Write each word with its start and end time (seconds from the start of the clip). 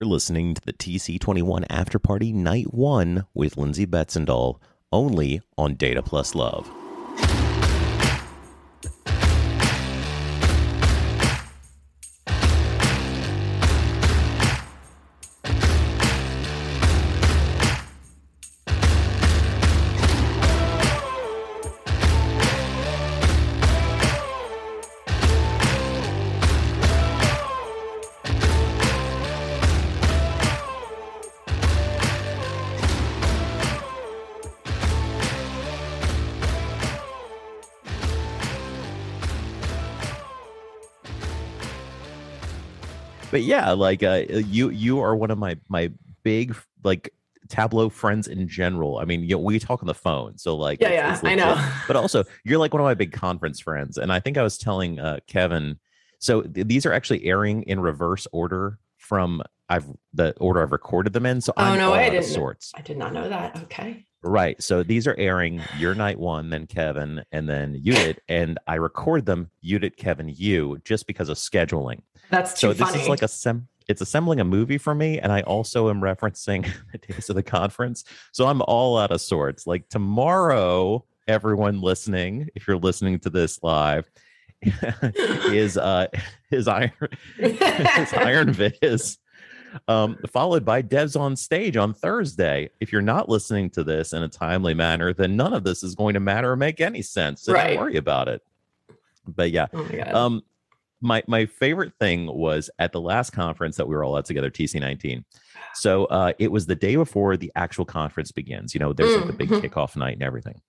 You're 0.00 0.10
listening 0.10 0.54
to 0.54 0.60
the 0.60 0.72
TC21 0.72 1.66
After 1.70 2.00
Party 2.00 2.32
Night 2.32 2.74
1 2.74 3.26
with 3.32 3.56
Lindsay 3.56 3.86
Betzendahl, 3.86 4.60
only 4.90 5.40
on 5.56 5.76
Data 5.76 6.02
Plus 6.02 6.34
Love. 6.34 6.68
But 43.34 43.42
yeah, 43.42 43.72
like 43.72 44.04
uh, 44.04 44.22
you 44.28 44.70
you 44.70 45.00
are 45.00 45.16
one 45.16 45.32
of 45.32 45.38
my 45.38 45.56
my 45.68 45.90
big 46.22 46.54
like 46.84 47.12
Tableau 47.48 47.88
friends 47.88 48.28
in 48.28 48.46
general. 48.46 48.98
I 48.98 49.06
mean, 49.06 49.22
you 49.24 49.30
know, 49.30 49.38
we 49.38 49.58
talk 49.58 49.82
on 49.82 49.88
the 49.88 49.92
phone, 49.94 50.38
so 50.38 50.54
like 50.54 50.80
yeah, 50.80 50.92
yeah, 50.92 51.20
I 51.24 51.34
know. 51.34 51.60
But 51.88 51.96
also, 51.96 52.22
you're 52.44 52.60
like 52.60 52.72
one 52.72 52.80
of 52.80 52.84
my 52.84 52.94
big 52.94 53.10
conference 53.10 53.58
friends, 53.58 53.98
and 53.98 54.12
I 54.12 54.20
think 54.20 54.38
I 54.38 54.44
was 54.44 54.56
telling 54.56 55.00
uh, 55.00 55.18
Kevin. 55.26 55.80
So 56.20 56.42
th- 56.42 56.68
these 56.68 56.86
are 56.86 56.92
actually 56.92 57.24
airing 57.24 57.64
in 57.64 57.80
reverse 57.80 58.28
order 58.30 58.78
from 58.98 59.42
I've 59.68 59.86
the 60.12 60.32
order 60.36 60.62
I've 60.62 60.70
recorded 60.70 61.12
them 61.12 61.26
in. 61.26 61.40
So 61.40 61.52
oh 61.56 61.64
I'm 61.64 61.78
no, 61.78 61.88
all 61.88 61.94
I 61.94 62.04
out 62.04 62.10
didn't. 62.12 62.26
sorts. 62.26 62.70
I 62.76 62.82
did 62.82 62.98
not 62.98 63.12
know 63.12 63.28
that. 63.28 63.64
Okay. 63.64 64.06
Right. 64.24 64.60
So 64.62 64.82
these 64.82 65.06
are 65.06 65.14
airing 65.18 65.60
your 65.78 65.94
night 65.94 66.18
one, 66.18 66.50
then 66.50 66.66
Kevin, 66.66 67.22
and 67.30 67.48
then 67.48 67.74
you 67.74 67.92
did, 67.92 68.20
and 68.28 68.58
I 68.66 68.76
record 68.76 69.26
them 69.26 69.50
you 69.60 69.78
did 69.78 69.96
Kevin 69.96 70.28
you 70.28 70.80
just 70.84 71.06
because 71.06 71.28
of 71.28 71.36
scheduling. 71.36 72.00
That's 72.30 72.58
too 72.58 72.68
so 72.68 72.72
this 72.72 72.94
is 72.94 73.08
like 73.08 73.22
a 73.22 73.28
sem 73.28 73.68
it's 73.88 74.00
assembling 74.00 74.40
a 74.40 74.44
movie 74.44 74.78
for 74.78 74.94
me 74.94 75.18
and 75.18 75.32
i 75.32 75.42
also 75.42 75.90
am 75.90 76.00
referencing 76.00 76.66
the 76.92 76.98
days 76.98 77.28
of 77.28 77.36
the 77.36 77.42
conference 77.42 78.04
so 78.32 78.46
i'm 78.46 78.62
all 78.62 78.98
out 78.98 79.10
of 79.10 79.20
sorts 79.20 79.66
like 79.66 79.88
tomorrow 79.88 81.04
everyone 81.28 81.80
listening 81.80 82.48
if 82.54 82.66
you're 82.66 82.78
listening 82.78 83.18
to 83.18 83.30
this 83.30 83.62
live 83.62 84.10
is 85.52 85.76
uh 85.76 86.06
his 86.50 86.68
iron 86.68 86.92
his 87.36 88.12
iron 88.14 88.52
viz 88.52 89.18
um 89.88 90.16
followed 90.30 90.64
by 90.64 90.82
devs 90.82 91.18
on 91.18 91.34
stage 91.36 91.76
on 91.76 91.92
thursday 91.94 92.68
if 92.80 92.92
you're 92.92 93.02
not 93.02 93.28
listening 93.28 93.68
to 93.70 93.82
this 93.84 94.12
in 94.12 94.22
a 94.22 94.28
timely 94.28 94.74
manner 94.74 95.12
then 95.12 95.36
none 95.36 95.52
of 95.54 95.64
this 95.64 95.82
is 95.82 95.94
going 95.94 96.14
to 96.14 96.20
matter 96.20 96.52
or 96.52 96.56
make 96.56 96.80
any 96.80 97.02
sense 97.02 97.42
so 97.42 97.52
Right. 97.52 97.68
don't 97.74 97.78
worry 97.78 97.96
about 97.96 98.28
it 98.28 98.42
but 99.26 99.50
yeah 99.50 99.66
oh 99.72 99.82
my 99.84 100.00
um, 100.12 100.42
my 101.00 101.22
my 101.26 101.46
favorite 101.46 101.92
thing 102.00 102.26
was 102.26 102.70
at 102.78 102.92
the 102.92 103.00
last 103.00 103.30
conference 103.30 103.76
that 103.76 103.86
we 103.86 103.94
were 103.94 104.02
all 104.04 104.16
at 104.16 104.24
together, 104.24 104.50
TC19. 104.50 105.22
So 105.74 106.06
uh, 106.06 106.32
it 106.38 106.50
was 106.50 106.64
the 106.64 106.74
day 106.76 106.96
before 106.96 107.36
the 107.36 107.52
actual 107.56 107.84
conference 107.84 108.32
begins. 108.32 108.72
You 108.72 108.80
know, 108.80 108.94
there's 108.94 109.14
like 109.14 109.26
the 109.26 109.32
big 109.34 109.50
Mhm. 109.50 109.60
kickoff 109.62 109.96
night 109.96 110.14
and 110.14 110.22
everything. 110.22 110.62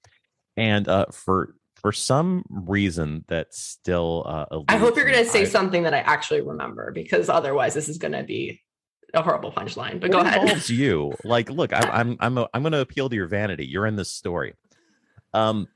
And 0.58 0.90
uh, 0.90 1.06
for 1.12 1.56
for 1.76 1.94
some 1.94 2.44
reason 2.50 3.24
that 3.28 3.54
still 3.54 4.24
uh, 4.26 4.60
I 4.68 4.76
hope 4.78 4.98
you're 4.98 5.06
gonna 5.06 5.24
say 5.24 5.42
I- 5.42 5.46
something 5.46 5.84
that 5.84 5.94
I 5.94 6.00
actually 6.00 6.42
remember 6.42 6.92
because 6.92 7.30
otherwise 7.30 7.74
this 7.74 7.88
is 7.88 7.98
gonna 7.98 8.24
be 8.24 8.62
a 9.14 9.22
horrible 9.22 9.52
punchline. 9.52 10.00
But 10.00 10.12
go 10.12 10.20
ahead. 10.20 10.42
involves 10.42 10.70
you. 10.70 11.14
Like, 11.24 11.50
look, 11.50 11.74
I, 11.74 11.80
I'm 11.80 12.18
I'm 12.20 12.38
a, 12.38 12.48
I'm 12.54 12.62
going 12.64 12.74
to 12.74 12.80
appeal 12.82 13.10
to 13.10 13.16
your 13.16 13.28
vanity. 13.28 13.66
You're 13.66 13.86
in 13.88 13.96
this 13.96 14.12
story. 14.12 14.54
Um, 15.34 15.68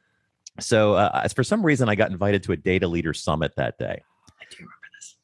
so 0.59 0.93
uh, 0.95 1.21
as 1.23 1.33
for 1.33 1.43
some 1.43 1.65
reason, 1.65 1.89
I 1.89 1.95
got 1.95 2.11
invited 2.11 2.43
to 2.43 2.51
a 2.51 2.57
data 2.57 2.87
leader 2.87 3.13
summit 3.13 3.53
that 3.57 3.77
day. 3.77 4.01
I 4.41 4.45
do 4.49 4.57
remember 4.57 4.87
this. 4.97 5.15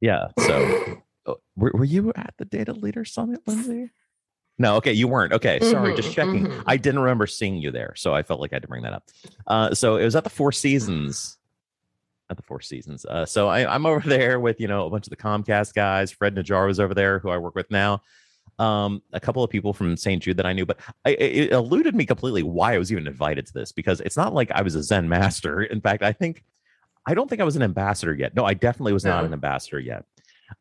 Yeah. 0.00 0.28
So 0.46 1.02
uh, 1.26 1.34
were, 1.56 1.72
were 1.74 1.84
you 1.84 2.12
at 2.16 2.34
the 2.38 2.44
data 2.44 2.72
leader 2.72 3.04
summit, 3.04 3.40
Lindsay? 3.46 3.90
No, 4.58 4.76
okay, 4.76 4.92
you 4.94 5.06
weren't. 5.06 5.34
Okay, 5.34 5.60
sorry, 5.60 5.94
just 5.94 6.08
Mhm, 6.08 6.14
checking. 6.14 6.46
mhm. 6.46 6.62
I 6.66 6.78
didn't 6.78 7.00
remember 7.00 7.26
seeing 7.26 7.56
you 7.56 7.70
there, 7.70 7.92
so 7.94 8.14
I 8.14 8.22
felt 8.22 8.40
like 8.40 8.52
I 8.54 8.56
had 8.56 8.62
to 8.62 8.68
bring 8.68 8.84
that 8.84 8.94
up. 8.94 9.04
Uh, 9.46 9.74
so 9.74 9.96
it 9.96 10.04
was 10.04 10.16
at 10.16 10.24
the 10.24 10.30
Four 10.30 10.50
Seasons. 10.50 11.36
At 12.30 12.36
the 12.36 12.42
Four 12.42 12.60
Seasons. 12.60 13.04
Uh, 13.04 13.24
so 13.24 13.48
I, 13.48 13.72
I'm 13.72 13.86
over 13.86 14.00
there 14.08 14.40
with 14.40 14.60
you 14.60 14.68
know 14.68 14.86
a 14.86 14.90
bunch 14.90 15.06
of 15.06 15.10
the 15.10 15.16
Comcast 15.16 15.74
guys. 15.74 16.10
Fred 16.10 16.34
Najar 16.34 16.66
was 16.66 16.80
over 16.80 16.94
there, 16.94 17.18
who 17.18 17.30
I 17.30 17.38
work 17.38 17.54
with 17.54 17.70
now. 17.70 18.02
Um, 18.58 19.02
a 19.12 19.20
couple 19.20 19.44
of 19.44 19.50
people 19.50 19.74
from 19.74 19.96
St. 19.96 20.22
Jude 20.22 20.38
that 20.38 20.46
I 20.46 20.54
knew, 20.54 20.64
but 20.64 20.78
I, 21.04 21.10
it 21.10 21.52
eluded 21.52 21.94
me 21.94 22.06
completely 22.06 22.42
why 22.42 22.74
I 22.74 22.78
was 22.78 22.90
even 22.90 23.06
invited 23.06 23.46
to 23.46 23.52
this 23.52 23.70
because 23.70 24.00
it's 24.00 24.16
not 24.16 24.32
like 24.32 24.50
I 24.50 24.62
was 24.62 24.74
a 24.74 24.82
Zen 24.82 25.08
master. 25.08 25.62
In 25.62 25.80
fact, 25.80 26.02
I 26.02 26.12
think 26.12 26.42
I 27.06 27.14
don't 27.14 27.28
think 27.28 27.40
I 27.40 27.44
was 27.44 27.56
an 27.56 27.62
ambassador 27.62 28.14
yet. 28.14 28.34
No, 28.34 28.44
I 28.44 28.54
definitely 28.54 28.92
was 28.92 29.04
not 29.04 29.24
an 29.24 29.32
ambassador 29.32 29.78
yet. 29.78 30.04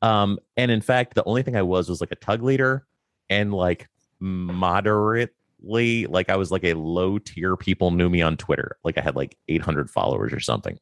Um, 0.02 0.40
and 0.58 0.72
in 0.72 0.82
fact, 0.82 1.16
the 1.16 1.24
only 1.24 1.42
thing 1.44 1.56
I 1.56 1.62
was 1.62 1.90
was 1.90 2.02
like 2.02 2.12
a 2.12 2.16
tug 2.16 2.44
leader 2.44 2.86
and 3.30 3.54
like 3.54 3.88
moderately, 4.20 6.06
like 6.08 6.30
I 6.30 6.36
was 6.36 6.52
like 6.52 6.64
a 6.64 6.74
low 6.74 7.18
tier. 7.18 7.56
People 7.58 7.92
knew 7.92 8.10
me 8.10 8.22
on 8.22 8.38
Twitter. 8.38 8.78
Like 8.84 8.98
I 8.98 9.02
had 9.02 9.16
like 9.16 9.38
800 9.48 9.90
followers 9.90 10.34
or 10.34 10.40
something. 10.40 10.80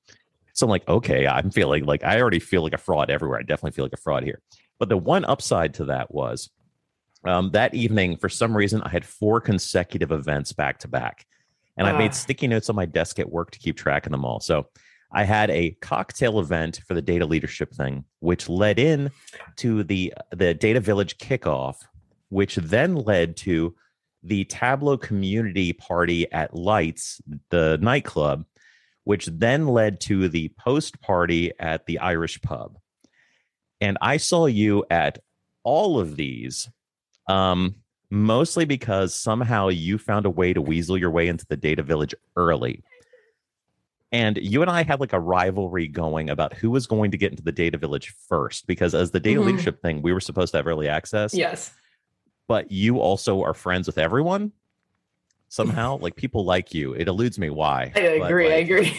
So 0.53 0.65
I'm 0.65 0.69
like, 0.69 0.87
okay, 0.87 1.27
I'm 1.27 1.51
feeling 1.51 1.85
like 1.85 2.03
I 2.03 2.21
already 2.21 2.39
feel 2.39 2.63
like 2.63 2.73
a 2.73 2.77
fraud 2.77 3.09
everywhere. 3.09 3.39
I 3.39 3.43
definitely 3.43 3.71
feel 3.71 3.85
like 3.85 3.93
a 3.93 3.97
fraud 3.97 4.23
here. 4.23 4.41
But 4.79 4.89
the 4.89 4.97
one 4.97 5.25
upside 5.25 5.73
to 5.75 5.85
that 5.85 6.13
was 6.13 6.49
um, 7.25 7.51
that 7.51 7.73
evening, 7.73 8.17
for 8.17 8.29
some 8.29 8.55
reason, 8.55 8.81
I 8.83 8.89
had 8.89 9.05
four 9.05 9.41
consecutive 9.41 10.11
events 10.11 10.53
back 10.53 10.79
to 10.79 10.87
back. 10.87 11.25
And 11.75 11.87
I 11.87 11.97
made 11.97 12.13
sticky 12.13 12.47
notes 12.47 12.69
on 12.69 12.75
my 12.75 12.85
desk 12.85 13.17
at 13.17 13.31
work 13.31 13.49
to 13.51 13.59
keep 13.59 13.75
track 13.75 14.05
of 14.05 14.11
them 14.11 14.25
all. 14.25 14.39
So 14.39 14.67
I 15.11 15.23
had 15.23 15.49
a 15.49 15.71
cocktail 15.81 16.39
event 16.39 16.81
for 16.87 16.93
the 16.93 17.01
data 17.01 17.25
leadership 17.25 17.73
thing, 17.73 18.03
which 18.19 18.47
led 18.47 18.77
in 18.77 19.09
to 19.57 19.83
the 19.83 20.13
the 20.35 20.53
data 20.53 20.79
village 20.79 21.17
kickoff, 21.17 21.77
which 22.29 22.57
then 22.57 22.95
led 22.95 23.37
to 23.37 23.75
the 24.23 24.43
Tableau 24.45 24.97
community 24.97 25.73
party 25.73 26.31
at 26.31 26.55
Lights, 26.55 27.21
the 27.49 27.77
nightclub, 27.81 28.45
which 29.03 29.25
then 29.27 29.67
led 29.67 29.99
to 30.01 30.27
the 30.29 30.49
post 30.59 31.01
party 31.01 31.51
at 31.59 31.85
the 31.85 31.99
Irish 31.99 32.41
pub. 32.41 32.77
And 33.81 33.97
I 34.01 34.17
saw 34.17 34.45
you 34.45 34.85
at 34.89 35.19
all 35.63 35.99
of 35.99 36.15
these, 36.15 36.69
um, 37.27 37.75
mostly 38.09 38.65
because 38.65 39.13
somehow 39.13 39.67
you 39.69 39.97
found 39.97 40.25
a 40.25 40.29
way 40.29 40.53
to 40.53 40.61
weasel 40.61 40.97
your 40.97 41.11
way 41.11 41.27
into 41.27 41.45
the 41.47 41.57
data 41.57 41.83
village 41.83 42.13
early. 42.35 42.83
And 44.11 44.37
you 44.37 44.61
and 44.61 44.69
I 44.69 44.83
had 44.83 44.99
like 44.99 45.13
a 45.13 45.19
rivalry 45.19 45.87
going 45.87 46.29
about 46.29 46.53
who 46.53 46.69
was 46.69 46.85
going 46.85 47.11
to 47.11 47.17
get 47.17 47.31
into 47.31 47.43
the 47.43 47.51
data 47.51 47.77
village 47.79 48.13
first, 48.29 48.67
because 48.67 48.93
as 48.93 49.09
the 49.11 49.19
data 49.19 49.41
Mhm. 49.41 49.45
leadership 49.47 49.81
thing, 49.81 50.01
we 50.03 50.13
were 50.13 50.19
supposed 50.19 50.51
to 50.51 50.57
have 50.57 50.67
early 50.67 50.87
access 50.87 51.33
Yes. 51.33 51.73
but 52.47 52.71
you 52.71 52.99
also 52.99 53.41
are 53.41 53.53
friends 53.55 53.87
with 53.87 53.97
everyone 53.97 54.51
somehow 55.53 55.97
like 55.99 56.15
people 56.15 56.43
like 56.45 56.73
you 56.73 56.93
it 56.93 57.07
eludes 57.07 57.37
me 57.37 57.49
why 57.49 57.91
I 57.95 57.99
agree. 57.99 58.51
I 58.51 58.55
agree. 58.55 58.91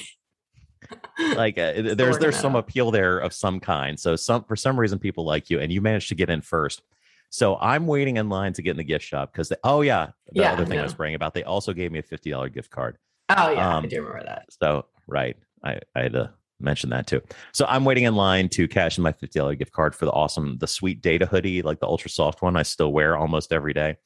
like 1.36 1.58
uh, 1.58 1.72
there's 1.94 2.18
there's 2.18 2.36
some 2.38 2.54
out. 2.54 2.60
appeal 2.60 2.90
there 2.90 3.18
of 3.18 3.32
some 3.32 3.58
kind 3.58 3.98
so 3.98 4.14
some 4.16 4.44
for 4.44 4.54
some 4.54 4.78
reason 4.78 4.98
people 4.98 5.24
like 5.24 5.50
you 5.50 5.58
and 5.58 5.72
you 5.72 5.80
managed 5.80 6.08
to 6.10 6.14
get 6.14 6.28
in 6.30 6.40
first 6.42 6.82
so 7.30 7.56
i'm 7.56 7.86
waiting 7.86 8.18
in 8.18 8.28
line 8.28 8.52
to 8.52 8.62
get 8.62 8.72
in 8.72 8.76
the 8.76 8.84
gift 8.84 9.04
shop 9.04 9.32
because 9.32 9.52
oh 9.64 9.80
yeah 9.80 10.08
the 10.32 10.40
Yeah, 10.42 10.52
other 10.52 10.64
thing 10.66 10.78
i 10.78 10.82
was 10.82 10.92
no. 10.92 10.96
bragging 10.98 11.16
about 11.16 11.32
they 11.34 11.42
also 11.42 11.72
gave 11.72 11.90
me 11.90 11.98
a 11.98 12.02
$50 12.02 12.52
gift 12.52 12.70
card 12.70 12.98
Oh 13.30 13.50
yeah, 13.50 13.76
um, 13.76 13.84
I 13.84 13.88
do 13.88 14.02
remember 14.02 14.24
that. 14.26 14.46
so 14.60 14.84
right 15.08 15.36
i 15.64 15.80
i 15.96 16.02
had 16.02 16.12
to 16.12 16.32
mention 16.60 16.90
that 16.90 17.06
too 17.06 17.22
so 17.52 17.64
i'm 17.68 17.84
waiting 17.84 18.04
in 18.04 18.14
line 18.14 18.48
to 18.50 18.68
cash 18.68 18.98
in 18.98 19.02
my 19.02 19.12
$50 19.12 19.58
gift 19.58 19.72
card 19.72 19.94
for 19.94 20.04
the 20.04 20.12
awesome 20.12 20.58
the 20.58 20.66
sweet 20.68 21.00
data 21.00 21.24
hoodie 21.26 21.62
like 21.62 21.80
the 21.80 21.86
ultra 21.86 22.10
soft 22.10 22.42
one 22.42 22.56
i 22.56 22.62
still 22.62 22.92
wear 22.92 23.16
almost 23.16 23.52
every 23.52 23.72
day 23.72 23.96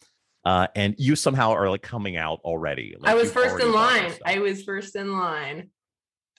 uh, 0.45 0.69
and 0.75 0.95
you 0.99 1.17
somehow 1.17 1.53
are 1.53 1.69
like 1.69 1.83
coming 1.83 2.17
out 2.17 2.41
already. 2.45 2.97
Like, 2.99 3.11
I 3.11 3.15
was 3.15 3.33
first 3.33 3.63
in 3.63 3.73
line. 3.73 4.13
I 4.25 4.39
was 4.39 4.63
first 4.63 4.97
in 4.97 5.17
line. 5.17 5.71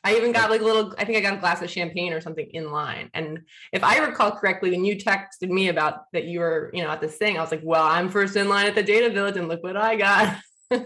I 0.03 0.15
even 0.15 0.31
got 0.31 0.49
like 0.49 0.61
a 0.61 0.63
little, 0.63 0.95
I 0.97 1.03
think 1.03 1.17
I 1.17 1.21
got 1.21 1.33
a 1.33 1.39
glass 1.41 1.61
of 1.61 1.69
champagne 1.69 2.13
or 2.13 2.21
something 2.21 2.47
in 2.51 2.71
line. 2.71 3.09
And 3.13 3.41
if 3.73 3.83
I 3.83 3.97
recall 3.97 4.31
correctly, 4.31 4.71
when 4.71 4.85
you 4.85 4.95
texted 4.95 5.49
me 5.49 5.67
about 5.67 6.03
that 6.13 6.23
you 6.23 6.39
were, 6.39 6.71
you 6.73 6.83
know, 6.83 6.89
at 6.89 7.01
this 7.01 7.17
thing, 7.17 7.37
I 7.37 7.41
was 7.41 7.51
like, 7.51 7.61
well, 7.63 7.83
I'm 7.83 8.09
first 8.09 8.37
in 8.37 8.47
line 8.47 8.67
at 8.67 8.75
the 8.75 8.83
data 8.83 9.09
village 9.09 9.35
and 9.35 9.49
look 9.49 9.61
what 9.61 9.75
I 9.75 9.95
got. 9.97 10.37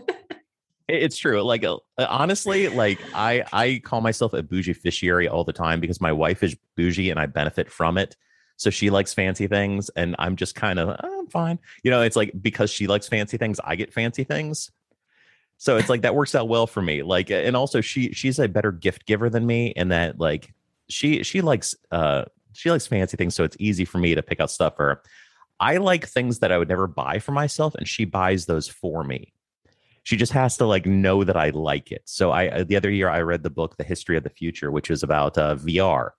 It's 0.88 1.18
true. 1.18 1.42
Like 1.42 1.64
uh, 1.64 1.78
honestly, 1.98 2.68
like 2.68 3.00
I 3.16 3.44
I 3.54 3.82
call 3.84 4.02
myself 4.02 4.34
a 4.34 4.44
bougie 4.44 4.74
fishiary 4.74 5.32
all 5.32 5.44
the 5.44 5.54
time 5.54 5.80
because 5.80 6.02
my 6.02 6.12
wife 6.12 6.44
is 6.44 6.58
bougie 6.76 7.10
and 7.10 7.20
I 7.20 7.26
benefit 7.26 7.72
from 7.72 7.98
it. 7.98 8.18
So 8.64 8.70
she 8.70 8.90
likes 8.90 9.14
fancy 9.14 9.48
things, 9.48 9.90
and 9.90 10.16
I'm 10.18 10.38
just 10.38 10.56
kind 10.56 10.80
of 10.80 10.98
"Oh, 11.04 11.20
I'm 11.20 11.28
fine. 11.28 11.60
You 11.84 11.92
know, 11.92 12.02
it's 12.02 12.16
like 12.16 12.32
because 12.42 12.72
she 12.72 12.88
likes 12.88 13.10
fancy 13.10 13.38
things, 13.38 13.60
I 13.62 13.76
get 13.76 13.94
fancy 13.94 14.24
things. 14.24 14.72
So 15.58 15.76
it's 15.78 15.90
like 15.90 16.02
that 16.02 16.16
works 16.16 16.34
out 16.34 16.48
well 16.48 16.66
for 16.66 16.82
me. 16.82 17.04
Like, 17.04 17.30
and 17.30 17.58
also 17.58 17.82
she 17.82 18.14
she's 18.14 18.40
a 18.40 18.48
better 18.48 18.72
gift 18.72 19.06
giver 19.06 19.30
than 19.30 19.46
me 19.46 19.68
in 19.76 19.90
that 19.90 20.18
like 20.18 20.54
she 20.90 21.24
she 21.24 21.42
likes 21.42 21.76
uh 21.92 22.24
she 22.54 22.72
likes 22.72 22.88
fancy 22.88 23.18
things, 23.18 23.36
so 23.36 23.44
it's 23.44 23.58
easy 23.60 23.84
for 23.84 23.98
me 23.98 24.16
to 24.16 24.24
pick 24.24 24.40
out 24.40 24.50
stuff 24.50 24.78
for 24.78 24.86
her. 24.86 25.02
I 25.60 25.78
like 25.78 26.08
things 26.08 26.40
that 26.40 26.52
I 26.52 26.58
would 26.58 26.70
never 26.70 26.88
buy 26.88 27.20
for 27.20 27.34
myself, 27.34 27.76
and 27.76 27.88
she 27.88 28.06
buys 28.06 28.46
those 28.46 28.70
for 28.70 29.04
me. 29.04 29.34
She 30.04 30.16
just 30.16 30.32
has 30.32 30.56
to 30.58 30.66
like 30.66 30.86
know 30.86 31.26
that 31.26 31.38
I 31.38 31.50
like 31.50 31.92
it. 31.92 32.04
So 32.06 32.32
I 32.32 32.48
uh, 32.48 32.64
the 32.64 32.78
other 32.78 32.90
year 32.90 33.10
I 33.10 33.22
read 33.24 33.44
the 33.44 33.50
book 33.50 33.76
The 33.76 33.84
History 33.84 34.16
of 34.16 34.24
the 34.24 34.30
Future, 34.30 34.72
which 34.72 34.90
is 34.90 35.04
about 35.04 35.38
uh, 35.38 35.56
VR 35.56 36.12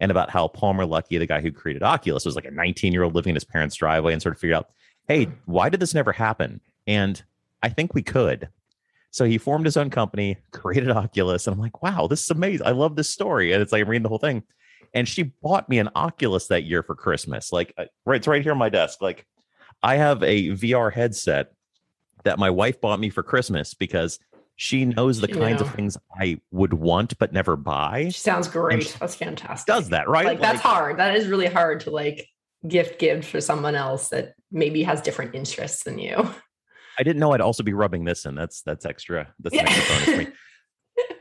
and 0.00 0.10
about 0.10 0.30
how 0.30 0.48
Palmer 0.48 0.84
Luckey, 0.84 1.18
the 1.18 1.26
guy 1.26 1.40
who 1.40 1.50
created 1.50 1.82
Oculus, 1.82 2.24
was 2.24 2.36
like 2.36 2.44
a 2.44 2.50
19 2.50 2.92
year 2.92 3.02
old 3.02 3.14
living 3.14 3.30
in 3.30 3.36
his 3.36 3.44
parents' 3.44 3.76
driveway 3.76 4.12
and 4.12 4.22
sort 4.22 4.34
of 4.34 4.40
figured 4.40 4.56
out, 4.56 4.70
hey, 5.08 5.28
why 5.46 5.68
did 5.68 5.80
this 5.80 5.94
never 5.94 6.12
happen? 6.12 6.60
And 6.86 7.22
I 7.62 7.68
think 7.68 7.94
we 7.94 8.02
could. 8.02 8.48
So 9.10 9.24
he 9.24 9.38
formed 9.38 9.64
his 9.64 9.76
own 9.76 9.88
company, 9.88 10.36
created 10.52 10.90
Oculus, 10.90 11.46
and 11.46 11.54
I'm 11.54 11.60
like, 11.60 11.82
wow, 11.82 12.06
this 12.06 12.22
is 12.22 12.30
amazing. 12.30 12.66
I 12.66 12.72
love 12.72 12.96
this 12.96 13.08
story. 13.08 13.52
And 13.52 13.62
it's 13.62 13.72
like 13.72 13.82
I'm 13.82 13.88
reading 13.88 14.02
the 14.02 14.10
whole 14.10 14.18
thing. 14.18 14.42
And 14.92 15.08
she 15.08 15.24
bought 15.42 15.68
me 15.68 15.78
an 15.78 15.88
Oculus 15.94 16.48
that 16.48 16.64
year 16.64 16.82
for 16.82 16.94
Christmas. 16.94 17.52
Like, 17.52 17.72
uh, 17.78 17.86
right, 18.04 18.16
it's 18.16 18.26
right 18.26 18.42
here 18.42 18.52
on 18.52 18.58
my 18.58 18.68
desk. 18.68 19.00
Like, 19.00 19.26
I 19.82 19.96
have 19.96 20.22
a 20.22 20.48
VR 20.50 20.92
headset 20.92 21.52
that 22.24 22.38
my 22.38 22.50
wife 22.50 22.80
bought 22.80 23.00
me 23.00 23.08
for 23.08 23.22
Christmas 23.22 23.74
because 23.74 24.18
she 24.56 24.84
knows 24.84 25.20
the 25.20 25.26
She 25.28 25.34
kinds 25.34 25.60
knew. 25.60 25.66
of 25.68 25.74
things 25.74 25.96
I 26.18 26.40
would 26.50 26.72
want 26.74 27.18
but 27.18 27.32
never 27.32 27.56
buy. 27.56 28.08
She 28.10 28.18
sounds 28.20 28.48
great. 28.48 28.82
she 28.84 28.98
That's 28.98 29.14
fantastic. 29.14 29.66
Does 29.66 29.90
that 29.90 30.08
right? 30.08 30.26
Like 30.26 30.40
that's 30.40 30.60
hard. 30.60 30.98
That 30.98 31.14
is 31.14 31.26
really 31.28 31.46
hard 31.46 31.80
to 31.80 31.90
like 31.90 32.26
gift 32.66 32.98
give 32.98 33.24
for 33.24 33.40
someone 33.40 33.74
else 33.74 34.08
that 34.08 34.34
maybe 34.50 34.82
has 34.82 35.00
different 35.00 35.34
interests 35.34 35.84
than 35.84 35.98
you. 35.98 36.28
I 36.98 37.02
didn't 37.02 37.20
know 37.20 37.32
I'd 37.32 37.40
also 37.42 37.62
be 37.62 37.74
rubbing 37.74 38.04
this 38.04 38.24
in. 38.24 38.34
That's 38.34 38.62
that's 38.62 38.86
extra. 38.86 39.32
That's 39.40 39.54
an 39.54 39.66
extra 39.68 39.94
bonus 39.94 40.04
for 40.04 40.16
me. 40.30 40.36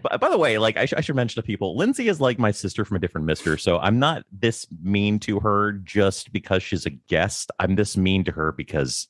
But 0.01 0.21
by 0.21 0.29
the 0.29 0.37
way, 0.37 0.57
like 0.57 0.77
I, 0.77 0.85
sh- 0.85 0.93
I 0.95 1.01
should 1.01 1.17
mention 1.17 1.41
to 1.41 1.45
people, 1.45 1.75
Lindsay 1.75 2.07
is 2.07 2.21
like 2.21 2.39
my 2.39 2.51
sister 2.51 2.85
from 2.85 2.95
a 2.95 2.99
different 3.01 3.27
mister. 3.27 3.57
So 3.57 3.77
I'm 3.79 3.99
not 3.99 4.23
this 4.31 4.65
mean 4.81 5.19
to 5.21 5.41
her 5.41 5.73
just 5.73 6.31
because 6.31 6.63
she's 6.63 6.85
a 6.85 6.91
guest. 6.91 7.51
I'm 7.59 7.75
this 7.75 7.97
mean 7.97 8.23
to 8.23 8.31
her 8.31 8.53
because, 8.53 9.09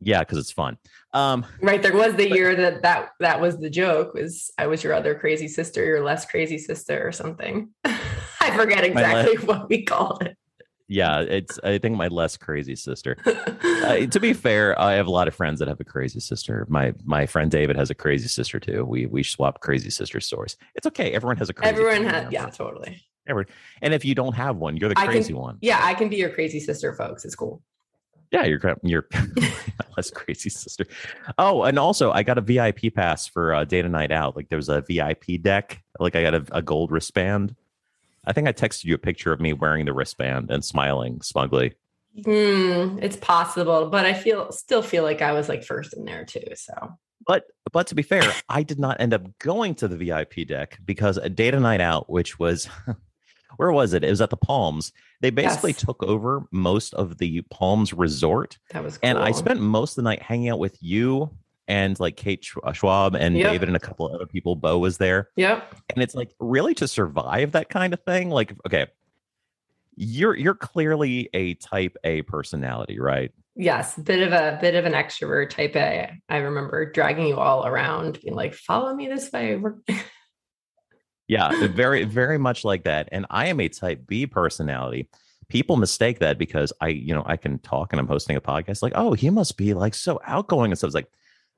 yeah, 0.00 0.20
because 0.20 0.38
it's 0.38 0.52
fun. 0.52 0.78
Um, 1.12 1.46
Right. 1.62 1.82
There 1.82 1.96
was 1.96 2.14
the 2.14 2.28
year 2.28 2.54
that 2.56 2.82
that 2.82 3.10
that 3.20 3.40
was 3.40 3.58
the 3.58 3.70
joke 3.70 4.14
was 4.14 4.50
I 4.58 4.66
was 4.66 4.82
your 4.84 4.92
other 4.94 5.14
crazy 5.14 5.48
sister, 5.48 5.84
your 5.84 6.02
less 6.04 6.26
crazy 6.26 6.58
sister 6.58 7.06
or 7.06 7.12
something. 7.12 7.70
I 7.84 8.56
forget 8.56 8.84
exactly 8.84 9.36
what 9.46 9.68
we 9.68 9.82
called 9.84 10.22
it. 10.22 10.36
yeah, 10.88 11.20
it's 11.20 11.58
I 11.64 11.78
think 11.78 11.96
my 11.96 12.08
less 12.08 12.36
crazy 12.36 12.76
sister. 12.76 13.16
Uh, 13.84 14.06
to 14.06 14.18
be 14.18 14.32
fair, 14.32 14.80
I 14.80 14.94
have 14.94 15.06
a 15.06 15.10
lot 15.10 15.28
of 15.28 15.34
friends 15.34 15.58
that 15.58 15.68
have 15.68 15.78
a 15.78 15.84
crazy 15.84 16.18
sister. 16.18 16.64
My 16.70 16.94
my 17.04 17.26
friend 17.26 17.50
David 17.50 17.76
has 17.76 17.90
a 17.90 17.94
crazy 17.94 18.28
sister 18.28 18.58
too. 18.58 18.82
We 18.86 19.04
we 19.04 19.22
swap 19.22 19.60
crazy 19.60 19.90
sister 19.90 20.20
stories. 20.20 20.56
It's 20.74 20.86
okay. 20.86 21.12
Everyone 21.12 21.36
has 21.36 21.50
a 21.50 21.52
crazy. 21.52 21.68
Everyone 21.70 21.96
sister, 21.96 22.08
had 22.08 22.32
you 22.32 22.38
know, 22.38 22.44
yeah, 22.46 22.50
totally. 22.50 23.02
everyone- 23.28 23.52
And 23.82 23.92
if 23.92 24.02
you 24.06 24.14
don't 24.14 24.32
have 24.32 24.56
one, 24.56 24.78
you're 24.78 24.88
the 24.88 24.98
I 24.98 25.02
can- 25.04 25.12
crazy 25.12 25.34
one. 25.34 25.58
Yeah, 25.60 25.80
I 25.82 25.92
can 25.92 26.08
be 26.08 26.16
your 26.16 26.30
crazy 26.30 26.60
sister, 26.60 26.94
folks. 26.94 27.26
It's 27.26 27.34
cool. 27.34 27.62
Yeah, 28.34 28.46
you're 28.46 28.58
cra- 28.58 28.80
you're 28.82 29.06
less 29.96 30.10
crazy 30.14 30.50
sister. 30.50 30.86
Oh, 31.38 31.62
and 31.62 31.78
also 31.78 32.10
I 32.10 32.24
got 32.24 32.36
a 32.36 32.40
VIP 32.40 32.92
pass 32.92 33.28
for 33.28 33.54
uh, 33.54 33.64
data 33.64 33.88
night 33.88 34.10
out. 34.10 34.34
Like 34.34 34.48
there 34.48 34.56
was 34.58 34.68
a 34.68 34.80
VIP 34.80 35.40
deck. 35.40 35.84
Like 36.00 36.16
I 36.16 36.22
got 36.22 36.34
a, 36.34 36.44
a 36.50 36.60
gold 36.60 36.90
wristband. 36.90 37.54
I 38.26 38.32
think 38.32 38.48
I 38.48 38.52
texted 38.52 38.86
you 38.86 38.94
a 38.96 38.98
picture 38.98 39.32
of 39.32 39.40
me 39.40 39.52
wearing 39.52 39.84
the 39.84 39.92
wristband 39.92 40.50
and 40.50 40.64
smiling 40.64 41.20
smugly. 41.22 41.74
Hmm, 42.24 42.98
it's 43.00 43.16
possible, 43.18 43.88
but 43.88 44.04
I 44.04 44.14
feel 44.14 44.50
still 44.50 44.82
feel 44.82 45.04
like 45.04 45.22
I 45.22 45.30
was 45.30 45.48
like 45.48 45.62
first 45.62 45.94
in 45.94 46.04
there 46.04 46.24
too. 46.24 46.56
So 46.56 46.74
But 47.28 47.44
but 47.72 47.86
to 47.86 47.94
be 47.94 48.02
fair, 48.02 48.32
I 48.48 48.64
did 48.64 48.80
not 48.80 49.00
end 49.00 49.14
up 49.14 49.38
going 49.38 49.76
to 49.76 49.86
the 49.86 49.96
VIP 49.96 50.44
deck 50.48 50.80
because 50.84 51.18
a 51.18 51.28
data 51.28 51.60
night 51.60 51.80
out, 51.80 52.10
which 52.10 52.36
was 52.40 52.68
where 53.56 53.72
was 53.72 53.92
it? 53.92 54.04
It 54.04 54.10
was 54.10 54.20
at 54.20 54.30
the 54.30 54.36
Palms. 54.36 54.92
They 55.20 55.30
basically 55.30 55.72
Yes. 55.72 55.80
took 55.80 56.02
over 56.02 56.46
most 56.50 56.94
of 56.94 57.18
the 57.18 57.40
Palms 57.50 57.92
resort. 57.92 58.58
that 58.72 58.82
was 58.84 58.98
cool. 58.98 59.08
And 59.10 59.18
I 59.18 59.32
spent 59.32 59.60
most 59.60 59.92
of 59.92 59.96
the 59.96 60.02
night 60.10 60.22
hanging 60.22 60.48
out 60.50 60.58
with 60.58 60.76
you 60.82 61.30
and 61.66 61.98
like 61.98 62.16
Kate 62.16 62.46
uh, 62.62 62.72
Schwab 62.72 63.14
and 63.14 63.36
Yep. 63.36 63.52
David 63.52 63.68
and 63.68 63.76
a 63.76 63.80
couple 63.80 64.06
of 64.06 64.14
other 64.14 64.26
people. 64.26 64.54
Bo 64.56 64.78
was 64.78 64.98
there. 64.98 65.30
Yep. 65.36 65.74
And 65.94 66.02
it's 66.02 66.14
like 66.14 66.30
really 66.38 66.74
to 66.74 66.86
survive 66.88 67.52
that 67.52 67.70
kind 67.70 67.94
of 67.94 68.00
thing. 68.04 68.28
Like, 68.30 68.54
okay, 68.66 68.86
you're 69.96 70.36
you're 70.36 70.54
clearly 70.54 71.30
a 71.32 71.54
type 71.54 71.96
A 72.04 72.22
personality, 72.22 72.98
right? 72.98 73.32
Yes, 73.56 73.96
bit 73.96 74.20
of 74.26 74.32
a 74.32 74.58
bit 74.60 74.74
of 74.74 74.84
an 74.84 74.92
extrovert 74.92 75.50
type 75.50 75.76
A. 75.76 76.10
I 76.28 76.36
remember 76.38 76.90
dragging 76.90 77.28
you 77.28 77.36
all 77.36 77.64
around, 77.64 78.20
being 78.20 78.34
like, 78.34 78.54
"Follow 78.54 78.92
me 78.94 79.06
this 79.06 79.30
way." 79.32 79.56
Yeah, 81.28 81.66
very, 81.68 82.04
very 82.04 82.38
much 82.38 82.64
like 82.64 82.84
that. 82.84 83.08
And 83.12 83.24
I 83.30 83.46
am 83.46 83.60
a 83.60 83.68
type 83.68 84.06
B 84.06 84.26
personality. 84.26 85.08
People 85.48 85.76
mistake 85.76 86.18
that 86.18 86.38
because 86.38 86.72
I, 86.80 86.88
you 86.88 87.14
know, 87.14 87.22
I 87.26 87.36
can 87.36 87.58
talk 87.60 87.92
and 87.92 88.00
I'm 88.00 88.06
hosting 88.06 88.36
a 88.36 88.40
podcast. 88.40 88.82
Like, 88.82 88.92
oh, 88.94 89.12
he 89.12 89.30
must 89.30 89.56
be 89.56 89.74
like 89.74 89.94
so 89.94 90.20
outgoing 90.26 90.70
and 90.70 90.78
stuff. 90.78 90.88
It's 90.88 90.94
like, 90.94 91.10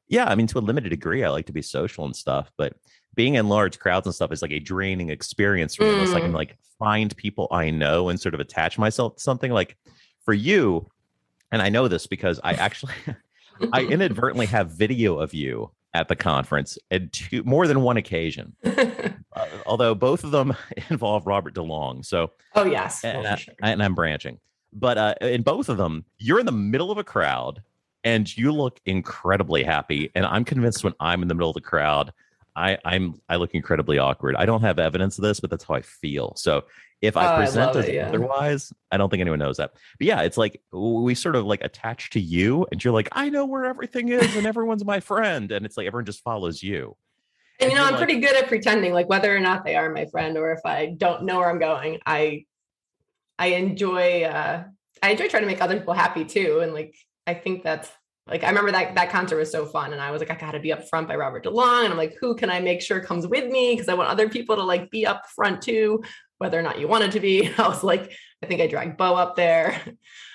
yeah, 0.08 0.26
I 0.26 0.34
mean, 0.36 0.46
to 0.48 0.58
a 0.58 0.60
limited 0.60 0.90
degree, 0.90 1.24
I 1.24 1.30
like 1.30 1.46
to 1.46 1.52
be 1.52 1.62
social 1.62 2.04
and 2.04 2.14
stuff, 2.14 2.50
but 2.56 2.74
being 3.14 3.34
in 3.34 3.48
large 3.48 3.78
crowds 3.78 4.06
and 4.06 4.14
stuff 4.14 4.30
is 4.30 4.42
like 4.42 4.52
a 4.52 4.58
draining 4.60 5.10
experience 5.10 5.74
for 5.74 5.84
me. 5.84 5.90
Unless 5.90 6.14
I 6.14 6.20
can 6.20 6.30
Mm. 6.32 6.34
like 6.34 6.56
find 6.78 7.16
people 7.16 7.48
I 7.50 7.70
know 7.70 8.08
and 8.08 8.20
sort 8.20 8.34
of 8.34 8.40
attach 8.40 8.78
myself 8.78 9.16
to 9.16 9.22
something. 9.22 9.50
Like 9.50 9.76
for 10.24 10.34
you, 10.34 10.88
and 11.50 11.62
I 11.62 11.70
know 11.70 11.88
this 11.88 12.06
because 12.06 12.38
I 12.44 12.52
actually 12.54 12.92
I 13.72 13.82
inadvertently 13.82 14.46
have 14.46 14.70
video 14.72 15.18
of 15.18 15.32
you 15.32 15.70
at 15.94 16.08
the 16.08 16.16
conference 16.16 16.76
and 16.90 17.10
two 17.12 17.42
more 17.44 17.66
than 17.66 17.80
one 17.80 17.96
occasion 17.96 18.54
uh, 19.36 19.46
although 19.66 19.94
both 19.94 20.24
of 20.24 20.30
them 20.32 20.56
involve 20.90 21.26
Robert 21.26 21.54
DeLong. 21.54 22.04
So, 22.04 22.32
oh 22.54 22.64
yes, 22.64 23.04
and, 23.04 23.22
well, 23.22 23.32
I, 23.32 23.36
sure. 23.36 23.54
and 23.62 23.82
I'm 23.82 23.94
branching, 23.94 24.40
but 24.72 24.98
uh, 24.98 25.14
in 25.20 25.42
both 25.42 25.68
of 25.68 25.76
them, 25.76 26.04
you're 26.18 26.40
in 26.40 26.46
the 26.46 26.52
middle 26.52 26.90
of 26.90 26.98
a 26.98 27.04
crowd 27.04 27.62
and 28.04 28.36
you 28.36 28.52
look 28.52 28.80
incredibly 28.86 29.62
happy. 29.64 30.10
And 30.14 30.24
I'm 30.24 30.44
convinced 30.44 30.84
when 30.84 30.94
I'm 31.00 31.22
in 31.22 31.28
the 31.28 31.34
middle 31.34 31.50
of 31.50 31.54
the 31.54 31.60
crowd, 31.60 32.12
I, 32.54 32.78
I'm 32.84 33.20
I 33.28 33.36
look 33.36 33.52
incredibly 33.54 33.98
awkward. 33.98 34.34
I 34.36 34.46
don't 34.46 34.62
have 34.62 34.78
evidence 34.78 35.18
of 35.18 35.22
this, 35.22 35.40
but 35.40 35.50
that's 35.50 35.64
how 35.64 35.74
I 35.74 35.82
feel. 35.82 36.32
So 36.36 36.64
if 37.02 37.16
Oh, 37.16 37.20
I 37.20 37.34
I 37.34 37.36
present 37.36 37.66
love 37.74 37.76
as 37.76 37.88
it, 37.88 37.96
yeah. 37.96 38.08
otherwise, 38.08 38.72
I 38.90 38.96
don't 38.96 39.10
think 39.10 39.20
anyone 39.20 39.40
knows 39.40 39.58
that. 39.58 39.72
But 39.98 40.06
yeah, 40.06 40.22
it's 40.22 40.38
like 40.38 40.62
we 40.72 41.14
sort 41.14 41.36
of 41.36 41.44
like 41.44 41.62
attach 41.62 42.10
to 42.10 42.20
you, 42.20 42.66
and 42.72 42.82
you're 42.82 42.94
like, 42.94 43.08
I 43.12 43.28
know 43.28 43.44
where 43.44 43.66
everything 43.66 44.08
is, 44.08 44.34
and 44.36 44.46
everyone's 44.46 44.84
my 44.84 45.00
friend, 45.00 45.52
and 45.52 45.66
it's 45.66 45.76
like 45.76 45.86
everyone 45.86 46.06
just 46.06 46.22
follows 46.22 46.62
you. 46.62 46.96
And 47.60 47.70
you 47.70 47.76
know, 47.76 47.84
I'm 47.84 47.92
like- 47.92 47.98
pretty 47.98 48.20
good 48.20 48.36
at 48.36 48.48
pretending, 48.48 48.92
like 48.92 49.08
whether 49.08 49.34
or 49.34 49.40
not 49.40 49.64
they 49.64 49.76
are 49.76 49.90
my 49.90 50.06
friend, 50.06 50.36
or 50.36 50.52
if 50.52 50.60
I 50.64 50.94
don't 50.96 51.24
know 51.24 51.38
where 51.38 51.50
I'm 51.50 51.58
going, 51.58 52.00
I 52.04 52.44
I 53.38 53.48
enjoy 53.48 54.22
uh 54.24 54.64
I 55.02 55.10
enjoy 55.10 55.28
trying 55.28 55.42
to 55.42 55.48
make 55.48 55.60
other 55.60 55.78
people 55.78 55.94
happy 55.94 56.24
too. 56.24 56.60
And 56.60 56.72
like 56.72 56.94
I 57.26 57.34
think 57.34 57.62
that's 57.62 57.90
like 58.26 58.42
I 58.42 58.48
remember 58.48 58.72
that 58.72 58.94
that 58.96 59.10
concert 59.10 59.36
was 59.36 59.52
so 59.52 59.66
fun, 59.66 59.92
and 59.92 60.00
I 60.02 60.10
was 60.10 60.20
like, 60.20 60.30
I 60.30 60.34
gotta 60.34 60.60
be 60.60 60.72
up 60.72 60.88
front 60.88 61.08
by 61.08 61.16
Robert 61.16 61.44
DeLong, 61.44 61.84
and 61.84 61.92
I'm 61.92 61.98
like, 61.98 62.16
who 62.20 62.34
can 62.34 62.50
I 62.50 62.60
make 62.60 62.82
sure 62.82 63.00
comes 63.00 63.26
with 63.26 63.50
me? 63.50 63.74
Because 63.74 63.88
I 63.88 63.94
want 63.94 64.10
other 64.10 64.28
people 64.28 64.56
to 64.56 64.62
like 64.62 64.90
be 64.90 65.06
up 65.06 65.26
front 65.34 65.62
too, 65.62 66.02
whether 66.38 66.58
or 66.58 66.62
not 66.62 66.80
you 66.80 66.88
wanted 66.88 67.12
to 67.12 67.20
be. 67.20 67.48
I 67.58 67.68
was 67.68 67.84
like, 67.84 68.12
I 68.42 68.46
think 68.46 68.60
I 68.60 68.66
dragged 68.66 68.96
Bo 68.96 69.14
up 69.14 69.36
there. 69.36 69.80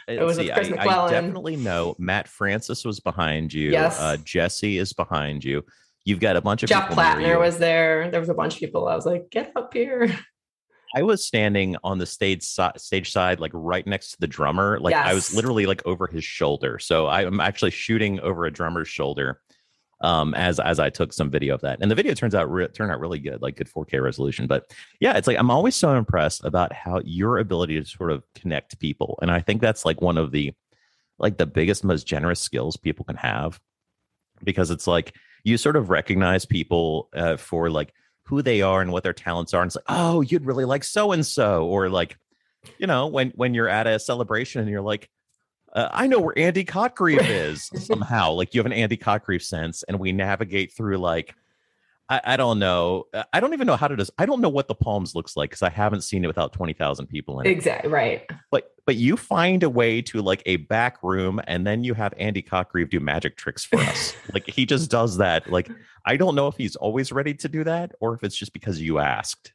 It 0.08 0.22
was 0.22 0.38
with 0.38 0.52
Chris 0.54 0.72
I, 0.78 0.88
I 0.88 1.10
definitely 1.10 1.56
know 1.56 1.96
Matt 1.98 2.28
Francis 2.28 2.84
was 2.84 3.00
behind 3.00 3.54
you. 3.54 3.72
Yes. 3.72 4.00
Uh, 4.00 4.18
Jesse 4.24 4.78
is 4.78 4.94
behind 4.94 5.44
you. 5.44 5.64
You've 6.06 6.20
got 6.20 6.36
a 6.36 6.42
bunch 6.42 6.64
of 6.64 6.70
Jeff 6.70 6.90
Plattner 6.90 7.40
was 7.40 7.58
there. 7.58 8.10
There 8.10 8.20
was 8.20 8.30
a 8.30 8.34
bunch 8.34 8.56
of 8.56 8.60
people. 8.60 8.88
I 8.88 8.96
was 8.96 9.06
like, 9.06 9.30
get 9.30 9.52
up 9.56 9.74
here. 9.74 10.18
I 10.94 11.04
was 11.04 11.26
standing 11.26 11.78
on 11.84 12.00
the 12.00 12.06
stage 12.06 12.44
si- 12.44 12.78
stage 12.78 13.12
side, 13.12 13.40
like 13.40 13.52
right 13.54 13.86
next 13.86 14.12
to 14.12 14.20
the 14.20 14.28
drummer. 14.28 14.80
Like 14.80 14.96
I 14.96 15.14
was 15.14 15.34
literally 15.34 15.66
like 15.66 15.86
over 15.86 16.08
his 16.08 16.24
shoulder. 16.24 16.80
So 16.80 17.08
I, 17.08 17.24
am 17.24 17.40
actually 17.40 17.72
shooting 17.72 18.20
over 18.20 18.46
a 18.46 18.52
drummer's 18.52 18.88
shoulder. 18.88 19.42
Um, 20.02 20.34
as 20.34 20.60
as 20.60 20.80
I 20.80 20.90
took 20.90 21.14
some 21.14 21.30
video 21.30 21.54
of 21.54 21.62
that, 21.62 21.78
and 21.80 21.92
the 21.92 21.94
video 21.94 22.16
turns 22.16 22.34
out 22.34 22.52
re- 22.52 22.68
turned 22.70 22.92
out 22.92 23.00
really 23.00 23.20
good, 23.20 23.44
like 23.44 23.58
good 23.58 23.70
4K 23.70 24.02
resolution. 24.02 24.48
But 24.48 24.74
yeah, 25.00 25.16
it's 25.16 25.28
like 25.28 25.38
I'm 25.38 25.52
always 25.52 25.76
so 25.76 25.96
impressed 25.96 26.44
about 26.44 26.74
how 26.74 27.02
your 27.06 27.38
ability 27.38 27.80
to 27.80 27.86
sort 27.86 28.12
of 28.12 28.24
connect 28.34 28.80
people, 28.80 29.20
and 29.22 29.30
I 29.30 29.42
think 29.42 29.62
that's 29.62 29.86
like 29.86 30.02
one 30.02 30.18
of 30.18 30.32
the 30.32 30.54
like 31.20 31.38
the 31.38 31.46
biggest, 31.46 31.84
most 31.84 32.08
generous 32.08 32.40
skills 32.40 32.78
people 32.78 33.06
can 33.06 33.16
have, 33.16 33.60
because 34.44 34.72
it's 34.72 34.88
like 34.88 35.14
you 35.44 35.58
sort 35.58 35.76
of 35.76 35.90
recognize 35.90 36.46
people 36.46 37.10
uh, 37.14 37.38
for 37.38 37.70
like 37.70 37.94
who 38.24 38.42
they 38.42 38.62
are 38.62 38.82
and 38.82 38.92
what 38.92 39.04
their 39.04 39.14
talents 39.14 39.54
are. 39.54 39.62
And 39.62 39.70
it's 39.70 39.76
like, 39.76 39.86
oh, 39.90 40.22
you'd 40.22 40.46
really 40.46 40.66
like 40.66 40.84
so 40.84 41.12
and 41.12 41.26
so, 41.26 41.66
or 41.66 41.90
like, 41.90 42.18
you 42.78 42.88
know, 42.88 43.08
when 43.08 43.32
when 43.32 43.54
you're 43.54 43.70
at 43.70 43.88
a 43.88 44.00
celebration 44.00 44.62
and 44.62 44.70
you're 44.70 44.82
like, 44.82 45.10
uh, 45.74 45.90
I 45.92 46.08
know 46.08 46.20
where 46.20 46.38
Andy 46.38 46.64
Cotgreave 46.64 47.28
is 47.28 47.70
somehow. 47.86 48.32
Like 48.32 48.54
you 48.54 48.60
have 48.60 48.66
an 48.66 48.74
Andy 48.74 48.98
Cotgreave 48.98 49.44
sense, 49.44 49.84
and 49.84 50.00
we 50.00 50.12
navigate 50.12 50.74
through 50.74 50.98
like. 50.98 51.36
I, 52.12 52.22
I 52.26 52.38
don't 52.38 52.60
know. 52.60 53.06
Uh, 53.14 53.24
I 53.32 53.40
don't 53.40 53.54
even 53.54 53.66
know 53.66 53.78
how 53.78 53.88
to. 53.88 53.96
Des- 53.96 54.12
I 54.18 54.26
don't 54.26 54.42
know 54.42 54.50
what 54.50 54.68
the 54.68 54.76
Palms 54.76 55.16
looks 55.16 55.38
like 55.38 55.50
because 55.50 55.62
I 55.62 55.70
haven't 55.70 56.02
seen 56.02 56.26
it 56.26 56.28
without 56.28 56.52
twenty 56.52 56.74
thousand 56.74 57.08
people 57.08 57.40
in 57.40 57.48
it. 57.48 57.52
Exactly. 57.52 57.90
Right. 57.90 58.30
But 58.52 58.74
but 58.86 58.98
you 58.98 59.16
find 59.16 59.64
a 59.64 59.70
way 59.70 60.02
to 60.04 60.22
like 60.22 60.44
a 60.46 60.58
back 60.58 61.02
room, 61.02 61.40
and 61.48 61.66
then 61.66 61.86
you 61.86 61.94
have 61.94 62.14
Andy 62.18 62.42
Cotgreave 62.44 62.90
do 62.90 63.00
magic 63.00 63.38
tricks 63.38 63.64
for 63.64 63.80
us. 63.80 64.14
like 64.34 64.46
he 64.46 64.66
just 64.66 64.92
does 64.92 65.18
that. 65.18 65.50
Like 65.50 65.72
I 66.06 66.18
don't 66.18 66.36
know 66.36 66.48
if 66.48 66.58
he's 66.58 66.76
always 66.76 67.14
ready 67.14 67.34
to 67.36 67.48
do 67.48 67.64
that, 67.64 67.94
or 68.02 68.14
if 68.14 68.26
it's 68.26 68.36
just 68.36 68.52
because 68.52 68.82
you 68.82 69.00
asked. 69.00 69.54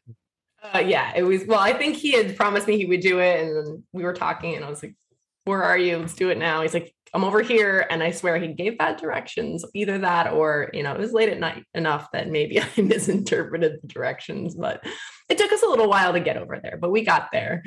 Uh, 0.62 0.78
yeah, 0.78 1.12
it 1.14 1.24
was. 1.24 1.44
Well, 1.44 1.60
I 1.60 1.74
think 1.74 1.96
he 1.96 2.12
had 2.12 2.36
promised 2.38 2.66
me 2.66 2.78
he 2.78 2.86
would 2.86 3.00
do 3.00 3.20
it, 3.20 3.44
and 3.44 3.54
then 3.54 3.82
we 3.92 4.02
were 4.02 4.14
talking, 4.14 4.56
and 4.56 4.64
I 4.64 4.70
was 4.70 4.82
like, 4.82 4.96
where 5.44 5.62
are 5.62 5.76
you? 5.76 5.98
Let's 5.98 6.14
do 6.14 6.30
it 6.30 6.38
now. 6.38 6.62
He's 6.62 6.72
like, 6.72 6.94
I'm 7.14 7.24
over 7.24 7.42
here. 7.42 7.86
And 7.90 8.02
I 8.02 8.10
swear 8.10 8.38
he 8.38 8.48
gave 8.48 8.78
bad 8.78 8.96
directions, 8.96 9.64
either 9.74 9.98
that 9.98 10.32
or, 10.32 10.70
you 10.72 10.82
know, 10.82 10.92
it 10.92 10.98
was 10.98 11.12
late 11.12 11.28
at 11.28 11.40
night 11.40 11.64
enough 11.74 12.08
that 12.12 12.28
maybe 12.28 12.60
I 12.60 12.68
misinterpreted 12.76 13.80
the 13.82 13.88
directions, 13.88 14.54
but 14.54 14.84
it 15.28 15.38
took 15.38 15.52
us 15.52 15.62
a 15.62 15.68
little 15.68 15.88
while 15.88 16.12
to 16.12 16.20
get 16.20 16.36
over 16.36 16.60
there, 16.62 16.78
but 16.80 16.90
we 16.90 17.02
got 17.02 17.28
there. 17.32 17.62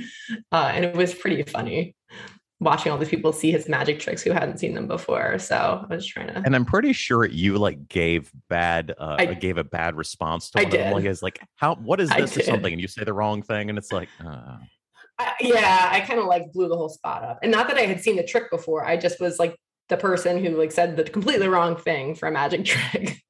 Uh, 0.51 0.71
and 0.73 0.85
it 0.85 0.95
was 0.95 1.13
pretty 1.13 1.43
funny 1.43 1.95
watching 2.61 2.91
all 2.91 2.97
these 2.97 3.09
people 3.09 3.31
see 3.31 3.51
his 3.51 3.69
magic 3.69 3.99
tricks 3.99 4.21
who 4.21 4.31
hadn't 4.31 4.59
seen 4.59 4.73
them 4.73 4.87
before. 4.87 5.39
So 5.39 5.85
I 5.89 5.95
was 5.95 6.05
trying 6.05 6.27
to. 6.27 6.41
And 6.45 6.55
I'm 6.55 6.65
pretty 6.65 6.93
sure 6.93 7.25
you 7.25 7.57
like 7.57 7.87
gave 7.87 8.31
bad, 8.49 8.93
uh, 8.97 9.15
I, 9.17 9.33
gave 9.33 9.57
a 9.57 9.63
bad 9.63 9.95
response 9.95 10.51
to 10.51 10.59
I 10.59 10.63
one 10.63 10.71
did. 10.71 10.79
of 10.79 10.85
them. 10.85 10.93
Like, 10.93 11.05
it's 11.05 11.23
like, 11.23 11.39
how, 11.55 11.75
what 11.75 12.01
is 12.01 12.09
this 12.09 12.37
or 12.37 12.43
something? 12.43 12.71
And 12.71 12.81
you 12.81 12.87
say 12.87 13.03
the 13.03 13.13
wrong 13.13 13.41
thing. 13.41 13.69
And 13.69 13.77
it's 13.77 13.91
like, 13.91 14.09
uh, 14.25 14.57
I, 15.19 15.33
yeah, 15.41 15.89
I 15.91 15.99
kind 15.99 16.19
of 16.19 16.25
like 16.25 16.51
blew 16.53 16.69
the 16.69 16.77
whole 16.77 16.89
spot 16.89 17.23
up. 17.23 17.39
And 17.43 17.51
not 17.51 17.67
that 17.67 17.77
I 17.77 17.81
had 17.81 18.01
seen 18.01 18.15
the 18.15 18.23
trick 18.23 18.49
before. 18.49 18.85
I 18.85 18.95
just 18.97 19.19
was 19.19 19.37
like 19.37 19.55
the 19.89 19.97
person 19.97 20.43
who 20.43 20.57
like 20.57 20.71
said 20.71 20.95
the 20.95 21.03
completely 21.03 21.47
wrong 21.47 21.75
thing 21.75 22.15
for 22.15 22.27
a 22.27 22.31
magic 22.31 22.63
trick. 22.65 23.21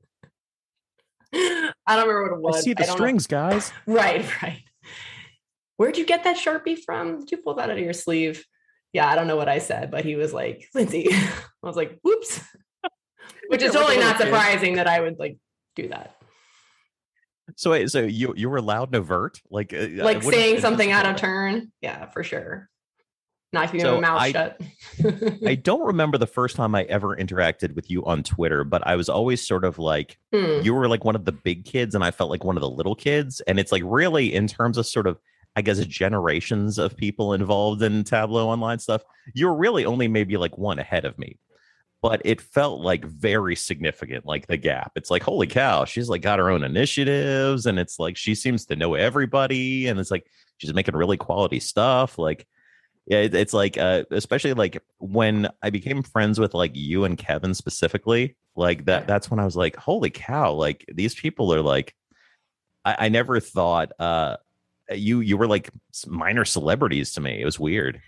I 1.33 1.95
don't 1.95 2.07
remember 2.07 2.23
what 2.23 2.37
it 2.37 2.41
was. 2.41 2.57
I 2.57 2.59
see 2.61 2.73
the 2.73 2.83
don't 2.83 2.89
know. 2.89 2.95
strings, 2.95 3.27
guys. 3.27 3.71
Right, 3.87 4.25
right. 4.43 4.63
Where'd 5.77 5.97
you 5.97 6.05
get 6.05 6.23
that 6.25 6.37
Sharpie 6.37 6.77
from? 6.85 7.19
Did 7.19 7.31
you 7.31 7.37
pull 7.37 7.55
that 7.55 7.69
out 7.69 7.77
of 7.77 7.83
your 7.83 7.93
sleeve? 7.93 8.43
Yeah, 8.93 9.07
I 9.07 9.15
don't 9.15 9.27
know 9.27 9.35
what 9.37 9.49
I 9.49 9.59
said, 9.59 9.91
but 9.91 10.03
he 10.05 10.15
was 10.15 10.33
like, 10.33 10.67
Lindsay. 10.75 11.07
I 11.11 11.31
was 11.63 11.75
like, 11.75 11.99
whoops. 12.03 12.41
Which 13.47 13.61
is 13.63 13.73
Yeah, 13.73 13.79
like 13.79 13.89
a 13.89 13.93
totally 13.93 14.05
not 14.05 14.19
surprising 14.19 14.75
that 14.75 14.87
I 14.87 14.99
would 14.99 15.17
like 15.17 15.37
do 15.75 15.87
that. 15.89 16.15
So, 17.55 17.71
wait, 17.71 17.89
so 17.89 18.01
you, 18.01 18.33
you 18.37 18.49
were 18.49 18.61
loud 18.61 18.89
and 18.89 18.95
overt? 18.97 19.41
Like, 19.49 19.73
uh, 19.73 19.87
Like 20.03 20.23
saying 20.23 20.59
something 20.61 20.91
out 20.91 21.05
of 21.05 21.15
turn. 21.17 21.71
Yeah, 21.81 22.05
for 22.09 22.23
sure. 22.23 22.69
Not 23.51 23.67
keeping 23.67 23.81
So 23.81 23.95
my 23.95 24.01
mouth 24.01 24.21
I- 24.21 24.31
shut. 24.31 24.61
I 25.45 25.55
don't 25.63 25.85
remember 25.87 26.17
the 26.19 26.27
first 26.27 26.55
time 26.55 26.75
I 26.75 26.83
ever 26.83 27.15
interacted 27.17 27.73
with 27.75 27.89
you 27.89 28.05
on 28.05 28.21
Twitter, 28.21 28.63
but 28.63 28.85
I 28.85 28.95
was 28.95 29.09
always 29.09 29.45
sort 29.45 29.65
of 29.65 29.79
like, 29.79 30.17
Hmm. 30.33 30.61
you 30.61 30.73
were 30.73 30.87
like 30.87 31.03
one 31.03 31.15
of 31.15 31.25
the 31.25 31.31
big 31.31 31.65
kids 31.65 31.95
and 31.95 32.03
I 32.03 32.11
felt 32.11 32.29
like 32.29 32.43
one 32.43 32.57
of 32.57 32.61
the 32.61 32.69
little 32.69 32.93
kids. 32.95 33.41
And 33.47 33.59
it's 33.59 33.71
like 33.71 33.81
really 33.85 34.33
in 34.33 34.45
terms 34.47 34.77
of 34.77 34.85
sort 34.85 35.07
of, 35.07 35.17
I 35.55 35.63
guess, 35.63 35.79
generations 35.85 36.77
of 36.77 36.95
people 36.95 37.33
involved 37.33 37.81
in 37.81 38.03
Tableau 38.03 38.47
online 38.49 38.77
stuff, 38.77 39.01
you're 39.33 39.55
really 39.55 39.83
only 39.83 40.07
maybe 40.07 40.37
like 40.37 40.55
one 40.57 40.77
ahead 40.77 41.05
of 41.05 41.17
me. 41.17 41.39
But 42.01 42.21
it 42.23 42.39
felt 42.39 42.79
like 42.79 43.03
very 43.03 43.55
significant, 43.55 44.25
like 44.25 44.47
the 44.47 44.55
gap. 44.55 44.93
It's 44.95 45.11
like, 45.11 45.21
holy 45.21 45.47
cow, 45.47 45.83
she's 45.83 46.07
like 46.07 46.21
got 46.21 46.39
her 46.39 46.49
own 46.49 46.63
initiatives 46.63 47.65
and 47.65 47.77
it's 47.77 47.99
like 47.99 48.15
she 48.15 48.35
seems 48.35 48.65
to 48.67 48.77
know 48.77 48.93
everybody. 48.93 49.87
And 49.87 49.99
it's 49.99 50.11
like 50.11 50.25
she's 50.57 50.73
making 50.73 50.95
really 50.95 51.17
quality 51.17 51.59
stuff. 51.59 52.17
Like, 52.17 52.47
yeah, 53.05 53.19
it, 53.19 53.35
it's 53.35 53.53
like, 53.53 53.77
uh, 53.77 54.03
especially 54.11 54.53
like 54.53 54.81
when 54.99 55.49
I 55.61 55.71
became 55.71 56.01
friends 56.03 56.39
with 56.39 56.53
like 56.53 56.71
you 56.73 57.03
and 57.03 57.17
Kevin 57.17 57.53
specifically, 57.53 58.37
like 58.55 58.85
that. 58.85 59.07
That's 59.07 59.31
when 59.31 59.39
I 59.39 59.45
was 59.45 59.55
like, 59.55 59.75
holy 59.75 60.09
cow! 60.09 60.53
Like 60.53 60.85
these 60.93 61.15
people 61.15 61.53
are 61.53 61.61
like, 61.61 61.95
I, 62.85 62.95
I 62.99 63.09
never 63.09 63.39
thought 63.39 63.91
uh, 63.99 64.37
you 64.91 65.21
you 65.21 65.37
were 65.37 65.47
like 65.47 65.69
minor 66.07 66.45
celebrities 66.45 67.13
to 67.13 67.21
me. 67.21 67.41
It 67.41 67.45
was 67.45 67.59
weird. 67.59 68.01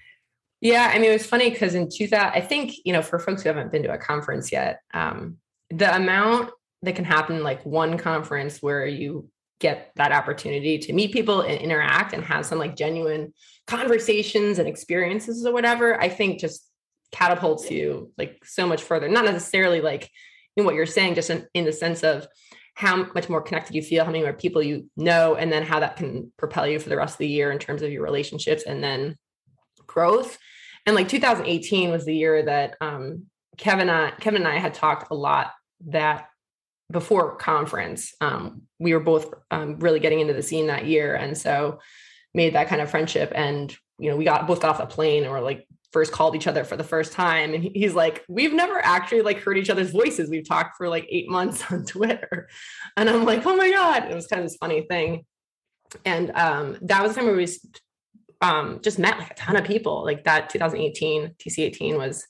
Yeah, 0.61 0.91
I 0.93 0.99
mean, 0.99 1.09
it 1.09 1.13
was 1.13 1.25
funny 1.25 1.49
because 1.49 1.73
in 1.73 1.89
2000, 1.89 2.31
I 2.33 2.39
think, 2.39 2.73
you 2.85 2.93
know, 2.93 3.01
for 3.01 3.17
folks 3.17 3.41
who 3.41 3.49
haven't 3.49 3.71
been 3.71 3.83
to 3.83 3.93
a 3.93 3.97
conference 3.97 4.51
yet, 4.51 4.81
um, 4.93 5.37
the 5.71 5.93
amount 5.93 6.51
that 6.83 6.95
can 6.95 7.05
happen 7.05 7.43
like 7.43 7.65
one 7.65 7.97
conference 7.97 8.61
where 8.61 8.85
you 8.85 9.27
get 9.59 9.91
that 9.95 10.11
opportunity 10.11 10.77
to 10.79 10.93
meet 10.93 11.13
people 11.13 11.41
and 11.41 11.59
interact 11.59 12.13
and 12.13 12.23
have 12.23 12.45
some 12.45 12.59
like 12.59 12.75
genuine 12.75 13.33
conversations 13.67 14.59
and 14.59 14.67
experiences 14.67 15.45
or 15.45 15.53
whatever, 15.53 15.99
I 15.99 16.09
think 16.09 16.39
just 16.39 16.67
catapults 17.11 17.69
you 17.69 18.11
like 18.17 18.43
so 18.45 18.67
much 18.67 18.83
further. 18.83 19.09
Not 19.09 19.25
necessarily 19.25 19.81
like 19.81 20.09
in 20.55 20.65
what 20.65 20.75
you're 20.75 20.85
saying, 20.85 21.15
just 21.15 21.29
in, 21.29 21.47
in 21.53 21.65
the 21.65 21.73
sense 21.73 22.03
of 22.03 22.27
how 22.75 23.07
much 23.13 23.29
more 23.29 23.41
connected 23.41 23.75
you 23.75 23.81
feel, 23.81 24.05
how 24.05 24.11
many 24.11 24.23
more 24.23 24.33
people 24.33 24.61
you 24.61 24.89
know, 24.95 25.35
and 25.35 25.51
then 25.51 25.63
how 25.63 25.79
that 25.79 25.97
can 25.97 26.31
propel 26.37 26.67
you 26.67 26.79
for 26.79 26.89
the 26.89 26.97
rest 26.97 27.15
of 27.15 27.19
the 27.19 27.27
year 27.27 27.51
in 27.51 27.59
terms 27.59 27.81
of 27.81 27.91
your 27.91 28.03
relationships 28.03 28.63
and 28.63 28.83
then 28.83 29.15
growth. 29.85 30.37
And 30.85 30.95
like 30.95 31.07
2018 31.07 31.91
was 31.91 32.05
the 32.05 32.15
year 32.15 32.43
that 32.43 32.75
um, 32.81 33.25
Kevin, 33.57 33.89
and 33.89 33.91
I, 33.91 34.11
Kevin 34.11 34.41
and 34.41 34.51
I 34.51 34.57
had 34.57 34.73
talked 34.73 35.11
a 35.11 35.15
lot 35.15 35.51
that 35.87 36.27
before 36.91 37.35
conference, 37.35 38.13
um, 38.21 38.63
we 38.79 38.93
were 38.93 38.99
both 38.99 39.33
um, 39.49 39.77
really 39.79 39.99
getting 39.99 40.19
into 40.19 40.33
the 40.33 40.43
scene 40.43 40.67
that 40.67 40.85
year, 40.85 41.15
and 41.15 41.37
so 41.37 41.79
made 42.33 42.55
that 42.55 42.67
kind 42.67 42.81
of 42.81 42.89
friendship. 42.89 43.31
And 43.35 43.75
you 43.99 44.09
know, 44.09 44.17
we 44.17 44.25
got 44.25 44.47
both 44.47 44.61
got 44.61 44.71
off 44.71 44.77
the 44.77 44.85
plane 44.85 45.23
and 45.23 45.31
were 45.31 45.41
like 45.41 45.67
first 45.91 46.11
called 46.11 46.35
each 46.35 46.47
other 46.47 46.63
for 46.63 46.77
the 46.77 46.83
first 46.83 47.11
time. 47.11 47.53
And 47.53 47.63
he's 47.63 47.93
like, 47.93 48.23
"We've 48.27 48.53
never 48.53 48.83
actually 48.83 49.21
like 49.21 49.39
heard 49.39 49.57
each 49.57 49.69
other's 49.69 49.91
voices. 49.91 50.29
We've 50.29 50.47
talked 50.47 50.77
for 50.77 50.89
like 50.89 51.05
eight 51.09 51.29
months 51.29 51.63
on 51.71 51.85
Twitter," 51.85 52.49
and 52.97 53.09
I'm 53.09 53.25
like, 53.25 53.45
"Oh 53.45 53.55
my 53.55 53.69
god!" 53.69 54.11
It 54.11 54.15
was 54.15 54.27
kind 54.27 54.41
of 54.41 54.49
this 54.49 54.57
funny 54.57 54.81
thing. 54.81 55.25
And 56.05 56.31
um, 56.35 56.77
that 56.81 57.03
was 57.03 57.13
the 57.13 57.19
time 57.19 57.25
where 57.27 57.35
we 57.35 57.47
um, 58.41 58.79
just 58.83 58.99
met 58.99 59.17
like 59.19 59.31
a 59.31 59.35
ton 59.35 59.55
of 59.55 59.63
people. 59.63 60.03
Like 60.03 60.23
that 60.23 60.49
2018 60.49 61.35
TC18 61.39 61.97
was 61.97 62.25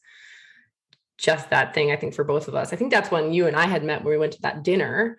just 1.17 1.49
that 1.51 1.73
thing, 1.73 1.91
I 1.91 1.95
think, 1.95 2.13
for 2.13 2.23
both 2.23 2.47
of 2.47 2.55
us. 2.55 2.73
I 2.73 2.75
think 2.75 2.91
that's 2.91 3.11
when 3.11 3.33
you 3.33 3.47
and 3.47 3.55
I 3.55 3.65
had 3.67 3.83
met 3.83 4.03
where 4.03 4.13
we 4.13 4.17
went 4.17 4.33
to 4.33 4.41
that 4.41 4.63
dinner 4.63 5.17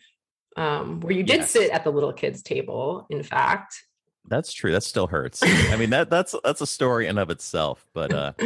um, 0.56 1.00
where 1.00 1.12
you 1.14 1.22
did 1.22 1.40
Yes. 1.40 1.50
sit 1.52 1.70
at 1.70 1.84
the 1.84 1.90
little 1.90 2.12
kids' 2.12 2.42
table, 2.42 3.06
in 3.08 3.22
fact. 3.22 3.82
That's 4.28 4.52
true. 4.52 4.70
That 4.70 4.84
still 4.84 5.06
hurts. 5.08 5.42
I 5.42 5.76
mean 5.76 5.90
that 5.90 6.08
that's 6.08 6.34
that's 6.44 6.60
a 6.60 6.66
story 6.66 7.08
in 7.08 7.18
of 7.18 7.28
itself. 7.30 7.84
But 7.92 8.12
uh, 8.12 8.32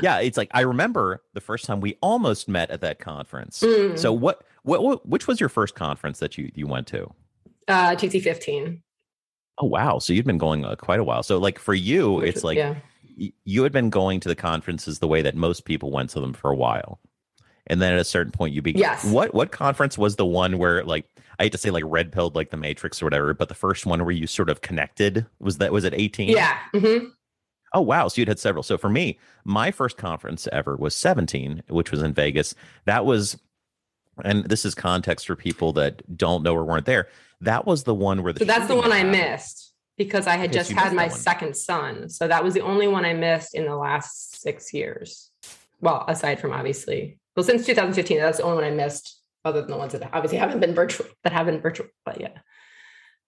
yeah, 0.00 0.20
it's 0.20 0.36
like 0.36 0.48
I 0.52 0.60
remember 0.60 1.22
the 1.34 1.40
first 1.40 1.64
time 1.64 1.80
we 1.80 1.96
almost 2.02 2.46
met 2.48 2.70
at 2.70 2.82
that 2.82 3.00
conference. 3.00 3.60
Mm. 3.60 3.98
So 3.98 4.12
what, 4.12 4.44
what 4.62 4.82
what 4.84 5.08
which 5.08 5.26
was 5.26 5.40
your 5.40 5.48
first 5.48 5.74
conference 5.74 6.20
that 6.20 6.38
you 6.38 6.52
you 6.54 6.66
went 6.68 6.86
to? 6.88 7.12
uh, 7.66 7.96
TC15. 7.96 8.80
Oh 9.60 9.66
wow! 9.66 9.98
So 9.98 10.12
you've 10.12 10.26
been 10.26 10.38
going 10.38 10.64
uh, 10.64 10.76
quite 10.76 11.00
a 11.00 11.04
while. 11.04 11.22
So 11.22 11.38
like 11.38 11.58
for 11.58 11.74
you, 11.74 12.12
which 12.12 12.36
it's 12.36 12.44
like 12.44 12.56
yeah. 12.56 12.76
y- 13.18 13.32
you 13.44 13.62
had 13.62 13.72
been 13.72 13.90
going 13.90 14.20
to 14.20 14.28
the 14.28 14.36
conferences 14.36 14.98
the 14.98 15.08
way 15.08 15.22
that 15.22 15.34
most 15.34 15.64
people 15.64 15.90
went 15.90 16.10
to 16.10 16.20
them 16.20 16.32
for 16.32 16.50
a 16.50 16.56
while, 16.56 17.00
and 17.66 17.82
then 17.82 17.92
at 17.92 17.98
a 17.98 18.04
certain 18.04 18.32
point 18.32 18.54
you 18.54 18.62
began. 18.62 18.80
Yes. 18.80 19.04
What 19.04 19.34
what 19.34 19.50
conference 19.50 19.98
was 19.98 20.16
the 20.16 20.26
one 20.26 20.58
where 20.58 20.84
like 20.84 21.06
I 21.38 21.44
hate 21.44 21.52
to 21.52 21.58
say 21.58 21.70
like 21.70 21.84
red 21.86 22.12
pilled 22.12 22.34
like 22.36 22.50
the 22.50 22.56
Matrix 22.56 23.02
or 23.02 23.06
whatever, 23.06 23.34
but 23.34 23.48
the 23.48 23.54
first 23.54 23.86
one 23.86 24.00
where 24.04 24.12
you 24.12 24.26
sort 24.26 24.50
of 24.50 24.60
connected 24.60 25.26
was 25.40 25.58
that 25.58 25.72
was 25.72 25.84
it 25.84 25.94
eighteen? 25.94 26.28
Yeah. 26.30 26.56
mhm. 26.74 27.10
Oh 27.74 27.82
wow! 27.82 28.08
So 28.08 28.20
you'd 28.20 28.28
had 28.28 28.38
several. 28.38 28.62
So 28.62 28.78
for 28.78 28.88
me, 28.88 29.18
my 29.44 29.70
first 29.70 29.98
conference 29.98 30.48
ever 30.52 30.76
was 30.76 30.94
17, 30.94 31.64
which 31.68 31.90
was 31.90 32.02
in 32.02 32.14
Vegas. 32.14 32.54
That 32.86 33.04
was, 33.04 33.36
and 34.24 34.44
this 34.44 34.64
is 34.64 34.74
context 34.74 35.26
for 35.26 35.36
people 35.36 35.74
that 35.74 36.16
don't 36.16 36.42
know 36.42 36.54
or 36.54 36.64
weren't 36.64 36.86
there. 36.86 37.08
That 37.40 37.66
was 37.66 37.84
the 37.84 37.94
one 37.94 38.22
where 38.22 38.32
the 38.32 38.40
So 38.40 38.44
that's 38.44 38.66
the 38.68 38.74
one 38.76 38.92
I 38.92 39.04
missed 39.04 39.72
because 39.96 40.26
I 40.26 40.36
had 40.36 40.52
just 40.52 40.70
had 40.72 40.92
my 40.92 41.08
second 41.08 41.56
son. 41.56 42.08
So 42.08 42.26
that 42.28 42.42
was 42.42 42.54
the 42.54 42.60
only 42.60 42.88
one 42.88 43.04
I 43.04 43.14
missed 43.14 43.54
in 43.54 43.64
the 43.66 43.76
last 43.76 44.40
six 44.40 44.72
years. 44.72 45.30
Well, 45.80 46.04
aside 46.08 46.40
from 46.40 46.52
obviously, 46.52 47.18
well, 47.36 47.44
since 47.44 47.64
2015, 47.66 48.18
that's 48.18 48.38
the 48.38 48.44
only 48.44 48.56
one 48.56 48.64
I 48.64 48.70
missed, 48.74 49.20
other 49.44 49.60
than 49.60 49.70
the 49.70 49.76
ones 49.76 49.92
that 49.92 50.08
obviously 50.12 50.38
haven't 50.38 50.60
been 50.60 50.74
virtual, 50.74 51.06
that 51.22 51.32
have 51.32 51.46
been 51.46 51.60
virtual. 51.60 51.86
But 52.04 52.20
yeah, 52.20 52.38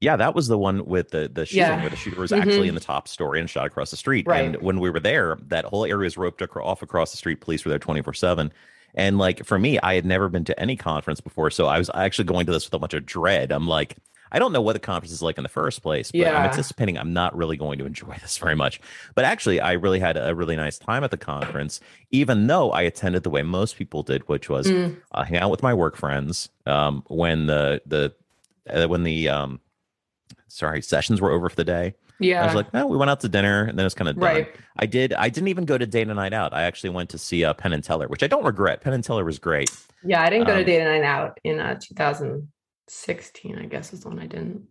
Yeah, 0.00 0.16
that 0.16 0.34
was 0.34 0.48
the 0.48 0.56
one 0.58 0.86
with 0.86 1.10
the 1.10 1.30
the 1.32 1.44
shooting 1.46 1.58
Yeah. 1.60 1.80
where 1.80 1.90
the 1.90 1.96
shooter 1.96 2.20
was 2.20 2.30
Mhm. 2.32 2.40
actually 2.40 2.68
in 2.68 2.74
the 2.74 2.80
top 2.80 3.06
story 3.06 3.38
and 3.38 3.48
shot 3.48 3.66
across 3.66 3.90
the 3.90 3.96
street. 3.98 4.26
Right. 4.26 4.46
And 4.46 4.56
when 4.56 4.80
we 4.80 4.88
were 4.90 4.98
there, 5.00 5.36
that 5.48 5.66
whole 5.66 5.84
area 5.84 6.04
was 6.04 6.16
roped 6.16 6.42
off 6.56 6.82
across 6.82 7.10
the 7.12 7.16
street. 7.18 7.40
Police 7.42 7.64
were 7.64 7.68
there 7.68 7.78
twenty 7.78 8.00
four 8.02 8.14
seven. 8.14 8.50
And 8.94 9.18
like 9.18 9.44
for 9.44 9.58
me, 9.58 9.78
I 9.80 9.94
had 9.94 10.04
never 10.04 10.28
been 10.28 10.44
to 10.44 10.58
any 10.60 10.76
conference 10.76 11.20
before, 11.20 11.50
so 11.50 11.66
I 11.66 11.78
was 11.78 11.90
actually 11.94 12.24
going 12.26 12.46
to 12.46 12.52
this 12.52 12.66
with 12.66 12.74
a 12.74 12.78
bunch 12.78 12.94
of 12.94 13.06
dread. 13.06 13.52
I'm 13.52 13.68
like, 13.68 13.96
I 14.32 14.38
don't 14.38 14.52
know 14.52 14.60
what 14.60 14.74
the 14.74 14.78
conference 14.78 15.12
is 15.12 15.22
like 15.22 15.38
in 15.38 15.42
the 15.42 15.48
first 15.48 15.82
place, 15.82 16.12
but 16.12 16.18
I'm 16.38 16.44
anticipating 16.44 16.96
I'm 16.96 17.12
not 17.12 17.36
really 17.36 17.56
going 17.56 17.78
to 17.80 17.84
enjoy 17.86 18.16
this 18.20 18.38
very 18.38 18.54
much. 18.54 18.80
But 19.16 19.24
actually, 19.24 19.60
I 19.60 19.72
really 19.72 19.98
had 19.98 20.16
a 20.16 20.34
really 20.36 20.54
nice 20.54 20.78
time 20.78 21.02
at 21.02 21.10
the 21.10 21.16
conference, 21.16 21.80
even 22.12 22.46
though 22.46 22.70
I 22.70 22.82
attended 22.82 23.24
the 23.24 23.30
way 23.30 23.42
most 23.42 23.76
people 23.76 24.02
did, 24.04 24.28
which 24.28 24.48
was 24.48 24.68
Mm, 24.70 25.00
uh, 25.12 25.24
hang 25.24 25.38
out 25.38 25.50
with 25.50 25.62
my 25.64 25.74
work 25.74 25.96
friends. 25.96 26.48
Um, 26.66 27.02
when 27.08 27.46
the 27.46 27.82
the 27.86 28.14
uh, 28.68 28.86
when 28.86 29.02
the 29.02 29.28
um, 29.28 29.60
sorry 30.48 30.82
sessions 30.82 31.20
were 31.20 31.30
over 31.32 31.48
for 31.48 31.56
the 31.56 31.64
day, 31.64 31.94
I 32.22 32.46
was 32.46 32.54
like, 32.54 32.72
no, 32.74 32.86
we 32.86 32.96
went 32.96 33.10
out 33.10 33.20
to 33.20 33.28
dinner, 33.28 33.64
and 33.64 33.78
then 33.78 33.86
it's 33.86 33.94
kind 33.94 34.08
of 34.08 34.16
done. 34.16 34.24
right. 34.24 34.48
I 34.78 34.86
did. 34.86 35.12
I 35.14 35.28
didn't 35.28 35.48
even 35.48 35.64
go 35.64 35.76
to 35.78 35.86
Data 35.86 36.12
Night 36.14 36.32
Out. 36.32 36.52
I 36.54 36.62
actually 36.62 36.90
went 36.90 37.10
to 37.10 37.18
see 37.18 37.44
uh, 37.44 37.54
Penn 37.54 37.72
and 37.72 37.82
Teller, 37.82 38.08
which 38.08 38.22
I 38.22 38.26
don't 38.26 38.44
regret. 38.44 38.80
Penn 38.82 38.92
and 38.92 39.02
Teller 39.04 39.24
was 39.24 39.38
great. 39.38 39.70
Yeah, 40.04 40.22
I 40.22 40.30
didn't 40.30 40.46
go 40.46 40.54
to 40.54 40.60
Um, 40.60 40.66
Data 40.66 40.84
Night 40.84 41.04
Out 41.04 41.38
in 41.44 41.58
uh, 41.58 41.78
2016. 41.80 43.58
I 43.58 43.64
guess 43.66 43.92
is 43.92 44.00
the 44.00 44.08
one 44.08 44.18
I 44.18 44.26
didn't. 44.26 44.62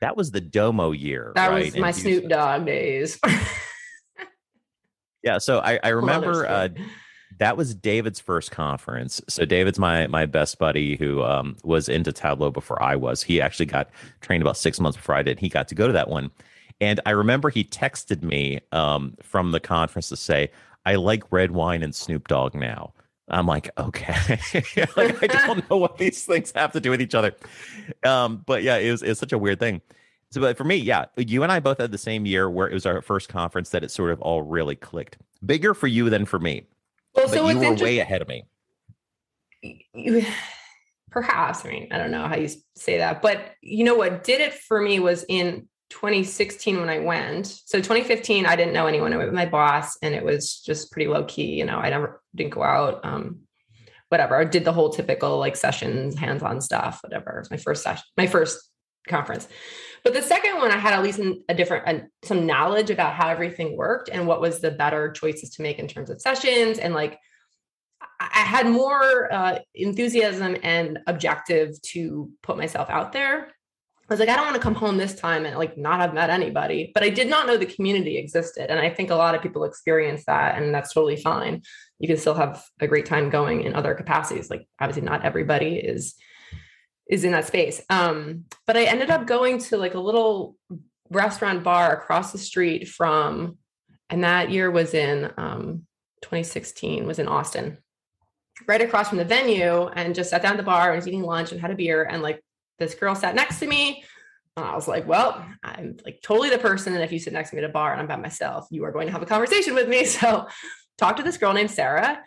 That 0.00 0.16
was 0.16 0.30
the 0.30 0.40
Domo 0.40 0.92
year. 0.92 1.32
That 1.34 1.48
right? 1.50 1.66
was 1.66 1.76
my. 1.76 1.90
Snoop 1.90 2.28
Dogg 2.28 2.66
days. 2.66 3.18
Yeah. 5.22 5.38
So 5.38 5.60
I, 5.60 5.78
I 5.82 5.88
remember 5.90 6.46
uh, 6.46 6.68
that 7.38 7.56
was 7.56 7.74
David's 7.74 8.20
first 8.20 8.50
conference. 8.50 9.20
So 9.28 9.44
David's 9.44 9.78
my 9.78 10.06
my 10.08 10.26
best 10.26 10.58
buddy 10.58 10.96
who 10.96 11.22
um, 11.22 11.56
was 11.62 11.88
into 11.88 12.12
Tableau 12.12 12.50
before 12.50 12.82
I 12.82 12.96
was. 12.96 13.22
He 13.22 13.40
actually 13.40 13.66
got 13.66 13.90
trained 14.20 14.42
about 14.42 14.56
six 14.56 14.80
months 14.80 14.96
before 14.96 15.14
I 15.14 15.22
did. 15.22 15.38
He 15.38 15.48
got 15.48 15.68
to 15.68 15.74
go 15.74 15.86
to 15.86 15.92
that 15.92 16.08
one, 16.08 16.30
and 16.82 17.00
I 17.06 17.10
remember 17.10 17.48
he 17.48 17.62
texted 17.62 18.24
me 18.24 18.58
um, 18.72 19.14
from 19.22 19.52
the 19.52 19.60
conference 19.60 20.08
to 20.08 20.16
say, 20.16 20.50
I 20.84 20.96
like 20.96 21.22
red 21.30 21.52
wine 21.52 21.84
and 21.84 21.94
Snoop 21.94 22.26
Dogg 22.26 22.56
now. 22.56 22.92
I'm 23.28 23.46
like, 23.46 23.70
okay, 23.78 24.40
like, 24.96 25.22
I 25.22 25.46
don't 25.46 25.70
know 25.70 25.76
what 25.76 25.96
these 25.96 26.24
things 26.24 26.52
have 26.56 26.72
to 26.72 26.80
do 26.80 26.90
with 26.90 27.00
each 27.00 27.14
other. 27.14 27.36
Um, 28.04 28.42
but 28.44 28.64
yeah, 28.64 28.78
it 28.78 28.90
was 28.90 29.02
it's 29.04 29.20
such 29.20 29.32
a 29.32 29.38
weird 29.38 29.60
thing. 29.60 29.80
So, 30.32 30.40
but 30.40 30.56
for 30.58 30.64
me, 30.64 30.74
yeah, 30.74 31.04
you 31.16 31.44
and 31.44 31.52
I 31.52 31.60
both 31.60 31.78
had 31.78 31.92
the 31.92 31.98
same 31.98 32.26
year 32.26 32.50
where 32.50 32.68
it 32.68 32.74
was 32.74 32.84
our 32.84 33.00
first 33.00 33.28
conference 33.28 33.70
that 33.70 33.84
it 33.84 33.92
sort 33.92 34.10
of 34.10 34.20
all 34.20 34.42
really 34.42 34.74
clicked. 34.74 35.18
Bigger 35.46 35.74
for 35.74 35.86
you 35.86 36.10
than 36.10 36.24
for 36.26 36.40
me. 36.40 36.66
Well, 37.14 37.26
but 37.28 37.34
so 37.34 37.48
you 37.48 37.58
were 37.58 37.74
way 37.74 38.00
ahead 38.00 38.22
of 38.22 38.28
me. 38.28 38.44
You, 39.94 40.26
perhaps, 41.12 41.64
I 41.64 41.68
mean, 41.68 41.88
I 41.92 41.98
don't 41.98 42.10
know 42.10 42.26
how 42.26 42.36
you 42.36 42.48
say 42.74 42.98
that, 42.98 43.22
but 43.22 43.54
you 43.60 43.84
know 43.84 43.94
what 43.94 44.24
did 44.24 44.40
it 44.40 44.52
for 44.52 44.80
me 44.80 44.98
was 44.98 45.24
in 45.28 45.68
2016 45.92 46.80
when 46.80 46.88
I 46.88 47.00
went. 47.00 47.46
So 47.46 47.78
2015, 47.78 48.46
I 48.46 48.56
didn't 48.56 48.72
know 48.72 48.86
anyone. 48.86 49.12
I 49.12 49.18
went 49.18 49.28
with 49.28 49.36
my 49.36 49.46
boss, 49.46 49.98
and 50.02 50.14
it 50.14 50.24
was 50.24 50.60
just 50.60 50.90
pretty 50.90 51.08
low 51.08 51.24
key. 51.24 51.54
You 51.54 51.66
know, 51.66 51.78
I 51.78 51.90
never 51.90 52.22
didn't 52.34 52.54
go 52.54 52.62
out. 52.62 53.04
Um, 53.04 53.40
whatever. 54.08 54.36
I 54.36 54.44
did 54.44 54.64
the 54.64 54.72
whole 54.72 54.90
typical 54.90 55.38
like 55.38 55.56
sessions, 55.56 56.18
hands-on 56.18 56.60
stuff, 56.60 57.00
whatever. 57.02 57.36
It 57.36 57.40
was 57.40 57.50
my 57.50 57.56
first 57.56 57.82
session, 57.82 58.04
my 58.16 58.26
first 58.26 58.70
conference. 59.08 59.48
But 60.04 60.14
the 60.14 60.22
second 60.22 60.58
one, 60.58 60.70
I 60.70 60.78
had 60.78 60.94
at 60.94 61.02
least 61.02 61.20
a 61.48 61.54
different, 61.54 61.88
a, 61.88 62.26
some 62.26 62.46
knowledge 62.46 62.90
about 62.90 63.14
how 63.14 63.28
everything 63.28 63.76
worked 63.76 64.10
and 64.10 64.26
what 64.26 64.40
was 64.40 64.60
the 64.60 64.70
better 64.70 65.12
choices 65.12 65.50
to 65.50 65.62
make 65.62 65.78
in 65.78 65.88
terms 65.88 66.10
of 66.10 66.20
sessions. 66.20 66.78
And 66.78 66.92
like, 66.92 67.18
I 68.20 68.40
had 68.40 68.66
more 68.66 69.32
uh, 69.32 69.58
enthusiasm 69.74 70.56
and 70.62 70.98
objective 71.06 71.80
to 71.82 72.30
put 72.42 72.56
myself 72.56 72.90
out 72.90 73.12
there. 73.12 73.48
I 74.12 74.14
was 74.14 74.20
like, 74.20 74.28
I 74.28 74.36
don't 74.36 74.44
want 74.44 74.56
to 74.56 74.62
come 74.62 74.74
home 74.74 74.98
this 74.98 75.14
time 75.14 75.46
and 75.46 75.56
like 75.56 75.78
not 75.78 76.00
have 76.00 76.12
met 76.12 76.28
anybody, 76.28 76.90
but 76.92 77.02
I 77.02 77.08
did 77.08 77.30
not 77.30 77.46
know 77.46 77.56
the 77.56 77.64
community 77.64 78.18
existed. 78.18 78.70
And 78.70 78.78
I 78.78 78.90
think 78.90 79.08
a 79.08 79.14
lot 79.14 79.34
of 79.34 79.40
people 79.40 79.64
experience 79.64 80.24
that, 80.26 80.60
and 80.60 80.74
that's 80.74 80.92
totally 80.92 81.16
fine. 81.16 81.62
You 81.98 82.08
can 82.08 82.18
still 82.18 82.34
have 82.34 82.62
a 82.78 82.86
great 82.86 83.06
time 83.06 83.30
going 83.30 83.62
in 83.62 83.74
other 83.74 83.94
capacities. 83.94 84.50
Like, 84.50 84.68
obviously, 84.78 85.02
not 85.02 85.24
everybody 85.24 85.76
is 85.76 86.14
is 87.08 87.24
in 87.24 87.32
that 87.32 87.46
space. 87.46 87.80
Um, 87.88 88.44
but 88.66 88.76
I 88.76 88.84
ended 88.84 89.10
up 89.10 89.26
going 89.26 89.58
to 89.60 89.78
like 89.78 89.94
a 89.94 90.00
little 90.00 90.56
restaurant 91.08 91.64
bar 91.64 91.94
across 91.94 92.32
the 92.32 92.38
street 92.38 92.88
from, 92.88 93.56
and 94.10 94.24
that 94.24 94.50
year 94.50 94.70
was 94.70 94.92
in 94.92 95.32
um, 95.38 95.86
2016, 96.20 97.06
was 97.06 97.18
in 97.18 97.28
Austin, 97.28 97.78
right 98.68 98.82
across 98.82 99.08
from 99.08 99.18
the 99.18 99.24
venue, 99.24 99.86
and 99.88 100.14
just 100.14 100.28
sat 100.28 100.42
down 100.42 100.52
at 100.52 100.56
the 100.58 100.62
bar 100.62 100.90
and 100.90 100.96
was 100.96 101.08
eating 101.08 101.22
lunch 101.22 101.50
and 101.50 101.62
had 101.62 101.70
a 101.70 101.74
beer. 101.74 102.04
And 102.04 102.22
like 102.22 102.42
this 102.78 102.94
girl 102.94 103.14
sat 103.14 103.34
next 103.34 103.60
to 103.60 103.66
me. 103.66 104.04
And 104.56 104.66
I 104.66 104.74
was 104.74 104.86
like, 104.86 105.06
well, 105.06 105.44
I'm 105.62 105.96
like 106.04 106.20
totally 106.22 106.50
the 106.50 106.58
person. 106.58 106.92
And 106.92 107.02
if 107.02 107.12
you 107.12 107.18
sit 107.18 107.32
next 107.32 107.50
to 107.50 107.56
me 107.56 107.62
at 107.62 107.70
a 107.70 107.72
bar 107.72 107.92
and 107.92 108.00
I'm 108.00 108.06
by 108.06 108.16
myself, 108.16 108.66
you 108.70 108.84
are 108.84 108.92
going 108.92 109.06
to 109.06 109.12
have 109.12 109.22
a 109.22 109.26
conversation 109.26 109.74
with 109.74 109.88
me. 109.88 110.06
So 110.06 110.46
talk 110.98 111.16
to 111.16 111.22
this 111.22 111.38
girl 111.38 111.52
named 111.52 111.70
Sarah. 111.70 112.22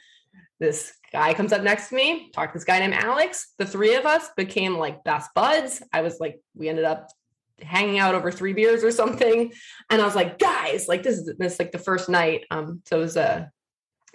This 0.60 0.94
guy 1.12 1.34
comes 1.34 1.54
up 1.54 1.62
next 1.62 1.90
to 1.90 1.96
me, 1.96 2.32
talk 2.32 2.52
to 2.52 2.58
this 2.58 2.66
guy 2.66 2.80
named 2.80 2.96
Alex. 2.96 3.54
The 3.58 3.66
three 3.66 3.96
of 3.96 4.06
us 4.06 4.30
became 4.36 4.78
like 4.78 5.04
best 5.04 5.30
buds. 5.36 5.84
I 5.94 6.02
was 6.02 6.20
like, 6.20 6.40
we 6.56 6.68
ended 6.68 6.86
up 6.86 7.10
hanging 7.62 8.00
out 8.00 8.16
over 8.16 8.32
three 8.32 8.54
beers 8.54 8.84
or 8.84 8.92
something. 8.92 9.52
And 9.90 10.02
I 10.02 10.06
was 10.06 10.16
like, 10.16 10.40
guys, 10.40 10.88
like 10.88 11.04
this 11.04 11.18
is 11.18 11.34
this 11.38 11.60
like 11.60 11.72
the 11.72 11.78
first 11.78 12.10
night. 12.10 12.46
Um, 12.52 12.82
so 12.86 12.98
it 12.98 13.02
was 13.02 13.18
a 13.18 13.52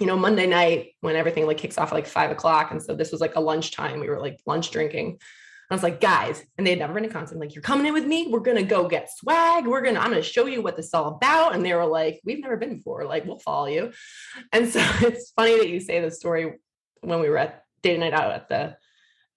you 0.00 0.06
know, 0.06 0.16
Monday 0.16 0.46
night 0.46 0.94
when 1.02 1.14
everything 1.14 1.46
like 1.46 1.58
kicks 1.58 1.76
off 1.76 1.92
at 1.92 1.94
like 1.94 2.06
five 2.06 2.30
o'clock. 2.30 2.70
And 2.70 2.82
so 2.82 2.94
this 2.94 3.12
was 3.12 3.20
like 3.20 3.36
a 3.36 3.40
lunchtime. 3.40 4.00
We 4.00 4.08
were 4.08 4.18
like 4.18 4.40
lunch 4.46 4.70
drinking. 4.70 5.20
I 5.70 5.74
was 5.74 5.84
like, 5.84 6.00
guys, 6.00 6.42
and 6.58 6.66
they 6.66 6.70
had 6.70 6.80
never 6.80 6.92
been 6.92 7.04
to 7.04 7.08
concert. 7.08 7.36
I'm 7.36 7.40
like, 7.40 7.54
you're 7.54 7.62
coming 7.62 7.86
in 7.86 7.94
with 7.94 8.04
me. 8.04 8.26
We're 8.28 8.40
gonna 8.40 8.64
go 8.64 8.88
get 8.88 9.08
swag. 9.16 9.66
We're 9.66 9.82
gonna, 9.82 10.00
I'm 10.00 10.10
gonna 10.10 10.22
show 10.22 10.46
you 10.46 10.62
what 10.62 10.76
this 10.76 10.86
is 10.86 10.94
all 10.94 11.08
about. 11.08 11.54
And 11.54 11.64
they 11.64 11.74
were 11.74 11.86
like, 11.86 12.20
we've 12.24 12.40
never 12.40 12.56
been 12.56 12.76
before. 12.76 13.04
Like, 13.04 13.24
we'll 13.24 13.38
follow 13.38 13.66
you. 13.66 13.92
And 14.52 14.68
so 14.68 14.80
it's 15.02 15.30
funny 15.30 15.58
that 15.58 15.68
you 15.68 15.78
say 15.78 16.00
the 16.00 16.10
story 16.10 16.54
when 17.02 17.20
we 17.20 17.28
were 17.28 17.38
at 17.38 17.64
data 17.82 17.98
night 17.98 18.12
out 18.12 18.32
at 18.32 18.48
the 18.48 18.76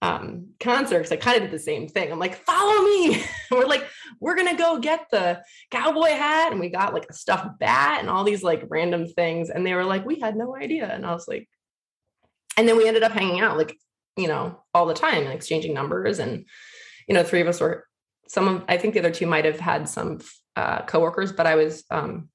um, 0.02 0.48
concert 0.60 0.98
because 0.98 1.12
I 1.12 1.16
kind 1.16 1.38
of 1.38 1.44
did 1.44 1.52
the 1.52 1.64
same 1.64 1.88
thing. 1.88 2.12
I'm 2.12 2.20
like, 2.20 2.36
follow 2.36 2.82
me. 2.82 3.24
we're 3.52 3.66
like, 3.66 3.88
we're 4.20 4.36
gonna 4.36 4.58
go 4.58 4.80
get 4.80 5.06
the 5.12 5.42
cowboy 5.72 6.10
hat, 6.10 6.52
and 6.52 6.60
we 6.60 6.70
got 6.70 6.94
like 6.94 7.06
a 7.10 7.14
stuffed 7.14 7.60
bat 7.60 8.00
and 8.02 8.10
all 8.10 8.24
these 8.24 8.44
like 8.44 8.66
random 8.70 9.08
things. 9.08 9.50
And 9.50 9.66
they 9.66 9.74
were 9.74 9.86
like, 9.86 10.06
we 10.06 10.20
had 10.20 10.36
no 10.36 10.56
idea. 10.56 10.92
And 10.92 11.06
I 11.06 11.14
was 11.14 11.28
like, 11.28 11.48
and 12.58 12.68
then 12.68 12.76
we 12.76 12.88
ended 12.88 13.04
up 13.04 13.14
hanging 13.14 13.40
out 13.40 13.58
like, 13.58 13.78
you 14.18 14.28
know, 14.28 14.64
all 14.74 14.86
the 14.86 14.94
time 14.94 15.24
and 15.24 15.34
exchanging 15.34 15.74
numbers. 15.74 16.20
And 16.20 16.46
you 17.08 17.14
know, 17.14 17.24
three 17.24 17.42
of 17.42 17.48
us 17.48 17.60
were 17.60 17.88
some 18.28 18.48
of 18.48 18.64
I 18.68 18.78
think 18.78 18.94
the 18.94 19.00
other 19.00 19.12
two 19.12 19.28
might 19.28 19.46
have 19.46 19.60
had 19.60 19.90
some 19.90 20.20
uh, 20.56 20.84
coworkers, 20.84 21.32
but 21.32 21.48
I 21.48 21.56
was 21.56 21.84
um, 21.90 22.30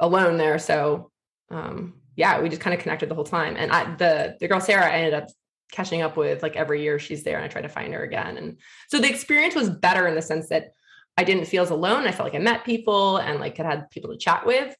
alone 0.00 0.36
there, 0.36 0.58
so 0.58 1.10
um, 1.50 1.94
yeah, 2.16 2.40
we 2.40 2.48
just 2.48 2.60
kind 2.60 2.74
of 2.74 2.80
connected 2.80 3.08
the 3.08 3.14
whole 3.14 3.24
time. 3.24 3.56
And 3.56 3.70
I, 3.70 3.94
the 3.96 4.36
the 4.40 4.48
girl 4.48 4.60
Sarah, 4.60 4.86
I 4.86 4.96
ended 4.96 5.14
up 5.14 5.28
catching 5.72 6.02
up 6.02 6.16
with 6.16 6.42
like 6.42 6.56
every 6.56 6.82
year 6.82 6.98
she's 6.98 7.24
there, 7.24 7.36
and 7.36 7.44
I 7.44 7.48
try 7.48 7.62
to 7.62 7.68
find 7.68 7.92
her 7.94 8.02
again. 8.02 8.36
And 8.36 8.58
so 8.88 8.98
the 8.98 9.08
experience 9.08 9.54
was 9.54 9.70
better 9.70 10.06
in 10.06 10.14
the 10.14 10.22
sense 10.22 10.48
that 10.48 10.72
I 11.16 11.24
didn't 11.24 11.46
feel 11.46 11.62
as 11.62 11.70
alone. 11.70 12.06
I 12.06 12.12
felt 12.12 12.26
like 12.26 12.40
I 12.40 12.42
met 12.42 12.64
people 12.64 13.16
and 13.18 13.40
like 13.40 13.56
had 13.56 13.66
had 13.66 13.90
people 13.90 14.10
to 14.10 14.18
chat 14.18 14.44
with. 14.46 14.76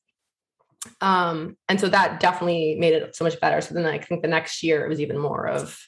Um, 1.00 1.56
and 1.68 1.80
so 1.80 1.88
that 1.88 2.20
definitely 2.20 2.76
made 2.78 2.94
it 2.94 3.16
so 3.16 3.24
much 3.24 3.40
better. 3.40 3.60
So 3.60 3.74
then 3.74 3.86
I 3.86 3.98
think 3.98 4.22
the 4.22 4.28
next 4.28 4.62
year 4.62 4.84
it 4.84 4.88
was 4.88 5.00
even 5.00 5.18
more 5.18 5.48
of, 5.48 5.78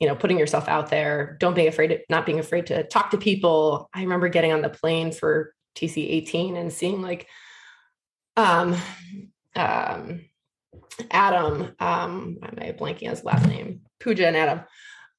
you 0.00 0.06
know, 0.06 0.14
putting 0.14 0.38
yourself 0.38 0.68
out 0.68 0.90
there, 0.90 1.36
don't 1.40 1.54
be 1.54 1.66
afraid, 1.66 1.92
of, 1.92 2.00
not 2.10 2.26
being 2.26 2.38
afraid 2.38 2.66
to 2.66 2.84
talk 2.84 3.10
to 3.10 3.18
people. 3.18 3.88
I 3.94 4.02
remember 4.02 4.28
getting 4.28 4.52
on 4.52 4.62
the 4.62 4.68
plane 4.68 5.12
for 5.12 5.54
TC 5.74 6.10
18 6.10 6.56
and 6.56 6.72
seeing 6.72 7.00
like, 7.00 7.26
um, 8.36 8.76
um, 9.54 10.20
Adam, 11.10 11.74
um, 11.80 12.38
am 12.42 12.58
I 12.58 12.72
blanking 12.72 13.08
his 13.08 13.24
last 13.24 13.46
name? 13.46 13.82
Pooja 14.00 14.26
and 14.26 14.36
Adam. 14.36 14.60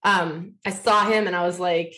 Um, 0.03 0.53
I 0.65 0.71
saw 0.71 1.05
him 1.05 1.27
and 1.27 1.35
I 1.35 1.45
was 1.45 1.59
like, 1.59 1.95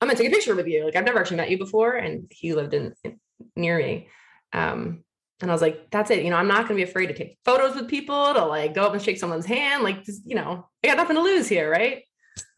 I'm 0.00 0.08
gonna 0.08 0.18
take 0.18 0.28
a 0.28 0.34
picture 0.34 0.54
with 0.54 0.66
you. 0.66 0.84
Like 0.84 0.96
I've 0.96 1.04
never 1.04 1.18
actually 1.18 1.38
met 1.38 1.50
you 1.50 1.58
before, 1.58 1.92
and 1.94 2.26
he 2.30 2.52
lived 2.54 2.74
in, 2.74 2.94
in 3.04 3.18
near 3.56 3.78
me. 3.78 4.08
Um, 4.52 5.02
and 5.40 5.50
I 5.50 5.54
was 5.54 5.62
like, 5.62 5.90
that's 5.90 6.10
it. 6.10 6.24
You 6.24 6.30
know, 6.30 6.36
I'm 6.36 6.48
not 6.48 6.64
gonna 6.64 6.76
be 6.76 6.82
afraid 6.82 7.06
to 7.06 7.14
take 7.14 7.38
photos 7.44 7.74
with 7.74 7.88
people, 7.88 8.34
to 8.34 8.44
like 8.44 8.74
go 8.74 8.84
up 8.84 8.92
and 8.92 9.00
shake 9.00 9.18
someone's 9.18 9.46
hand. 9.46 9.82
Like, 9.82 10.04
just, 10.04 10.22
you 10.26 10.34
know, 10.34 10.68
I 10.84 10.86
got 10.86 10.98
nothing 10.98 11.16
to 11.16 11.22
lose 11.22 11.48
here, 11.48 11.70
right? 11.70 12.04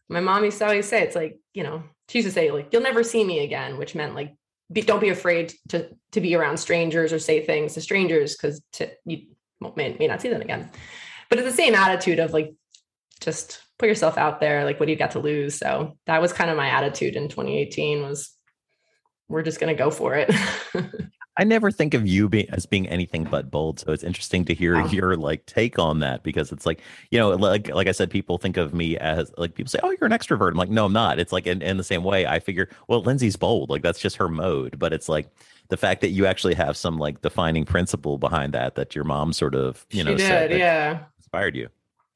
My 0.09 0.19
mom 0.19 0.43
used 0.43 0.57
to 0.57 0.65
always 0.65 0.87
say, 0.87 1.01
it's 1.01 1.15
like, 1.15 1.39
you 1.53 1.63
know, 1.63 1.83
she 2.09 2.19
used 2.19 2.27
to 2.27 2.33
say, 2.33 2.51
like, 2.51 2.69
you'll 2.71 2.81
never 2.81 3.01
see 3.03 3.23
me 3.23 3.39
again, 3.39 3.77
which 3.77 3.95
meant 3.95 4.15
like, 4.15 4.35
be, 4.71 4.81
don't 4.81 4.99
be 4.99 5.09
afraid 5.09 5.53
to 5.69 5.89
to 6.11 6.19
be 6.19 6.35
around 6.35 6.57
strangers 6.57 7.13
or 7.13 7.19
say 7.19 7.45
things 7.45 7.73
to 7.73 7.81
strangers 7.81 8.35
because 8.35 8.61
you 9.05 9.27
may, 9.77 9.95
may 9.97 10.07
not 10.07 10.21
see 10.21 10.27
them 10.27 10.41
again. 10.41 10.69
But 11.29 11.39
it's 11.39 11.47
the 11.47 11.55
same 11.55 11.73
attitude 11.73 12.19
of 12.19 12.33
like, 12.33 12.53
just 13.21 13.61
put 13.79 13.87
yourself 13.87 14.17
out 14.17 14.41
there. 14.41 14.65
Like, 14.65 14.77
what 14.77 14.87
do 14.87 14.91
you 14.91 14.97
got 14.97 15.11
to 15.11 15.19
lose? 15.19 15.55
So 15.55 15.97
that 16.05 16.21
was 16.21 16.33
kind 16.33 16.49
of 16.49 16.57
my 16.57 16.67
attitude 16.67 17.15
in 17.15 17.29
2018 17.29 18.03
was 18.03 18.31
we're 19.29 19.43
just 19.43 19.59
going 19.59 19.73
to 19.73 19.81
go 19.81 19.89
for 19.89 20.15
it. 20.15 20.33
I 21.39 21.43
never 21.43 21.69
think 21.69 21.93
of 21.93 22.07
you 22.07 22.27
being 22.27 22.49
as 22.49 22.65
being 22.65 22.87
anything 22.87 23.23
but 23.23 23.51
bold. 23.51 23.79
So 23.79 23.91
it's 23.91 24.03
interesting 24.03 24.43
to 24.45 24.53
hear 24.53 24.75
wow. 24.81 24.87
your 24.87 25.15
like 25.15 25.45
take 25.45 25.77
on 25.77 25.99
that 25.99 26.23
because 26.23 26.51
it's 26.51 26.65
like, 26.65 26.81
you 27.11 27.19
know, 27.19 27.29
like 27.29 27.69
like 27.69 27.87
I 27.87 27.91
said, 27.91 28.09
people 28.09 28.37
think 28.37 28.57
of 28.57 28.73
me 28.73 28.97
as 28.97 29.31
like 29.37 29.53
people 29.53 29.69
say, 29.69 29.79
Oh, 29.83 29.91
you're 29.91 30.07
an 30.07 30.11
extrovert. 30.11 30.51
I'm 30.51 30.57
like, 30.57 30.69
no, 30.69 30.85
I'm 30.85 30.93
not. 30.93 31.19
It's 31.19 31.31
like 31.31 31.45
in, 31.45 31.61
in 31.61 31.77
the 31.77 31.83
same 31.83 32.03
way, 32.03 32.25
I 32.25 32.39
figure, 32.39 32.69
well, 32.87 33.01
Lindsay's 33.01 33.35
bold. 33.35 33.69
Like 33.69 33.83
that's 33.83 33.99
just 33.99 34.15
her 34.15 34.29
mode. 34.29 34.79
But 34.79 34.93
it's 34.93 35.07
like 35.07 35.29
the 35.69 35.77
fact 35.77 36.01
that 36.01 36.09
you 36.09 36.25
actually 36.25 36.55
have 36.55 36.77
some 36.77 36.97
like 36.97 37.21
defining 37.21 37.65
principle 37.65 38.17
behind 38.17 38.53
that 38.53 38.75
that 38.75 38.95
your 38.95 39.03
mom 39.03 39.33
sort 39.33 39.55
of 39.55 39.85
you 39.89 40.03
know 40.03 40.15
did, 40.15 40.51
yeah 40.51 41.03
inspired 41.17 41.55
you 41.55 41.67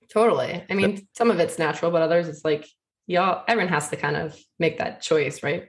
totally 0.09 0.63
i 0.69 0.73
mean 0.73 1.05
some 1.13 1.31
of 1.31 1.39
it's 1.39 1.59
natural 1.59 1.91
but 1.91 2.01
others 2.01 2.27
it's 2.27 2.45
like 2.45 2.67
y'all 3.07 3.43
everyone 3.47 3.71
has 3.71 3.89
to 3.89 3.95
kind 3.95 4.15
of 4.15 4.37
make 4.59 4.77
that 4.77 5.01
choice 5.01 5.43
right 5.43 5.67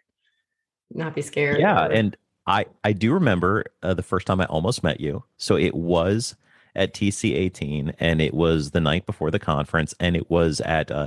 not 0.91 1.15
be 1.15 1.23
scared 1.23 1.61
yeah 1.61 1.87
or... 1.87 1.93
and 1.93 2.17
i 2.47 2.65
i 2.85 2.93
do 2.93 3.13
remember 3.13 3.65
uh, 3.83 3.95
the 3.95 4.03
first 4.03 4.27
time 4.27 4.41
i 4.41 4.47
almost 4.47 4.83
met 4.83 5.01
you 5.01 5.23
so 5.37 5.57
it 5.57 5.75
was 5.75 6.37
at 6.75 6.95
tc18 6.95 7.95
and 7.99 8.21
it 8.21 8.35
was 8.35 8.71
the 8.71 8.81
night 8.81 9.07
before 9.07 9.31
the 9.31 9.39
conference 9.39 9.95
and 10.01 10.17
it 10.17 10.31
was 10.31 10.61
at 10.63 10.91
uh, 10.91 11.07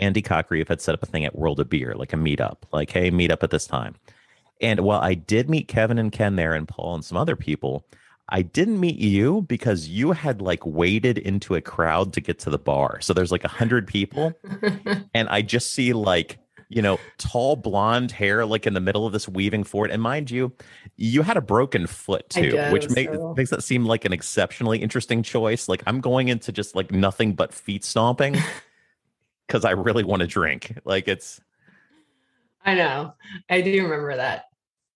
andy 0.00 0.22
Cotgreave 0.22 0.68
had 0.68 0.80
set 0.80 0.94
up 0.94 1.02
a 1.02 1.06
thing 1.06 1.24
at 1.24 1.36
world 1.36 1.60
of 1.60 1.68
beer 1.68 1.94
like 1.96 2.12
a 2.12 2.16
meetup 2.16 2.58
like 2.72 2.90
hey 2.90 3.10
meet 3.10 3.30
up 3.30 3.42
at 3.42 3.50
this 3.50 3.66
time 3.66 3.94
and 4.62 4.80
while 4.80 5.00
I 5.00 5.14
did 5.14 5.50
meet 5.50 5.68
Kevin 5.68 5.98
and 5.98 6.12
Ken 6.12 6.36
there 6.36 6.54
and 6.54 6.68
Paul 6.68 6.94
and 6.94 7.04
some 7.04 7.18
other 7.18 7.34
people, 7.34 7.84
I 8.28 8.42
didn't 8.42 8.80
meet 8.80 8.96
you 8.96 9.42
because 9.42 9.88
you 9.88 10.12
had 10.12 10.40
like 10.40 10.64
waded 10.64 11.18
into 11.18 11.56
a 11.56 11.60
crowd 11.60 12.12
to 12.14 12.20
get 12.20 12.38
to 12.40 12.50
the 12.50 12.58
bar. 12.58 13.00
So 13.00 13.12
there's 13.12 13.32
like 13.32 13.44
a 13.44 13.48
hundred 13.48 13.88
people, 13.88 14.32
and 15.14 15.28
I 15.28 15.42
just 15.42 15.72
see 15.72 15.92
like 15.92 16.38
you 16.74 16.82
know 16.82 16.98
tall 17.18 17.56
blonde 17.56 18.10
hair 18.10 18.44
like 18.44 18.66
in 18.66 18.74
the 18.74 18.80
middle 18.80 19.06
of 19.06 19.12
this 19.12 19.28
weaving 19.28 19.64
forward. 19.64 19.90
And 19.90 20.02
mind 20.02 20.30
you, 20.30 20.52
you 20.96 21.22
had 21.22 21.36
a 21.36 21.40
broken 21.40 21.86
foot 21.86 22.28
too, 22.28 22.56
which 22.70 22.88
make, 22.90 23.12
so. 23.12 23.34
makes 23.36 23.50
that 23.50 23.62
seem 23.62 23.84
like 23.84 24.04
an 24.04 24.12
exceptionally 24.12 24.78
interesting 24.78 25.22
choice. 25.22 25.68
Like 25.68 25.82
I'm 25.86 26.00
going 26.00 26.28
into 26.28 26.52
just 26.52 26.74
like 26.74 26.90
nothing 26.90 27.34
but 27.34 27.52
feet 27.52 27.84
stomping 27.84 28.36
because 29.46 29.64
I 29.64 29.72
really 29.72 30.04
want 30.04 30.20
to 30.20 30.26
drink. 30.26 30.78
Like 30.84 31.08
it's. 31.08 31.40
I 32.64 32.74
know. 32.74 33.14
I 33.50 33.60
do 33.60 33.82
remember 33.82 34.16
that 34.16 34.44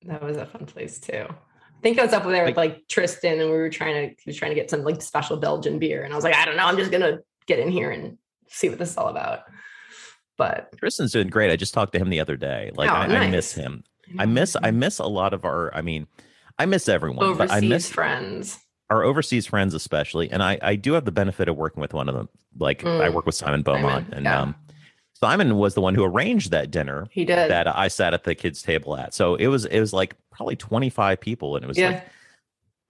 that 0.05 0.23
was 0.23 0.37
a 0.37 0.47
fun 0.47 0.67
place 0.67 0.99
too. 0.99 1.27
I 1.29 1.83
think 1.83 1.99
I 1.99 2.05
was 2.05 2.13
up 2.13 2.25
there 2.25 2.45
with 2.45 2.57
like 2.57 2.89
Tristan, 2.89 3.41
and 3.41 3.51
we 3.51 3.57
were 3.57 3.71
trying 3.71 3.95
to 3.95 4.15
he 4.23 4.31
was 4.31 4.37
trying 4.37 4.51
to 4.51 4.55
get 4.55 4.71
some 4.71 4.83
like 4.83 5.03
special 5.03 5.37
Belgian 5.37 5.79
beer, 5.79 6.05
and 6.05 6.13
I 6.13 6.17
was 6.17 6.25
like, 6.25 6.35
I 6.35 6.45
don't 6.45 6.57
know, 6.57 6.65
I'm 6.65 6.77
just 6.77 6.91
gonna 6.91 7.19
get 7.47 7.59
in 7.59 7.71
here 7.71 7.91
and 7.91 8.19
see 8.49 8.69
what 8.69 8.79
this 8.79 8.91
is 8.91 8.97
all 8.97 9.09
about. 9.09 9.41
But 10.37 10.77
Tristan's 10.79 11.13
doing 11.13 11.29
great. 11.29 11.51
I 11.51 11.57
just 11.57 11.73
talked 11.75 11.93
to 11.95 11.99
him 11.99 12.11
the 12.11 12.21
other 12.21 12.37
day. 12.37 12.71
Like 12.75 12.91
Oh, 12.91 12.95
I, 12.95 13.05
I 13.07 13.31
miss 13.31 13.53
him. 13.53 13.85
I 14.19 14.27
miss 14.27 14.57
I 14.63 14.71
miss 14.71 14.99
a 14.99 15.07
lot 15.07 15.33
of 15.35 15.45
our. 15.45 15.75
I 15.75 15.83
mean, 15.83 16.07
I 16.59 16.67
miss 16.67 16.89
everyone, 16.89 17.37
but 17.37 17.51
I 17.51 17.57
overseas 17.59 17.69
miss 17.71 17.91
friends. 17.91 18.59
our 18.91 19.03
overseas 19.03 19.47
friends 19.47 19.75
especially. 19.75 20.31
And 20.31 20.43
I 20.43 20.59
I 20.63 20.77
do 20.77 20.93
have 20.93 21.05
the 21.05 21.13
benefit 21.13 21.49
of 21.49 21.57
working 21.57 21.81
with 21.81 21.93
one 21.95 22.09
of 22.09 22.15
them. 22.15 22.29
Like 22.59 22.85
I 22.85 23.09
Mm. 23.09 23.15
work 23.15 23.27
with 23.27 23.35
Simon 23.35 23.63
Beaumont, 23.63 24.05
Simon, 24.07 24.15
and 24.17 24.25
yeah. 24.25 24.41
um, 24.43 24.55
Simon 25.15 25.57
was 25.57 25.75
the 25.75 25.81
one 25.81 25.95
who 25.95 26.05
arranged 26.05 26.51
that 26.51 26.71
dinner 26.71 27.07
He 27.11 27.25
did. 27.25 27.51
that 27.51 27.67
I 27.75 27.89
sat 27.89 28.13
at 28.15 28.25
the 28.25 28.35
kids' 28.35 28.63
table 28.63 28.97
at. 28.97 29.15
So 29.15 29.35
it 29.37 29.47
was 29.49 29.65
it 29.65 29.81
was 29.81 29.93
like 29.93 30.15
probably 30.31 30.57
twenty 30.57 30.91
five 30.91 31.21
people, 31.21 31.57
and 31.57 31.65
it 31.65 31.69
was 31.69 31.79
yeah. 31.79 31.89
like 31.89 32.07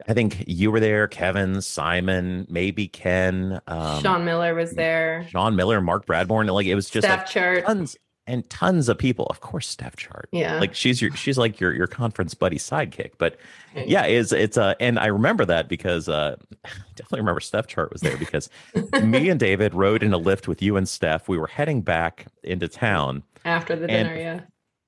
I 0.09 0.13
think 0.13 0.45
you 0.47 0.71
were 0.71 0.81
there, 0.81 1.09
Kevin, 1.09 1.63
Simon, 1.63 2.47
maybe 2.51 2.87
Ken, 2.87 3.61
um, 3.67 4.03
Sean 4.03 4.25
Miller 4.25 4.55
was 4.55 4.73
there. 4.73 5.27
Sean 5.31 5.57
Miller, 5.57 5.81
Mark 5.81 6.07
Bradbourne. 6.07 6.53
Like 6.53 6.67
it 6.67 6.75
was 6.75 6.91
just 6.91 7.07
Steph 7.07 7.21
like 7.21 7.29
Chart. 7.29 7.65
tons 7.65 7.97
and 8.27 8.49
tons 8.51 8.89
of 8.89 8.99
people. 8.99 9.27
Of 9.27 9.41
course, 9.41 9.67
Steph 9.69 9.97
Chart. 9.97 10.29
Yeah. 10.33 10.61
Like 10.61 10.75
she's 10.75 11.01
your 11.01 11.13
she's 11.13 11.39
like 11.39 11.61
your 11.61 11.73
your 11.73 11.87
conference 11.87 12.35
buddy 12.35 12.59
sidekick. 12.59 13.13
But 13.19 13.39
yeah, 13.75 14.05
it's 14.05 14.33
it's 14.33 14.59
uh 14.59 14.75
and 14.81 14.99
I 14.99 15.07
remember 15.07 15.45
that 15.47 15.69
because 15.69 16.09
uh 16.09 16.37
I 16.65 16.69
definitely 16.95 17.21
remember 17.21 17.41
Steph 17.41 17.67
Chart 17.67 17.93
was 17.93 18.03
there 18.03 18.17
because 18.19 18.51
me 19.03 19.31
and 19.31 19.41
David 19.41 19.75
rode 19.75 20.03
in 20.03 20.13
a 20.13 20.19
lift 20.19 20.47
with 20.49 20.61
you 20.61 20.77
and 20.77 20.89
Steph. 20.89 21.29
We 21.29 21.39
were 21.39 21.47
heading 21.47 21.83
back 21.83 22.27
into 22.43 22.69
town 22.69 23.23
after 23.45 23.77
the 23.77 23.87
dinner, 23.87 24.17
yeah. 24.17 24.41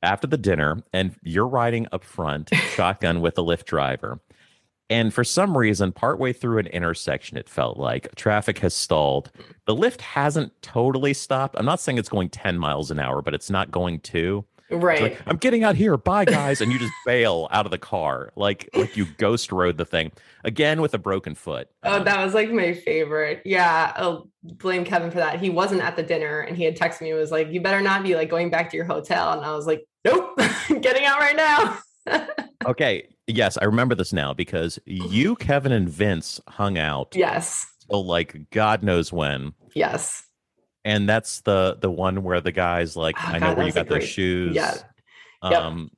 after 0.02 0.26
the 0.26 0.38
dinner 0.38 0.82
and 0.92 1.14
you're 1.22 1.46
riding 1.46 1.86
up 1.92 2.04
front 2.04 2.50
shotgun 2.74 3.20
with 3.20 3.36
the 3.36 3.42
lift 3.44 3.66
driver 3.66 4.20
and 4.90 5.12
for 5.12 5.24
some 5.24 5.56
reason 5.56 5.92
partway 5.92 6.32
through 6.32 6.58
an 6.58 6.66
intersection 6.68 7.36
it 7.36 7.48
felt 7.48 7.76
like 7.78 8.14
traffic 8.14 8.58
has 8.58 8.74
stalled 8.74 9.30
the 9.66 9.74
lift 9.74 10.00
hasn't 10.00 10.52
totally 10.62 11.12
stopped 11.14 11.54
i'm 11.58 11.66
not 11.66 11.80
saying 11.80 11.98
it's 11.98 12.08
going 12.08 12.28
10 12.28 12.58
miles 12.58 12.90
an 12.90 12.98
hour 12.98 13.20
but 13.22 13.34
it's 13.34 13.50
not 13.50 13.70
going 13.70 14.00
to 14.00 14.44
Right. 14.70 15.00
like, 15.00 15.22
i'm 15.26 15.38
getting 15.38 15.64
out 15.64 15.76
here 15.76 15.96
bye 15.96 16.26
guys 16.26 16.60
and 16.60 16.70
you 16.70 16.78
just 16.78 16.92
bail 17.06 17.48
out 17.50 17.64
of 17.64 17.70
the 17.70 17.78
car 17.78 18.30
like 18.36 18.68
like 18.74 18.98
you 18.98 19.06
ghost 19.16 19.50
rode 19.50 19.78
the 19.78 19.86
thing 19.86 20.12
again 20.44 20.82
with 20.82 20.92
a 20.92 20.98
broken 20.98 21.34
foot 21.34 21.68
Oh, 21.84 21.96
Um, 21.98 22.04
that 22.04 22.22
was 22.22 22.34
like 22.34 22.50
my 22.50 22.74
favorite. 22.74 23.40
Yeah, 23.46 23.92
I'll 23.96 24.28
blame 24.42 24.84
Kevin 24.84 25.10
for 25.10 25.18
that. 25.18 25.40
He 25.40 25.48
wasn't 25.48 25.80
at 25.80 25.96
the 25.96 26.02
dinner 26.02 26.40
and 26.40 26.54
he 26.56 26.64
had 26.64 26.76
texted 26.76 27.00
me, 27.02 27.12
was 27.14 27.30
like, 27.30 27.48
You 27.50 27.62
better 27.62 27.80
not 27.80 28.02
be 28.02 28.14
like 28.14 28.28
going 28.28 28.50
back 28.50 28.68
to 28.70 28.76
your 28.76 28.84
hotel. 28.84 29.32
And 29.32 29.42
I 29.44 29.54
was 29.54 29.66
like, 29.66 29.86
Nope, 30.04 30.38
getting 30.80 31.04
out 31.06 31.18
right 31.20 31.36
now. 31.36 31.78
Okay 32.66 33.08
yes 33.26 33.56
i 33.60 33.64
remember 33.64 33.94
this 33.94 34.12
now 34.12 34.32
because 34.34 34.78
you 34.84 35.36
kevin 35.36 35.72
and 35.72 35.88
vince 35.88 36.40
hung 36.48 36.76
out 36.78 37.12
yes. 37.14 37.66
till 37.88 38.04
like 38.04 38.50
god 38.50 38.82
knows 38.82 39.12
when 39.12 39.52
Yes. 39.74 40.24
and 40.84 41.08
that's 41.08 41.40
the 41.42 41.78
the 41.80 41.90
one 41.90 42.22
where 42.22 42.40
the 42.40 42.52
guys 42.52 42.96
like 42.96 43.16
Oh, 43.18 43.28
i 43.28 43.38
God, 43.38 43.40
know 43.40 43.54
where 43.54 43.66
you 43.66 43.72
got 43.72 43.88
those 43.88 44.04
shoes 44.04 44.54
yeah. 44.56 44.74
Yep. 45.42 45.52
um 45.52 45.90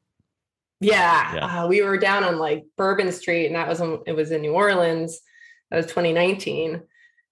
Yeah. 0.81 1.35
Yeah. 1.35 1.63
Uh, 1.65 1.69
we 1.69 1.83
were 1.83 1.99
down 1.99 2.25
on 2.25 2.39
like 2.39 2.65
Bourbon 2.77 3.13
Street 3.13 3.47
and 3.47 3.55
that 3.55 3.69
was 3.69 3.81
when 3.81 4.01
it 4.07 4.15
was 4.15 4.31
in 4.31 4.41
New 4.41 4.53
Orleans. 4.53 5.21
That 5.71 5.77
was 5.77 5.87
2019. 5.87 6.81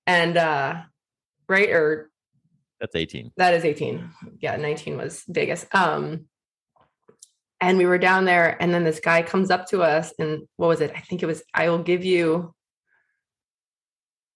And 0.06 0.36
uh 0.36 0.82
right 1.48 1.70
or 1.70 2.10
that's 2.80 2.94
18 2.94 3.32
that 3.38 3.54
is 3.54 3.64
18 3.64 4.08
yeah 4.40 4.56
19 4.56 4.96
was 4.98 5.24
vegas 5.28 5.66
um 5.72 6.27
and 7.60 7.78
we 7.78 7.86
were 7.86 7.98
down 7.98 8.24
there 8.24 8.60
and 8.60 8.72
then 8.72 8.84
this 8.84 9.00
guy 9.00 9.22
comes 9.22 9.50
up 9.50 9.66
to 9.66 9.82
us 9.82 10.12
and 10.18 10.42
what 10.56 10.68
was 10.68 10.80
it? 10.80 10.92
I 10.94 11.00
think 11.00 11.22
it 11.22 11.26
was 11.26 11.42
i 11.54 11.68
will 11.68 11.82
give 11.82 12.04
you 12.04 12.54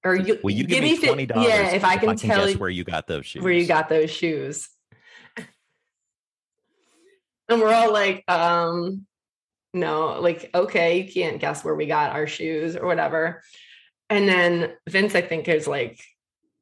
or 0.04 0.16
you 0.16 0.38
will 0.42 0.50
you 0.50 0.64
give, 0.64 0.82
me 0.82 0.98
20 0.98 1.26
dollars 1.26 1.46
yeah 1.46 1.70
if 1.70 1.84
i 1.84 1.96
can, 1.96 2.16
tell 2.16 2.44
guess 2.44 2.54
you 2.54 2.58
where 2.58 2.70
you 2.70 2.82
got 2.82 3.06
those 3.06 3.24
shoes 3.24 3.42
where 3.42 3.52
you 3.52 3.66
got 3.66 3.88
those 3.88 4.10
shoes. 4.10 4.68
And 7.48 7.60
we're 7.60 7.74
all 7.74 7.92
like 7.92 8.24
um 8.30 9.06
no 9.74 10.20
like 10.20 10.48
okay 10.54 11.00
you 11.00 11.12
can't 11.12 11.40
guess 11.40 11.64
where 11.64 11.74
we 11.74 11.86
got 11.86 12.12
our 12.12 12.26
shoes 12.26 12.76
or 12.76 12.86
whatever. 12.86 13.42
And 14.08 14.28
then 14.28 14.72
vince 14.88 15.14
i 15.14 15.20
think 15.22 15.48
is 15.48 15.66
like 15.66 16.00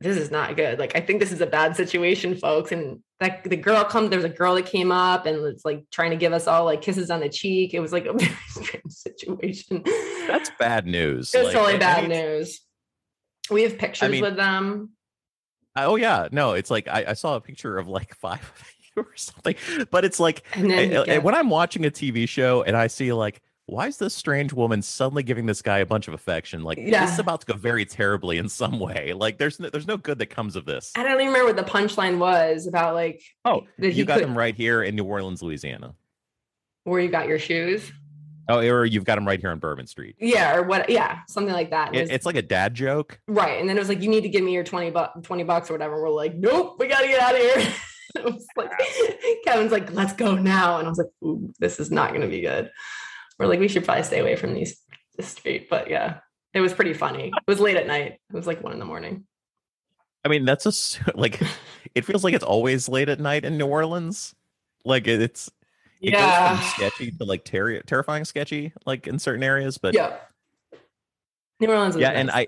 this 0.00 0.16
is 0.16 0.30
not 0.30 0.56
good. 0.56 0.78
Like 0.78 0.96
i 0.96 1.00
think 1.00 1.20
this 1.20 1.32
is 1.32 1.40
a 1.40 1.46
bad 1.46 1.76
situation 1.76 2.34
folks 2.36 2.72
and 2.72 3.02
like 3.20 3.44
the 3.44 3.56
girl 3.56 3.84
comes 3.84 4.10
there's 4.10 4.24
a 4.24 4.28
girl 4.30 4.54
that 4.54 4.66
came 4.66 4.90
up 4.90 5.26
and 5.26 5.42
was 5.42 5.62
like 5.64 5.84
trying 5.90 6.10
to 6.10 6.16
give 6.16 6.32
us 6.32 6.46
all 6.46 6.64
like 6.64 6.80
kisses 6.82 7.10
on 7.10 7.20
the 7.20 7.28
cheek. 7.28 7.74
It 7.74 7.80
was 7.80 7.92
like 7.92 8.06
a 8.06 8.12
very 8.18 8.34
strange 8.48 8.92
situation. 8.92 9.82
That's 10.26 10.50
bad 10.58 10.86
news 10.86 11.34
it 11.34 11.38
was 11.38 11.46
Like, 11.48 11.54
totally 11.54 11.72
I- 11.72 11.76
I 11.76 11.78
bad 11.78 12.08
news. 12.08 12.60
We 13.50 13.62
have 13.64 13.78
pictures 13.78 14.10
mean- 14.10 14.22
with 14.22 14.36
them. 14.36 14.90
Oh 15.76 15.96
yeah. 15.96 16.28
No 16.32 16.52
it's 16.52 16.70
like 16.70 16.88
I, 16.88 17.04
I 17.08 17.12
saw 17.12 17.36
a 17.36 17.40
picture 17.40 17.78
of 17.78 17.88
like 17.88 18.14
five 18.20 18.40
of 18.40 18.64
you 18.96 19.02
or 19.02 19.16
something 19.16 19.54
but 19.90 20.04
it's 20.04 20.18
like 20.18 20.42
I- 20.56 21.04
I- 21.08 21.18
when 21.18 21.32
i'm 21.34 21.48
watching 21.48 21.86
a 21.86 21.90
tv 21.90 22.28
show 22.28 22.62
and 22.64 22.76
i 22.76 22.88
see 22.88 23.12
like 23.12 23.40
why 23.70 23.86
is 23.86 23.98
this 23.98 24.12
strange 24.14 24.52
woman 24.52 24.82
suddenly 24.82 25.22
giving 25.22 25.46
this 25.46 25.62
guy 25.62 25.78
a 25.78 25.86
bunch 25.86 26.08
of 26.08 26.14
affection 26.14 26.62
like 26.64 26.76
this 26.76 27.12
is 27.12 27.18
about 27.20 27.40
to 27.40 27.46
go 27.46 27.54
very 27.54 27.84
terribly 27.86 28.36
in 28.38 28.48
some 28.48 28.80
way 28.80 29.12
like 29.12 29.38
there's 29.38 29.60
no, 29.60 29.70
there's 29.70 29.86
no 29.86 29.96
good 29.96 30.18
that 30.18 30.26
comes 30.26 30.56
of 30.56 30.64
this 30.64 30.92
I 30.96 31.02
don't 31.04 31.14
even 31.20 31.28
remember 31.28 31.46
what 31.52 31.56
the 31.56 31.70
punchline 31.70 32.18
was 32.18 32.66
about 32.66 32.94
like 32.94 33.22
oh 33.44 33.62
you 33.78 34.04
got 34.04 34.14
could- 34.18 34.24
them 34.24 34.36
right 34.36 34.54
here 34.54 34.82
in 34.82 34.96
new 34.96 35.04
orleans 35.04 35.40
louisiana 35.42 35.94
where 36.84 37.00
you 37.00 37.08
got 37.10 37.28
your 37.28 37.38
shoes. 37.38 37.92
oh 38.48 38.58
or 38.58 38.84
you've 38.84 39.04
got 39.04 39.14
them 39.14 39.26
right 39.26 39.38
here 39.40 39.50
on 39.50 39.58
bourbon 39.60 39.86
street 39.86 40.16
Yeah, 40.18 40.56
or 40.56 40.62
what 40.64 40.90
yeah, 40.90 41.20
something 41.28 41.52
like 41.54 41.70
that. 41.70 41.94
It 41.94 41.98
It- 41.98 42.00
was- 42.02 42.10
it's 42.10 42.26
like 42.26 42.36
a 42.36 42.42
dad 42.42 42.74
joke 42.74 43.20
right. 43.28 43.60
And 43.60 43.68
then 43.68 43.76
it 43.76 43.80
was 43.80 43.88
like, 43.88 44.02
you 44.02 44.08
need 44.08 44.22
to 44.22 44.28
give 44.28 44.42
me 44.42 44.52
your 44.52 44.64
20 44.64 44.90
bucks 44.90 45.20
20 45.22 45.44
bucks 45.44 45.70
or 45.70 45.74
whatever. 45.74 46.02
We're 46.02 46.10
like, 46.10 46.34
nope, 46.34 46.76
we 46.80 46.88
gotta 46.88 47.06
get 47.06 47.20
out 47.20 47.34
of 47.36 47.40
here. 47.40 47.72
it 48.16 48.24
was 48.24 48.44
like 48.56 48.70
Kevin's 49.44 49.70
like, 49.70 49.92
let's 49.92 50.14
go 50.14 50.34
now. 50.34 50.78
And 50.78 50.86
I 50.86 50.90
was 50.90 50.98
like, 50.98 51.08
Ooh, 51.22 51.52
this 51.60 51.78
is 51.78 51.90
not 51.92 52.12
gonna 52.12 52.26
be 52.26 52.40
good. 52.40 52.70
We're 53.40 53.46
like, 53.46 53.58
we 53.58 53.68
should 53.68 53.84
probably 53.84 54.04
stay 54.04 54.20
away 54.20 54.36
from 54.36 54.54
these 54.54 54.78
this 55.16 55.28
street. 55.28 55.68
But 55.70 55.88
yeah, 55.90 56.18
it 56.54 56.60
was 56.60 56.72
pretty 56.74 56.92
funny. 56.92 57.28
It 57.28 57.42
was 57.50 57.58
late 57.58 57.76
at 57.76 57.86
night. 57.86 58.12
It 58.30 58.36
was 58.36 58.46
like 58.46 58.62
one 58.62 58.72
in 58.72 58.78
the 58.78 58.84
morning. 58.84 59.24
I 60.24 60.28
mean, 60.28 60.44
that's 60.44 60.66
a 60.66 61.12
like 61.18 61.40
it 61.94 62.04
feels 62.04 62.22
like 62.22 62.34
it's 62.34 62.44
always 62.44 62.88
late 62.88 63.08
at 63.08 63.18
night 63.18 63.44
in 63.46 63.56
New 63.56 63.66
Orleans. 63.66 64.34
Like 64.84 65.06
it's 65.08 65.50
it 66.02 66.12
goes 66.12 66.20
Yeah. 66.20 66.56
from 66.58 66.66
sketchy 66.68 67.10
to 67.12 67.24
like 67.24 67.44
terri 67.44 67.82
terrifying 67.84 68.24
sketchy, 68.26 68.72
like 68.84 69.06
in 69.06 69.18
certain 69.18 69.42
areas. 69.42 69.78
But 69.78 69.94
Yeah. 69.94 70.16
New 71.60 71.68
Orleans 71.70 71.96
Yeah, 71.96 72.10
and 72.10 72.30
I 72.30 72.46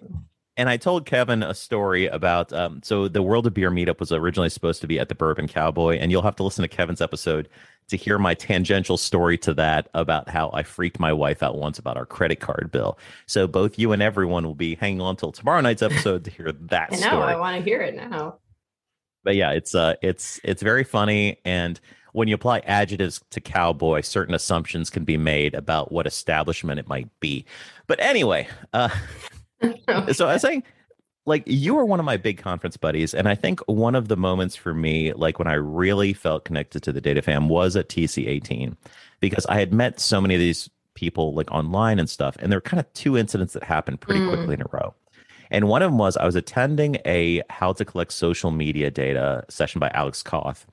and 0.58 0.68
I 0.68 0.76
told 0.76 1.06
Kevin 1.06 1.42
a 1.42 1.54
story 1.54 2.06
about 2.06 2.52
um 2.52 2.80
so 2.82 3.08
the 3.08 3.22
World 3.22 3.46
of 3.46 3.54
Beer 3.54 3.70
meetup 3.70 3.98
was 4.00 4.12
originally 4.12 4.50
supposed 4.50 4.80
to 4.82 4.86
be 4.86 4.98
at 5.00 5.08
the 5.08 5.14
Bourbon 5.14 5.48
Cowboy, 5.48 5.96
and 5.96 6.10
you'll 6.10 6.22
have 6.22 6.36
to 6.36 6.42
listen 6.42 6.62
to 6.62 6.68
Kevin's 6.68 7.00
episode 7.00 7.48
to 7.88 7.96
hear 7.96 8.18
my 8.18 8.34
tangential 8.34 8.96
story 8.96 9.36
to 9.38 9.52
that 9.54 9.88
about 9.94 10.28
how 10.28 10.50
I 10.52 10.62
freaked 10.62 10.98
my 10.98 11.12
wife 11.12 11.42
out 11.42 11.58
once 11.58 11.78
about 11.78 11.96
our 11.96 12.06
credit 12.06 12.40
card 12.40 12.70
bill. 12.72 12.98
So 13.26 13.46
both 13.46 13.78
you 13.78 13.92
and 13.92 14.02
everyone 14.02 14.46
will 14.46 14.54
be 14.54 14.76
hanging 14.76 15.00
on 15.00 15.16
till 15.16 15.32
tomorrow 15.32 15.60
night's 15.60 15.82
episode 15.82 16.24
to 16.24 16.30
hear 16.30 16.52
that 16.52 16.88
I 16.92 16.96
know, 16.96 17.02
story. 17.02 17.32
I 17.32 17.36
want 17.36 17.58
to 17.58 17.62
hear 17.62 17.80
it 17.82 17.94
now. 17.94 18.38
but 19.24 19.36
yeah, 19.36 19.50
it's 19.52 19.74
uh 19.74 19.94
it's 20.02 20.40
it's 20.44 20.62
very 20.62 20.84
funny 20.84 21.38
and 21.44 21.80
when 22.12 22.28
you 22.28 22.34
apply 22.34 22.58
adjectives 22.60 23.22
to 23.30 23.40
cowboy, 23.40 24.02
certain 24.02 24.34
assumptions 24.34 24.90
can 24.90 25.02
be 25.04 25.16
made 25.16 25.54
about 25.54 25.90
what 25.92 26.06
establishment 26.06 26.78
it 26.78 26.86
might 26.86 27.08
be. 27.20 27.46
But 27.86 28.00
anyway, 28.00 28.48
uh 28.72 28.88
so 30.12 30.26
I 30.28 30.34
was 30.34 30.42
saying 30.42 30.62
like 31.24 31.44
you 31.46 31.78
are 31.78 31.84
one 31.84 32.00
of 32.00 32.04
my 32.06 32.16
big 32.16 32.38
conference 32.38 32.76
buddies 32.76 33.14
and 33.14 33.28
I 33.28 33.34
think 33.34 33.60
one 33.66 33.94
of 33.94 34.08
the 34.08 34.16
moments 34.16 34.56
for 34.56 34.74
me 34.74 35.12
like 35.12 35.38
when 35.38 35.48
I 35.48 35.54
really 35.54 36.12
felt 36.12 36.44
connected 36.44 36.82
to 36.82 36.92
the 36.92 37.00
data 37.00 37.22
fam 37.22 37.48
was 37.48 37.76
at 37.76 37.88
TC18 37.88 38.76
because 39.20 39.46
I 39.46 39.58
had 39.60 39.72
met 39.72 40.00
so 40.00 40.20
many 40.20 40.34
of 40.34 40.40
these 40.40 40.68
people 40.94 41.32
like 41.34 41.50
online 41.50 41.98
and 41.98 42.10
stuff 42.10 42.36
and 42.40 42.50
there 42.50 42.56
were 42.56 42.60
kind 42.62 42.80
of 42.80 42.92
two 42.92 43.16
incidents 43.16 43.52
that 43.54 43.62
happened 43.62 44.00
pretty 44.00 44.20
Mm. 44.20 44.28
quickly 44.34 44.54
in 44.54 44.62
a 44.62 44.66
row. 44.72 44.94
And 45.50 45.68
one 45.68 45.82
of 45.82 45.90
them 45.90 45.98
was 45.98 46.16
I 46.16 46.24
was 46.24 46.34
attending 46.34 46.96
a 47.04 47.42
how 47.50 47.72
to 47.74 47.84
collect 47.84 48.12
social 48.12 48.50
media 48.50 48.90
data 48.90 49.44
session 49.50 49.80
by 49.80 49.90
Alex 49.92 50.22
Koth. 50.22 50.66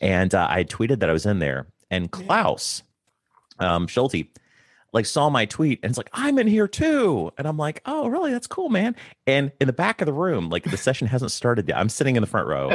And 0.00 0.34
uh, 0.34 0.46
I 0.50 0.64
tweeted 0.64 1.00
that 1.00 1.10
I 1.10 1.12
was 1.12 1.26
in 1.26 1.40
there. 1.40 1.66
And 1.90 2.10
Klaus 2.10 2.82
um, 3.58 3.86
Schulte 3.86 4.24
like 4.94 5.04
saw 5.04 5.28
my 5.28 5.44
tweet 5.44 5.80
and 5.82 5.90
it's 5.90 5.98
like, 5.98 6.08
I'm 6.14 6.38
in 6.38 6.46
here 6.46 6.66
too. 6.68 7.30
And 7.36 7.46
I'm 7.46 7.58
like, 7.58 7.82
oh, 7.84 8.08
really? 8.08 8.32
That's 8.32 8.46
cool, 8.46 8.70
man. 8.70 8.96
And 9.26 9.52
in 9.60 9.66
the 9.66 9.72
back 9.74 10.00
of 10.00 10.06
the 10.06 10.12
room, 10.14 10.48
like 10.48 10.64
the 10.64 10.76
session 10.78 11.06
hasn't 11.08 11.32
started 11.32 11.68
yet. 11.68 11.76
I'm 11.76 11.88
sitting 11.90 12.16
in 12.16 12.22
the 12.22 12.26
front 12.26 12.48
row. 12.48 12.70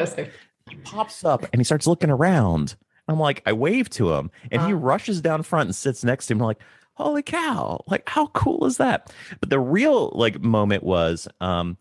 He 0.70 0.76
pops 0.84 1.26
up 1.26 1.46
and 1.52 1.60
he 1.60 1.64
starts 1.64 1.88
looking 1.88 2.12
around. 2.12 2.76
I'm 3.08 3.20
like, 3.20 3.42
I 3.48 3.54
wave 3.54 3.90
to 3.92 4.12
him 4.14 4.30
and 4.52 4.62
he 4.62 4.68
Uh-huh. 4.74 4.76
rushes 4.76 5.20
down 5.22 5.42
front 5.42 5.68
and 5.70 5.76
sits 5.76 6.04
next 6.04 6.28
to 6.28 6.34
him. 6.34 6.42
I'm 6.42 6.46
like, 6.48 6.60
holy 6.94 7.24
cow, 7.24 7.82
like 7.88 8.08
how 8.08 8.28
cool 8.28 8.66
is 8.66 8.78
that? 8.78 9.12
But 9.40 9.50
the 9.50 9.60
real 9.60 10.12
like 10.14 10.42
moment 10.42 10.84
was 10.84 11.28
um 11.42 11.78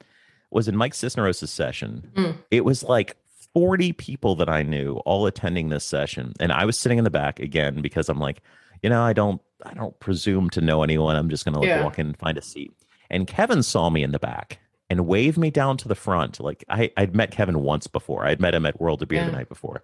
was 0.50 0.68
in 0.68 0.76
Mike 0.76 0.94
Cisneros' 0.94 1.50
session. 1.50 2.10
Mm. 2.14 2.36
It 2.50 2.64
was 2.64 2.82
like 2.82 3.16
40 3.52 3.92
people 3.94 4.36
that 4.36 4.48
I 4.48 4.62
knew 4.62 4.94
all 5.04 5.26
attending 5.26 5.68
this 5.68 5.84
session. 5.84 6.32
And 6.40 6.52
I 6.52 6.64
was 6.64 6.78
sitting 6.78 6.96
in 6.96 7.04
the 7.04 7.10
back 7.10 7.40
again 7.40 7.82
because 7.82 8.08
I'm 8.08 8.20
like, 8.20 8.40
you 8.82 8.88
know, 8.88 9.02
I 9.02 9.12
don't 9.12 9.42
I 9.64 9.74
don't 9.74 9.98
presume 10.00 10.50
to 10.50 10.60
know 10.60 10.82
anyone. 10.82 11.16
I'm 11.16 11.28
just 11.28 11.44
gonna 11.44 11.58
like 11.60 11.68
Yeah. 11.68 11.82
walk 11.84 11.98
in 11.98 12.06
and 12.08 12.16
find 12.16 12.38
a 12.38 12.42
seat. 12.42 12.72
And 13.10 13.26
Kevin 13.26 13.62
saw 13.62 13.90
me 13.90 14.02
in 14.02 14.12
the 14.12 14.18
back 14.18 14.58
and 14.90 15.06
waved 15.06 15.38
me 15.38 15.50
down 15.50 15.76
to 15.78 15.88
the 15.88 15.94
front. 15.94 16.40
Like 16.40 16.64
I, 16.68 16.90
I'd 16.96 17.14
met 17.14 17.30
Kevin 17.30 17.60
once 17.60 17.86
before. 17.86 18.24
I'd 18.26 18.40
met 18.40 18.54
him 18.54 18.64
at 18.66 18.80
World 18.80 19.02
of 19.02 19.08
Beer 19.08 19.24
the 19.24 19.32
night 19.32 19.48
before. 19.48 19.82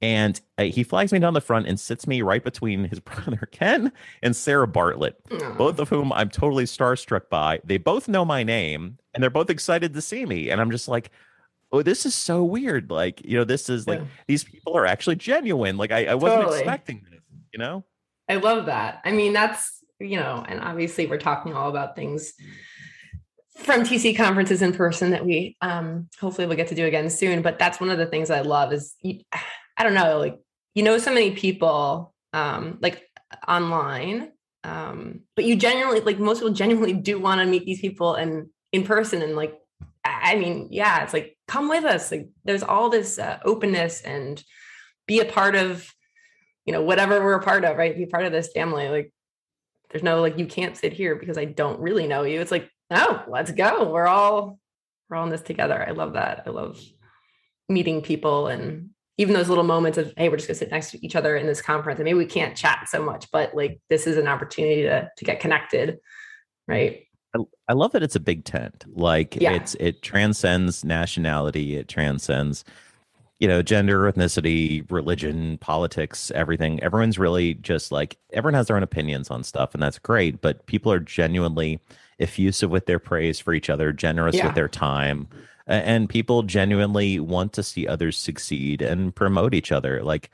And 0.00 0.40
uh, 0.58 0.64
he 0.64 0.84
flags 0.84 1.12
me 1.12 1.18
down 1.18 1.34
the 1.34 1.40
front 1.40 1.66
and 1.66 1.78
sits 1.80 2.06
me 2.06 2.22
right 2.22 2.44
between 2.44 2.84
his 2.84 3.00
brother 3.00 3.48
Ken 3.50 3.90
and 4.22 4.36
Sarah 4.36 4.68
Bartlett, 4.68 5.20
both 5.56 5.80
of 5.80 5.88
whom 5.88 6.12
I'm 6.12 6.28
totally 6.28 6.64
starstruck 6.64 7.28
by. 7.28 7.58
They 7.64 7.78
both 7.78 8.06
know 8.06 8.24
my 8.24 8.44
name 8.44 8.98
and 9.12 9.22
they're 9.22 9.30
both 9.30 9.50
excited 9.50 9.94
to 9.94 10.00
see 10.00 10.24
me. 10.24 10.50
And 10.50 10.60
I'm 10.60 10.70
just 10.70 10.86
like, 10.86 11.10
oh, 11.72 11.82
this 11.82 12.06
is 12.06 12.14
so 12.14 12.44
weird. 12.44 12.90
Like, 12.92 13.24
you 13.24 13.36
know, 13.36 13.44
this 13.44 13.68
is 13.68 13.88
like 13.88 13.98
Yeah. 13.98 14.06
these 14.28 14.44
people 14.44 14.76
are 14.76 14.86
actually 14.86 15.16
genuine. 15.16 15.76
Like 15.76 15.90
I, 15.90 16.06
I 16.06 16.14
wasn't 16.14 16.42
Totally. 16.42 16.58
expecting 16.60 17.04
this, 17.10 17.20
you 17.52 17.58
know? 17.58 17.84
I 18.28 18.36
love 18.36 18.66
that. 18.66 19.00
I 19.04 19.12
mean, 19.12 19.32
that's, 19.32 19.82
you 20.00 20.16
know, 20.16 20.44
and 20.46 20.60
obviously 20.60 21.06
we're 21.06 21.18
talking 21.18 21.54
all 21.54 21.70
about 21.70 21.96
things 21.96 22.34
from 23.56 23.82
TC 23.82 24.16
conferences 24.16 24.62
in 24.62 24.72
person 24.72 25.10
that 25.10 25.26
we 25.26 25.56
um 25.60 26.08
hopefully 26.20 26.46
we'll 26.46 26.56
get 26.56 26.68
to 26.68 26.74
do 26.74 26.86
again 26.86 27.10
soon. 27.10 27.42
But 27.42 27.58
that's 27.58 27.80
one 27.80 27.90
of 27.90 27.98
the 27.98 28.06
things 28.06 28.30
I 28.30 28.40
love 28.40 28.72
is 28.72 28.94
you, 29.02 29.20
I 29.76 29.82
don't 29.82 29.94
know, 29.94 30.18
like 30.18 30.38
you 30.74 30.82
know 30.82 30.98
so 30.98 31.12
many 31.12 31.32
people 31.32 32.14
um 32.32 32.78
like 32.80 33.08
online. 33.46 34.32
Um, 34.64 35.20
but 35.34 35.44
you 35.44 35.56
genuinely 35.56 36.00
like 36.00 36.18
most 36.18 36.38
people 36.38 36.52
genuinely 36.52 36.92
do 36.92 37.18
want 37.18 37.40
to 37.40 37.46
meet 37.46 37.64
these 37.64 37.80
people 37.80 38.14
and 38.14 38.48
in 38.72 38.84
person 38.84 39.22
and 39.22 39.34
like 39.34 39.58
I 40.04 40.32
I 40.32 40.36
mean, 40.36 40.68
yeah, 40.70 41.02
it's 41.02 41.12
like 41.12 41.36
come 41.48 41.68
with 41.68 41.84
us. 41.84 42.12
Like 42.12 42.28
there's 42.44 42.62
all 42.62 42.90
this 42.90 43.18
uh, 43.18 43.38
openness 43.44 44.02
and 44.02 44.42
be 45.06 45.20
a 45.20 45.24
part 45.24 45.56
of 45.56 45.92
you 46.68 46.72
know 46.72 46.82
whatever 46.82 47.24
we're 47.24 47.32
a 47.32 47.42
part 47.42 47.64
of 47.64 47.78
right? 47.78 47.96
Be 47.96 48.04
part 48.04 48.26
of 48.26 48.32
this 48.32 48.52
family 48.52 48.90
like 48.90 49.10
there's 49.88 50.02
no 50.02 50.20
like 50.20 50.38
you 50.38 50.44
can't 50.44 50.76
sit 50.76 50.92
here 50.92 51.16
because 51.16 51.38
i 51.38 51.46
don't 51.46 51.80
really 51.80 52.06
know 52.06 52.24
you. 52.24 52.42
It's 52.42 52.50
like 52.50 52.70
no 52.90 53.22
let's 53.26 53.50
go. 53.52 53.90
We're 53.90 54.06
all 54.06 54.58
we're 55.08 55.16
all 55.16 55.24
in 55.24 55.30
this 55.30 55.40
together. 55.40 55.82
I 55.88 55.92
love 55.92 56.12
that. 56.12 56.42
I 56.46 56.50
love 56.50 56.78
meeting 57.70 58.02
people 58.02 58.48
and 58.48 58.90
even 59.16 59.32
those 59.32 59.48
little 59.48 59.64
moments 59.64 59.96
of 59.96 60.12
hey 60.18 60.28
we're 60.28 60.36
just 60.36 60.48
gonna 60.48 60.58
sit 60.58 60.70
next 60.70 60.90
to 60.90 61.02
each 61.02 61.16
other 61.16 61.38
in 61.38 61.46
this 61.46 61.62
conference 61.62 61.98
and 61.98 62.04
maybe 62.04 62.18
we 62.18 62.26
can't 62.26 62.54
chat 62.54 62.86
so 62.88 63.02
much 63.02 63.30
but 63.32 63.54
like 63.54 63.80
this 63.88 64.06
is 64.06 64.18
an 64.18 64.28
opportunity 64.28 64.82
to 64.82 65.08
to 65.16 65.24
get 65.24 65.40
connected 65.40 65.98
right? 66.66 67.04
I, 67.34 67.40
I 67.68 67.72
love 67.72 67.92
that 67.92 68.02
it's 68.02 68.16
a 68.16 68.20
big 68.20 68.44
tent. 68.44 68.84
Like 68.94 69.36
Yeah. 69.36 69.52
it's 69.54 69.74
it 69.80 70.02
transcends 70.02 70.84
nationality, 70.84 71.76
it 71.76 71.88
transcends 71.88 72.62
you 73.38 73.46
know 73.48 73.62
gender, 73.62 74.10
ethnicity, 74.10 74.90
religion, 74.90 75.58
politics, 75.58 76.30
everything. 76.32 76.82
Everyone's 76.82 77.18
really 77.18 77.54
just 77.54 77.92
like 77.92 78.16
everyone 78.32 78.54
has 78.54 78.66
their 78.66 78.76
own 78.76 78.82
opinions 78.82 79.30
on 79.30 79.44
stuff 79.44 79.74
and 79.74 79.82
that's 79.82 79.98
great, 79.98 80.40
but 80.40 80.66
people 80.66 80.90
are 80.92 80.98
genuinely 81.00 81.80
effusive 82.18 82.70
with 82.70 82.86
their 82.86 82.98
praise 82.98 83.38
for 83.38 83.54
each 83.54 83.70
other, 83.70 83.92
generous 83.92 84.34
Yeah. 84.36 84.46
with 84.46 84.54
their 84.56 84.68
time. 84.68 85.28
And 85.66 86.08
people 86.08 86.42
genuinely 86.44 87.20
want 87.20 87.52
to 87.52 87.62
see 87.62 87.86
others 87.86 88.16
succeed 88.16 88.80
and 88.82 89.14
promote 89.14 89.54
each 89.54 89.70
other. 89.70 90.02
Like 90.02 90.30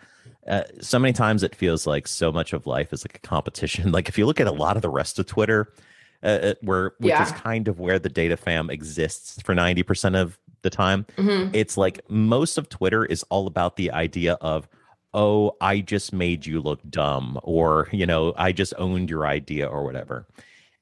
uh, 0.47 0.63
so 0.81 0.99
many 0.99 1.13
times 1.13 1.43
it 1.43 1.55
feels 1.55 1.87
like 1.87 2.07
so 2.07 2.31
much 2.31 2.53
of 2.53 2.67
life 2.67 2.93
is 2.93 3.05
like 3.05 3.17
a 3.17 3.27
competition. 3.27 3.91
Like 3.97 4.09
if 4.09 4.17
you 4.17 4.27
look 4.27 4.41
at 4.41 4.47
a 4.47 4.53
lot 4.53 4.77
of 4.77 4.83
the 4.83 4.89
rest 4.91 5.19
of 5.19 5.27
Twitter, 5.27 5.73
uh, 6.23 6.27
uh, 6.27 6.55
where 6.63 6.93
which 7.01 7.13
is 7.21 7.33
kind 7.33 7.69
of 7.69 7.79
where 7.81 7.99
the 7.99 8.09
data 8.09 8.37
fam 8.37 8.71
exists 8.71 9.43
for 9.43 9.55
90% 9.55 10.15
of 10.17 10.39
the 10.65 10.71
time 10.71 11.07
Mhm. 11.17 11.51
it's 11.55 11.77
like 11.77 12.01
most 12.11 12.59
of 12.59 12.69
twitter 12.69 13.05
is 13.05 13.23
all 13.31 13.47
about 13.47 13.77
the 13.77 13.93
idea 13.93 14.33
of 14.41 14.67
oh 15.15 15.55
i 15.61 15.79
just 15.81 16.13
made 16.13 16.45
you 16.45 16.61
look 16.61 16.81
dumb 16.91 17.39
or 17.45 17.89
you 17.93 18.05
know 18.07 18.35
i 18.37 18.51
just 18.51 18.75
owned 18.79 19.09
your 19.09 19.25
idea 19.27 19.67
or 19.69 19.85
whatever 19.85 20.27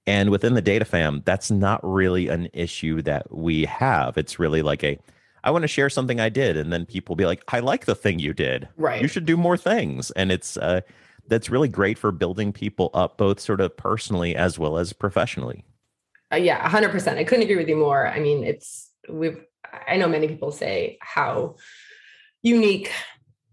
and 0.06 0.30
within 0.30 0.54
the 0.54 0.62
data 0.62 0.84
fam 0.86 1.22
that's 1.26 1.50
not 1.50 1.78
really 1.82 2.28
an 2.28 2.48
issue 2.54 3.02
that 3.02 3.30
we 3.34 3.66
have 3.66 4.16
it's 4.16 4.38
really 4.38 4.62
like 4.62 4.82
a 4.82 4.98
i 5.44 5.50
want 5.50 5.62
to 5.62 5.68
share 5.68 5.90
something 5.90 6.18
i 6.18 6.28
did 6.30 6.56
and 6.56 6.72
then 6.72 6.86
people 6.86 7.14
be 7.14 7.26
like 7.26 7.42
i 7.48 7.60
like 7.60 7.84
the 7.84 7.94
thing 7.94 8.18
you 8.18 8.32
did 8.32 8.66
right 8.78 9.02
you 9.02 9.08
should 9.08 9.26
do 9.26 9.36
more 9.36 9.56
things 9.58 10.10
and 10.12 10.32
it's 10.32 10.56
uh 10.56 10.80
that's 11.28 11.50
really 11.50 11.68
great 11.68 11.98
for 11.98 12.10
building 12.10 12.52
people 12.52 12.90
up 12.94 13.16
both 13.18 13.38
sort 13.38 13.60
of 13.60 13.76
personally 13.76 14.34
as 14.34 14.58
well 14.58 14.78
as 14.78 14.92
professionally 14.92 15.64
Uh, 16.32 16.36
yeah, 16.36 16.66
hundred 16.66 16.90
percent. 16.90 17.18
I 17.18 17.24
couldn't 17.24 17.44
agree 17.44 17.56
with 17.60 17.68
you 17.68 17.76
more. 17.76 18.08
I 18.08 18.18
mean, 18.18 18.42
it's 18.42 18.88
we've. 19.06 19.44
I 19.86 19.96
know 19.96 20.08
many 20.08 20.28
people 20.28 20.52
say 20.52 20.98
how 21.00 21.56
unique 22.42 22.92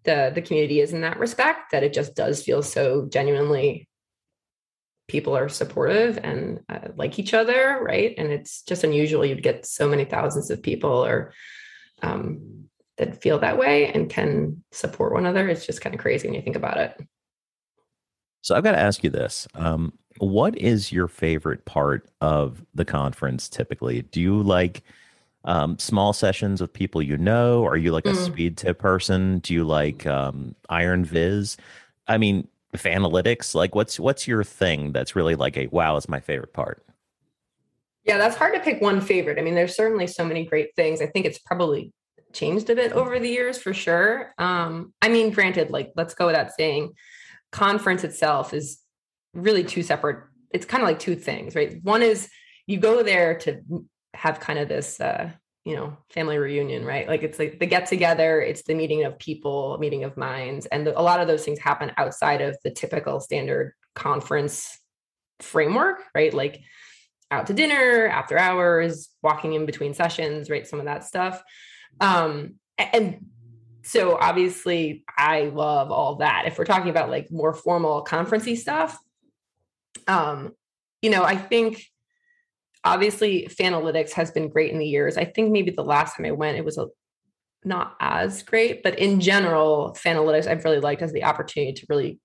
the 0.04 0.32
the 0.34 0.42
community 0.42 0.82
is 0.82 0.94
in 0.94 1.02
that 1.02 1.20
respect. 1.20 1.72
That 1.72 1.84
it 1.84 1.94
just 1.94 2.16
does 2.16 2.44
feel 2.44 2.62
so 2.62 3.08
genuinely. 3.12 3.88
People 5.08 5.36
are 5.36 5.50
supportive 5.50 6.20
and 6.22 6.60
uh, 6.70 6.90
like 6.96 7.18
each 7.18 7.34
other, 7.34 7.80
right? 7.82 8.14
And 8.18 8.32
it's 8.32 8.62
just 8.62 8.84
unusual. 8.84 9.26
You'd 9.26 9.42
get 9.42 9.66
so 9.66 9.90
many 9.90 10.06
thousands 10.06 10.52
of 10.52 10.62
people 10.62 11.04
or 11.04 11.34
um, 12.04 12.66
that 12.98 13.22
feel 13.22 13.40
that 13.40 13.58
way 13.58 13.92
and 13.92 14.10
can 14.10 14.64
support 14.72 15.14
one 15.14 15.26
another. 15.26 15.50
It's 15.50 15.66
just 15.66 15.82
kind 15.82 15.96
of 15.96 16.02
crazy 16.02 16.28
when 16.28 16.36
you 16.36 16.44
think 16.44 16.56
about 16.56 16.78
it. 16.78 17.02
So 18.42 18.56
I've 18.56 18.64
got 18.64 18.74
to 18.74 18.80
ask 18.80 19.04
you 19.04 19.10
this. 19.10 19.48
Um, 19.56 19.94
what 20.20 20.58
is 20.58 20.92
your 20.92 21.08
favorite 21.08 21.66
part 21.66 22.10
of 22.22 22.64
the 22.74 22.86
conference 22.86 23.50
typically? 23.50 24.04
Do 24.04 24.22
you 24.22 24.42
like 24.42 24.84
um, 25.50 25.80
small 25.80 26.14
sessions 26.14 26.62
with 26.62 26.72
people 26.72 27.02
you 27.02 27.18
know? 27.18 27.66
Are 27.66 27.76
you 27.76 27.92
like 27.92 28.06
a 28.06 28.12
Mm. 28.12 28.26
speed 28.26 28.56
tip 28.56 28.78
person? 28.78 29.40
Do 29.40 29.56
you 29.56 29.64
like 29.64 30.06
um, 30.06 30.56
Iron 30.70 31.04
Viz? 31.04 31.58
I 32.08 32.20
mean, 32.20 32.48
Fanalytics. 32.78 33.56
Like, 33.56 33.74
what's 33.74 34.00
what's 34.00 34.28
your 34.28 34.44
thing 34.44 34.92
that's 34.92 35.16
really 35.16 35.34
like 35.34 35.58
a 35.58 35.66
wow? 35.68 35.98
Is 35.98 36.08
my 36.08 36.20
favorite 36.20 36.54
part. 36.54 36.86
Yeah, 38.06 38.20
that's 38.20 38.36
hard 38.36 38.54
to 38.54 38.60
pick 38.60 38.80
one 38.80 39.02
favorite. 39.02 39.40
I 39.40 39.42
mean, 39.42 39.56
there's 39.56 39.76
certainly 39.76 40.06
so 40.06 40.24
many 40.24 40.46
great 40.46 40.76
things. 40.76 41.02
I 41.02 41.08
think 41.08 41.26
it's 41.26 41.40
probably 41.40 41.92
changed 42.32 42.70
a 42.70 42.76
bit 42.76 42.92
over 42.92 43.20
the 43.20 43.28
years 43.28 43.58
for 43.58 43.74
sure. 43.74 44.34
Um, 44.38 44.94
I 45.02 45.10
mean, 45.10 45.32
granted, 45.32 45.72
like 45.72 45.92
let's 45.96 46.14
go 46.14 46.28
without 46.28 46.52
saying, 46.52 46.94
conference 47.52 48.04
itself 48.04 48.54
is 48.54 48.80
really 49.34 49.64
two 49.64 49.82
separate. 49.82 50.26
It's 50.52 50.66
kind 50.66 50.84
of 50.84 50.88
like 50.88 51.00
two 51.00 51.16
things, 51.16 51.56
right? 51.56 51.84
One 51.84 52.04
is 52.04 52.30
you 52.68 52.80
go 52.80 53.02
there 53.02 53.40
to 53.40 53.62
have 54.14 54.40
kind 54.40 54.60
of 54.60 54.68
this, 54.68 55.00
uh, 55.00 55.32
you 55.66 55.76
know, 55.76 55.98
family 56.10 56.38
reunion, 56.38 56.86
right? 56.86 57.08
Like 57.08 57.24
it's 57.24 57.38
like 57.38 57.60
the 57.60 57.66
get 57.66 57.86
together, 57.86 58.42
it's 58.42 58.64
the 58.64 58.74
meeting 58.74 59.04
of 59.04 59.20
people, 59.20 59.78
meeting 59.80 60.04
of 60.04 60.18
minds, 60.18 60.66
and 60.68 60.88
the, 60.88 61.00
a 61.00 61.02
lot 61.02 61.20
of 61.20 61.28
those 61.28 61.44
things 61.44 61.60
happen 61.60 61.92
outside 61.98 62.42
of 62.42 62.58
the 62.64 62.72
typical 62.72 63.20
standard 63.20 63.74
conference 63.96 64.80
framework, 65.42 66.04
right? 66.16 66.34
Like 66.34 66.62
out 67.32 67.48
to 67.48 67.54
dinner 67.54 68.08
after 68.08 68.38
hours 68.38 69.10
walking 69.22 69.54
in 69.54 69.66
between 69.66 69.94
sessions 69.94 70.50
right 70.50 70.68
some 70.68 70.80
of 70.80 70.86
that 70.86 71.04
stuff 71.04 71.42
um 72.02 72.56
and 72.78 73.26
so 73.84 74.18
obviously 74.18 75.04
i 75.18 75.44
love 75.44 75.92
all 75.92 76.16
that 76.16 76.44
if 76.48 76.58
we're 76.58 76.66
talking 76.66 76.90
about 76.90 77.10
like 77.10 77.32
more 77.32 77.54
formal 77.54 78.04
conferencey 78.04 78.58
stuff 78.58 78.98
um 80.08 80.52
you 81.02 81.10
know 81.10 81.24
i 81.24 81.36
think 81.36 81.86
obviously 82.84 83.48
fanalytics 83.50 84.12
has 84.12 84.32
been 84.32 84.50
great 84.50 84.72
in 84.72 84.80
the 84.80 84.88
years 84.88 85.18
i 85.18 85.26
think 85.26 85.52
maybe 85.52 85.72
the 85.72 85.84
last 85.84 86.16
time 86.16 86.26
i 86.26 86.32
went 86.32 86.58
it 86.58 86.66
was 86.66 86.78
a 86.78 86.88
not 87.66 87.96
as 88.00 88.42
great 88.44 88.84
but 88.84 88.98
in 88.98 89.20
general 89.20 89.96
fanalytics 90.00 90.48
i've 90.48 90.64
really 90.64 90.80
liked 90.80 91.02
as 91.02 91.12
the 91.12 91.26
opportunity 91.26 91.74
to 91.74 91.86
really 91.90 92.20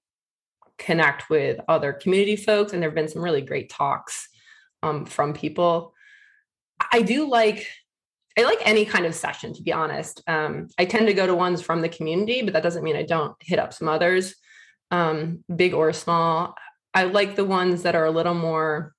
connect 0.78 1.28
with 1.28 1.60
other 1.68 1.92
community 1.92 2.36
folks 2.36 2.72
and 2.72 2.82
there 2.82 2.90
have 2.90 2.94
been 2.94 3.08
some 3.08 3.22
really 3.22 3.42
great 3.42 3.68
talks 3.68 4.28
um, 4.84 5.06
from 5.06 5.32
people. 5.32 5.94
I 6.92 7.02
do 7.02 7.28
like 7.28 7.66
I 8.36 8.42
like 8.42 8.58
any 8.62 8.84
kind 8.84 9.06
of 9.06 9.14
session, 9.14 9.54
to 9.54 9.62
be 9.62 9.72
honest. 9.72 10.20
Um, 10.26 10.66
I 10.76 10.86
tend 10.86 11.06
to 11.06 11.14
go 11.14 11.24
to 11.24 11.36
ones 11.36 11.62
from 11.62 11.82
the 11.82 11.88
community, 11.88 12.42
but 12.42 12.52
that 12.52 12.64
doesn't 12.64 12.82
mean 12.82 12.96
I 12.96 13.04
don't 13.04 13.36
hit 13.40 13.60
up 13.60 13.72
some 13.72 13.88
others, 13.88 14.34
um, 14.90 15.44
big 15.54 15.72
or 15.72 15.92
small. 15.92 16.56
I 16.92 17.04
like 17.04 17.36
the 17.36 17.44
ones 17.44 17.82
that 17.82 17.94
are 17.94 18.06
a 18.06 18.10
little 18.10 18.34
more 18.34 18.92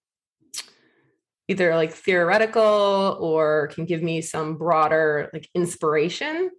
either 1.48 1.76
like 1.76 1.92
theoretical 1.92 3.18
or 3.20 3.70
can 3.74 3.86
give 3.86 4.02
me 4.02 4.22
some 4.22 4.58
broader 4.58 5.30
like 5.34 5.50
inspiration. 5.54 6.50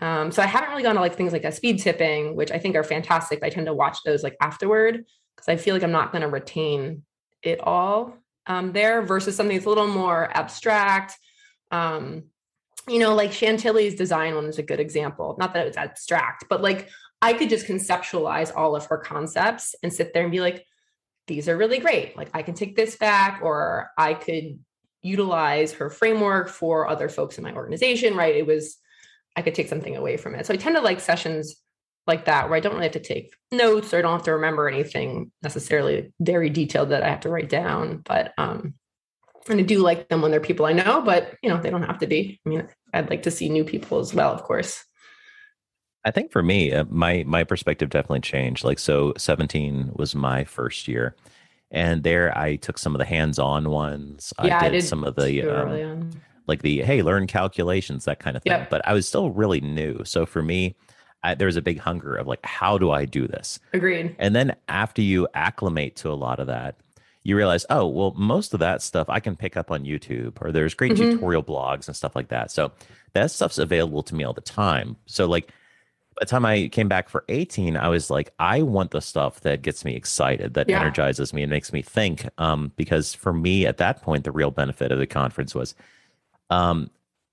Um, 0.00 0.30
so 0.30 0.42
I 0.42 0.46
haven't 0.46 0.70
really 0.70 0.84
gone 0.84 0.94
to 0.94 1.00
like 1.00 1.16
things 1.16 1.32
like 1.32 1.44
a 1.44 1.52
speed 1.52 1.80
tipping, 1.80 2.36
which 2.36 2.52
I 2.52 2.58
think 2.58 2.76
are 2.76 2.84
fantastic. 2.84 3.42
I 3.42 3.50
tend 3.50 3.66
to 3.66 3.74
watch 3.74 3.98
those 4.04 4.22
like 4.22 4.36
afterward 4.40 5.04
because 5.36 5.48
I 5.48 5.56
feel 5.56 5.74
like 5.74 5.82
I'm 5.82 5.92
not 5.92 6.12
going 6.12 6.22
to 6.22 6.28
retain 6.28 7.02
it 7.42 7.60
all 7.60 8.16
um, 8.46 8.72
there 8.72 9.02
versus 9.02 9.36
something 9.36 9.56
that's 9.56 9.66
a 9.66 9.68
little 9.68 9.88
more 9.88 10.30
abstract. 10.36 11.16
Um, 11.70 12.24
you 12.88 12.98
know, 13.00 13.14
like 13.14 13.32
Chantilly's 13.32 13.94
design 13.94 14.34
one 14.34 14.46
is 14.46 14.58
a 14.58 14.62
good 14.62 14.80
example. 14.80 15.36
Not 15.38 15.52
that 15.54 15.64
it 15.64 15.68
was 15.68 15.76
abstract, 15.76 16.44
but 16.48 16.62
like 16.62 16.88
I 17.20 17.32
could 17.32 17.50
just 17.50 17.66
conceptualize 17.66 18.54
all 18.54 18.76
of 18.76 18.86
her 18.86 18.98
concepts 18.98 19.74
and 19.82 19.92
sit 19.92 20.14
there 20.14 20.22
and 20.22 20.32
be 20.32 20.40
like, 20.40 20.64
these 21.28 21.48
are 21.48 21.56
really 21.56 21.78
great. 21.78 22.16
Like 22.16 22.30
I 22.34 22.42
can 22.42 22.54
take 22.54 22.74
this 22.74 22.96
back, 22.96 23.40
or 23.42 23.90
I 23.96 24.14
could 24.14 24.58
utilize 25.02 25.72
her 25.74 25.90
framework 25.90 26.48
for 26.48 26.88
other 26.88 27.08
folks 27.08 27.38
in 27.38 27.44
my 27.44 27.54
organization, 27.54 28.16
right? 28.16 28.34
It 28.34 28.46
was, 28.46 28.76
I 29.36 29.42
could 29.42 29.54
take 29.54 29.68
something 29.68 29.96
away 29.96 30.16
from 30.16 30.34
it. 30.34 30.44
So 30.44 30.52
I 30.52 30.56
tend 30.56 30.74
to 30.74 30.82
like 30.82 30.98
sessions 30.98 31.54
like 32.08 32.24
that 32.24 32.48
where 32.48 32.56
I 32.56 32.60
don't 32.60 32.72
really 32.72 32.86
have 32.86 32.92
to 32.92 33.00
take 33.00 33.32
notes 33.52 33.94
or 33.94 33.98
I 33.98 34.02
don't 34.02 34.12
have 34.12 34.24
to 34.24 34.32
remember 34.32 34.68
anything 34.68 35.30
necessarily 35.42 36.12
very 36.18 36.50
detailed 36.50 36.88
that 36.88 37.02
I 37.02 37.08
have 37.10 37.20
to 37.20 37.28
write 37.28 37.50
down. 37.50 37.98
But 37.98 38.32
um 38.38 38.74
and 39.48 39.60
I 39.60 39.62
do 39.62 39.78
like 39.78 40.08
them 40.08 40.20
when 40.20 40.30
they're 40.30 40.40
people 40.40 40.66
I 40.66 40.72
know, 40.72 41.00
but 41.02 41.36
you 41.42 41.48
know, 41.48 41.58
they 41.58 41.70
don't 41.70 41.84
have 41.84 41.98
to 41.98 42.06
be. 42.06 42.40
I 42.44 42.48
mean, 42.48 42.68
I'd 42.92 43.10
like 43.10 43.22
to 43.22 43.30
see 43.30 43.48
new 43.48 43.64
people 43.64 43.98
as 43.98 44.12
well, 44.12 44.32
of 44.32 44.42
course. 44.42 44.84
I 46.04 46.10
think 46.10 46.30
for 46.30 46.42
me, 46.42 46.72
uh, 46.72 46.84
my 46.88 47.24
my 47.26 47.44
perspective 47.44 47.90
definitely 47.90 48.20
changed. 48.20 48.64
Like 48.64 48.78
so 48.78 49.12
17 49.16 49.92
was 49.94 50.14
my 50.14 50.44
first 50.44 50.88
year. 50.88 51.16
And 51.70 52.02
there 52.02 52.36
I 52.36 52.56
took 52.56 52.78
some 52.78 52.94
of 52.94 52.98
the 52.98 53.04
hands-on 53.04 53.68
ones. 53.68 54.32
Yeah, 54.42 54.56
I 54.56 54.60
did, 54.60 54.66
I 54.68 54.70
did 54.70 54.84
some 54.84 55.04
of 55.04 55.16
the 55.16 55.42
um, 55.42 56.10
like 56.46 56.62
the 56.62 56.80
hey 56.82 57.02
learn 57.02 57.26
calculations 57.26 58.06
that 58.06 58.20
kind 58.20 58.34
of 58.36 58.42
thing 58.42 58.52
Yep. 58.52 58.70
but 58.70 58.80
i 58.88 58.94
was 58.94 59.06
still 59.06 59.30
really 59.30 59.60
new 59.60 60.02
so 60.04 60.24
for 60.24 60.40
me 60.42 60.74
I, 61.22 61.34
there 61.34 61.44
was 61.44 61.56
a 61.56 61.60
big 61.62 61.78
hunger 61.78 62.16
of 62.16 62.26
like 62.26 62.42
how 62.42 62.78
do 62.78 62.90
i 62.90 63.04
do 63.04 63.28
this 63.28 63.58
Agreed. 63.74 64.16
and 64.18 64.34
then 64.34 64.56
after 64.66 65.02
you 65.02 65.28
acclimate 65.34 65.94
to 65.96 66.08
a 66.10 66.14
lot 66.16 66.40
of 66.40 66.46
that 66.46 66.76
you 67.22 67.36
realize 67.36 67.66
oh 67.68 67.86
well 67.86 68.14
most 68.16 68.54
of 68.54 68.60
that 68.60 68.80
stuff 68.80 69.10
i 69.10 69.20
can 69.20 69.36
pick 69.36 69.58
up 69.58 69.70
on 69.70 69.84
youtube 69.84 70.38
or 70.40 70.50
there's 70.50 70.72
great 70.72 70.92
Mhm. 70.92 71.12
tutorial 71.12 71.42
blogs 71.42 71.86
and 71.86 71.94
stuff 71.94 72.16
like 72.16 72.28
that 72.28 72.50
so 72.50 72.72
that 73.12 73.30
stuff's 73.30 73.58
available 73.58 74.02
to 74.04 74.14
me 74.14 74.24
all 74.24 74.32
the 74.32 74.40
time 74.40 74.96
so 75.04 75.26
like 75.26 75.52
by 76.18 76.24
the 76.24 76.30
time 76.30 76.44
i 76.44 76.68
came 76.68 76.88
back 76.88 77.08
for 77.08 77.24
18 77.28 77.76
i 77.76 77.88
was 77.88 78.10
like 78.10 78.32
i 78.38 78.60
want 78.62 78.90
the 78.90 79.00
stuff 79.00 79.40
that 79.42 79.62
gets 79.62 79.84
me 79.84 79.94
excited 79.94 80.54
that 80.54 80.68
Yeah. 80.68 80.80
energizes 80.80 81.32
me 81.32 81.42
and 81.42 81.50
makes 81.50 81.72
me 81.72 81.80
think 81.82 82.28
um, 82.38 82.72
because 82.76 83.14
for 83.14 83.32
me 83.32 83.66
at 83.66 83.76
that 83.78 84.02
point 84.02 84.24
the 84.24 84.32
real 84.32 84.50
benefit 84.50 84.90
of 84.92 84.98
the 84.98 85.06
conference 85.06 85.54
was 85.54 85.74
um, 86.50 86.90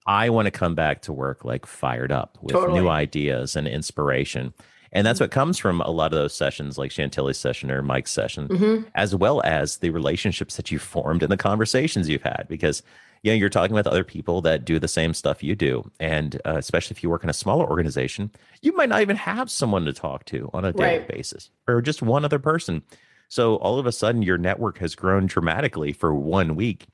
I 0.08 0.30
want 0.30 0.46
to 0.46 0.52
come 0.52 0.76
back 0.76 1.02
to 1.04 1.14
work 1.14 1.44
like 1.46 1.66
fired 1.66 2.12
up 2.12 2.38
with 2.42 2.54
Totally. 2.54 2.80
new 2.80 2.90
ideas 2.90 3.56
and 3.56 3.68
inspiration. 3.68 4.54
And 4.92 5.06
that's 5.08 5.20
what 5.20 5.32
comes 5.32 5.58
from 5.58 5.82
a 5.82 5.90
lot 5.90 6.14
of 6.14 6.20
those 6.20 6.34
sessions, 6.36 6.78
like 6.78 6.92
Chantilly's 6.92 7.38
session 7.40 7.72
or 7.72 7.82
Mike's 7.82 8.12
session, 8.12 8.48
hmm 8.48 8.82
as 8.94 9.16
well 9.16 9.42
as 9.44 9.78
the 9.78 9.90
relationships 9.90 10.58
that 10.58 10.70
you've 10.72 10.82
formed 10.84 11.24
and 11.24 11.32
the 11.32 11.38
conversations 11.38 12.08
you've 12.08 12.22
had. 12.22 12.46
Because 12.48 12.84
you 13.26 13.32
know, 13.32 13.36
you're 13.38 13.50
talking 13.50 13.74
with 13.74 13.88
other 13.88 14.04
people 14.04 14.42
that 14.42 14.66
do 14.66 14.78
the 14.78 14.88
same 14.88 15.14
stuff 15.16 15.44
you 15.44 15.56
do. 15.56 15.92
And 16.00 16.40
uh, 16.46 16.58
especially 16.58 16.94
if 16.96 17.02
you 17.02 17.10
work 17.10 17.24
in 17.24 17.30
a 17.30 17.34
smaller 17.34 17.68
organization, 17.68 18.30
you 18.62 18.76
might 18.76 18.88
not 18.90 19.02
even 19.02 19.16
have 19.16 19.50
someone 19.50 19.84
to 19.86 19.94
talk 19.94 20.26
to 20.26 20.50
on 20.54 20.64
a 20.64 20.72
daily 20.72 21.00
Right. 21.00 21.08
basis 21.08 21.50
or 21.68 21.82
just 21.82 22.04
one 22.04 22.24
other 22.24 22.38
person. 22.38 22.84
So 23.28 23.56
all 23.56 23.80
of 23.80 23.88
a 23.88 23.92
sudden, 23.92 24.22
your 24.22 24.38
network 24.38 24.78
has 24.78 24.94
grown 24.94 25.26
dramatically 25.26 25.92
for 25.92 26.14
one 26.14 26.56
week 26.56 26.86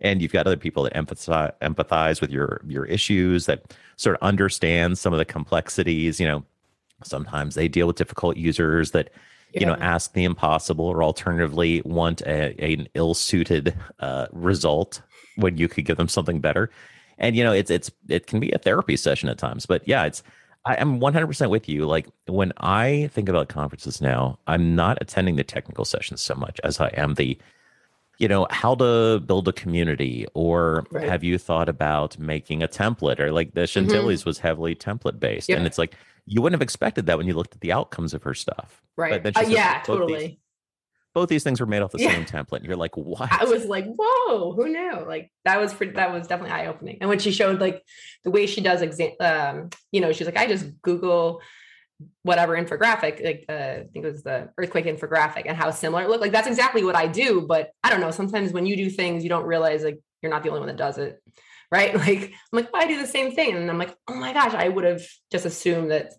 and 0.00 0.22
you've 0.22 0.32
got 0.32 0.46
other 0.46 0.56
people 0.56 0.82
that 0.84 0.94
empathize 0.94 1.52
empathize 1.60 2.20
with 2.20 2.30
your 2.30 2.62
your 2.66 2.84
issues 2.86 3.46
that 3.46 3.76
sort 3.96 4.16
of 4.16 4.22
understand 4.22 4.98
some 4.98 5.12
of 5.12 5.18
the 5.18 5.24
complexities 5.24 6.18
you 6.18 6.26
know 6.26 6.44
sometimes 7.04 7.54
they 7.54 7.68
deal 7.68 7.86
with 7.86 7.96
difficult 7.96 8.36
users 8.36 8.90
that 8.92 9.10
you 9.52 9.64
know 9.64 9.74
ask 9.76 10.12
the 10.14 10.24
impossible 10.24 10.86
or 10.86 11.02
alternatively 11.04 11.80
want 11.84 12.22
a, 12.22 12.58
an 12.60 12.88
ill-suited 12.94 13.74
uh, 14.00 14.26
result 14.32 15.00
when 15.36 15.56
you 15.58 15.68
could 15.68 15.84
give 15.84 15.96
them 15.96 16.08
something 16.08 16.40
better 16.40 16.70
and 17.18 17.36
you 17.36 17.44
know 17.44 17.52
it's 17.52 17.70
it's 17.70 17.90
it 18.08 18.26
can 18.26 18.40
be 18.40 18.50
a 18.52 18.58
therapy 18.58 18.96
session 18.96 19.28
at 19.28 19.38
times 19.38 19.66
but 19.66 19.86
yeah 19.86 20.04
it's 20.04 20.22
I 20.66 20.76
am 20.76 20.98
100% 20.98 21.50
with 21.50 21.68
you. 21.68 21.84
Like 21.84 22.06
when 22.26 22.50
I 22.56 23.10
think 23.12 23.28
about 23.28 23.50
conferences 23.50 24.00
now, 24.00 24.38
I'm 24.46 24.74
not 24.74 24.96
attending 25.02 25.36
the 25.36 25.44
technical 25.44 25.84
sessions 25.84 26.22
so 26.22 26.34
much 26.34 26.58
as 26.64 26.80
I 26.80 26.88
am 26.96 27.12
the 27.16 27.36
you 28.18 28.28
know 28.28 28.46
how 28.48 28.74
to 28.76 29.20
build 29.20 29.46
a 29.46 29.52
community 29.52 30.24
or 30.32 30.86
Right. 30.90 31.06
have 31.06 31.22
you 31.22 31.36
thought 31.36 31.68
about 31.68 32.18
making 32.18 32.62
a 32.62 32.68
template 32.68 33.20
or 33.20 33.30
like 33.30 33.52
the 33.52 33.66
chantilly's 33.66 34.24
was 34.24 34.38
heavily 34.38 34.74
template 34.74 35.20
based 35.20 35.50
Yep. 35.50 35.58
and 35.58 35.66
it's 35.66 35.76
like 35.76 35.96
you 36.24 36.40
wouldn't 36.40 36.54
have 36.58 36.62
expected 36.62 37.04
that 37.06 37.18
when 37.18 37.26
you 37.26 37.34
looked 37.34 37.54
at 37.54 37.60
the 37.60 37.72
outcomes 37.72 38.14
of 38.14 38.22
her 38.22 38.32
stuff 38.32 38.80
Right. 38.96 39.20
Uh, 39.36 39.40
yeah, 39.46 39.82
both 39.86 39.86
these- 39.86 39.86
totally. 39.86 40.40
Both 41.14 41.28
these 41.28 41.44
things 41.44 41.60
were 41.60 41.66
made 41.66 41.80
off 41.80 41.92
the 41.92 42.00
Yeah. 42.00 42.12
same 42.12 42.24
template 42.24 42.58
and 42.58 42.66
you're 42.66 42.76
like 42.76 42.96
what 42.96 43.32
I 43.32 43.44
was 43.44 43.64
like, 43.66 43.86
whoa, 43.86 44.52
who 44.52 44.68
knew? 44.68 45.04
Like 45.06 45.30
that 45.44 45.60
was 45.60 45.72
pretty, 45.72 45.92
that 45.92 46.12
was 46.12 46.26
definitely 46.26 46.54
eye 46.54 46.66
opening. 46.66 46.98
And 47.00 47.08
when 47.08 47.18
she 47.20 47.30
showed 47.30 47.60
like 47.60 47.82
the 48.24 48.30
way 48.30 48.46
she 48.46 48.60
does 48.60 48.82
exam, 48.82 49.12
um, 49.20 49.70
you 49.92 50.00
know, 50.00 50.12
she's 50.12 50.26
like, 50.26 50.36
I 50.36 50.46
just 50.46 50.66
Google 50.82 51.40
whatever 52.22 52.54
infographic, 52.54 53.24
like 53.24 53.44
uh, 53.48 53.52
I 53.52 53.86
think 53.92 54.04
it 54.04 54.12
was 54.12 54.24
the 54.24 54.50
earthquake 54.58 54.86
infographic 54.86 55.44
and 55.46 55.56
how 55.56 55.70
similar 55.70 56.02
it 56.02 56.08
looked. 56.08 56.20
Like 56.22 56.32
that's 56.32 56.48
exactly 56.48 56.82
what 56.84 56.96
I 56.96 57.06
do. 57.06 57.42
But 57.46 57.70
I 57.84 57.90
don't 57.90 58.00
know. 58.00 58.10
Sometimes 58.10 58.52
when 58.52 58.66
you 58.66 58.76
do 58.76 58.90
things, 58.90 59.22
you 59.22 59.30
don't 59.30 59.46
realize 59.46 59.84
like 59.84 60.00
you're 60.20 60.30
not 60.32 60.42
the 60.42 60.48
only 60.48 60.60
one 60.60 60.68
that 60.68 60.76
does 60.76 60.98
it. 60.98 61.20
Right. 61.70 61.94
Like 61.98 62.22
I'm 62.32 62.32
like, 62.52 62.72
well, 62.72 62.82
I 62.82 62.86
do 62.88 63.00
the 63.00 63.06
same 63.06 63.32
thing. 63.32 63.56
And 63.56 63.70
I'm 63.70 63.78
like, 63.78 63.94
oh 64.08 64.14
my 64.16 64.32
gosh, 64.32 64.54
I 64.54 64.68
would 64.68 64.84
have 64.84 65.02
just 65.30 65.46
assumed 65.46 65.90
that 65.92 66.12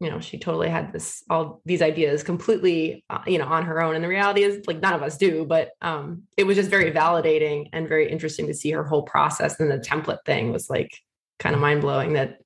you 0.00 0.10
know 0.10 0.18
she 0.18 0.38
totally 0.38 0.68
had 0.68 0.92
this 0.92 1.22
all 1.28 1.60
these 1.64 1.82
ideas 1.82 2.22
completely 2.22 3.04
uh, 3.10 3.20
you 3.26 3.38
know 3.38 3.46
on 3.46 3.64
her 3.64 3.82
own. 3.82 3.94
And 3.94 4.02
the 4.02 4.08
reality 4.08 4.42
is 4.42 4.66
like 4.66 4.80
none 4.80 4.94
of 4.94 5.02
us 5.02 5.16
do 5.16 5.44
but 5.44 5.70
um 5.82 6.22
it 6.36 6.44
was 6.44 6.56
just 6.56 6.70
very 6.70 6.90
validating 6.90 7.68
and 7.72 7.88
very 7.88 8.10
interesting 8.10 8.46
to 8.46 8.54
see 8.54 8.70
her 8.70 8.84
whole 8.84 9.02
process 9.02 9.60
and 9.60 9.70
the 9.70 9.78
template 9.78 10.24
thing 10.24 10.52
was 10.52 10.70
like 10.70 10.90
kind 11.38 11.54
of 11.54 11.60
mind-blowing 11.60 12.14
that 12.14 12.38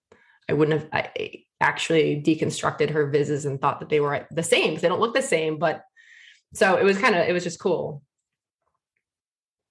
i 0.49 0.53
wouldn't 0.53 0.81
have 0.81 0.89
I 0.93 1.45
actually 1.61 2.23
deconstructed 2.25 2.91
her 2.91 3.11
vizzes 3.11 3.47
and 3.47 3.61
thought 3.61 3.81
that 3.81 3.89
they 3.89 4.01
were 4.01 4.27
the 4.31 4.43
same 4.43 4.71
because 4.71 4.83
they 4.83 4.89
don't 4.89 5.01
look 5.01 5.15
the 5.15 5.23
same 5.23 5.59
but 5.59 5.85
so 6.55 6.77
it 6.77 6.85
was 6.85 6.97
kind 6.99 7.15
of 7.15 7.27
it 7.29 7.33
was 7.33 7.45
just 7.45 7.59
cool. 7.59 8.03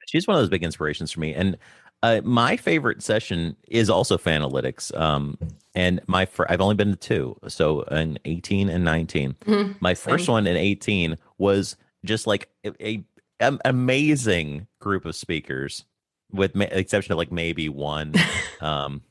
She's 0.05 0.27
one 0.27 0.35
of 0.35 0.41
those 0.41 0.49
big 0.49 0.63
inspirations 0.63 1.11
for 1.11 1.21
me. 1.21 1.33
And 1.33 1.57
uh, 2.03 2.21
my 2.23 2.57
favorite 2.57 3.01
session 3.01 3.55
is 3.69 3.89
also 3.89 4.17
fanalytics 4.17 4.95
um, 4.99 5.37
and 5.75 5.99
my 6.07 6.25
fir- 6.25 6.45
i've 6.49 6.61
only 6.61 6.75
been 6.75 6.91
to 6.91 6.95
two 6.95 7.37
so 7.47 7.81
in 7.83 8.19
18 8.25 8.69
and 8.69 8.83
19 8.83 9.35
Mhm. 9.45 9.75
my 9.81 9.93
first 9.95 10.25
Same. 10.25 10.33
one 10.33 10.47
in 10.47 10.55
18 10.57 11.17
was 11.37 11.75
just 12.05 12.27
like 12.27 12.49
a, 12.65 12.71
a- 12.85 13.03
am- 13.39 13.59
amazing 13.65 14.67
group 14.79 15.05
of 15.05 15.15
speakers 15.15 15.85
with 16.31 16.55
ma- 16.55 16.65
exception 16.71 17.11
of 17.11 17.17
like 17.17 17.31
maybe 17.31 17.69
one. 17.69 18.13
Um 18.61 19.01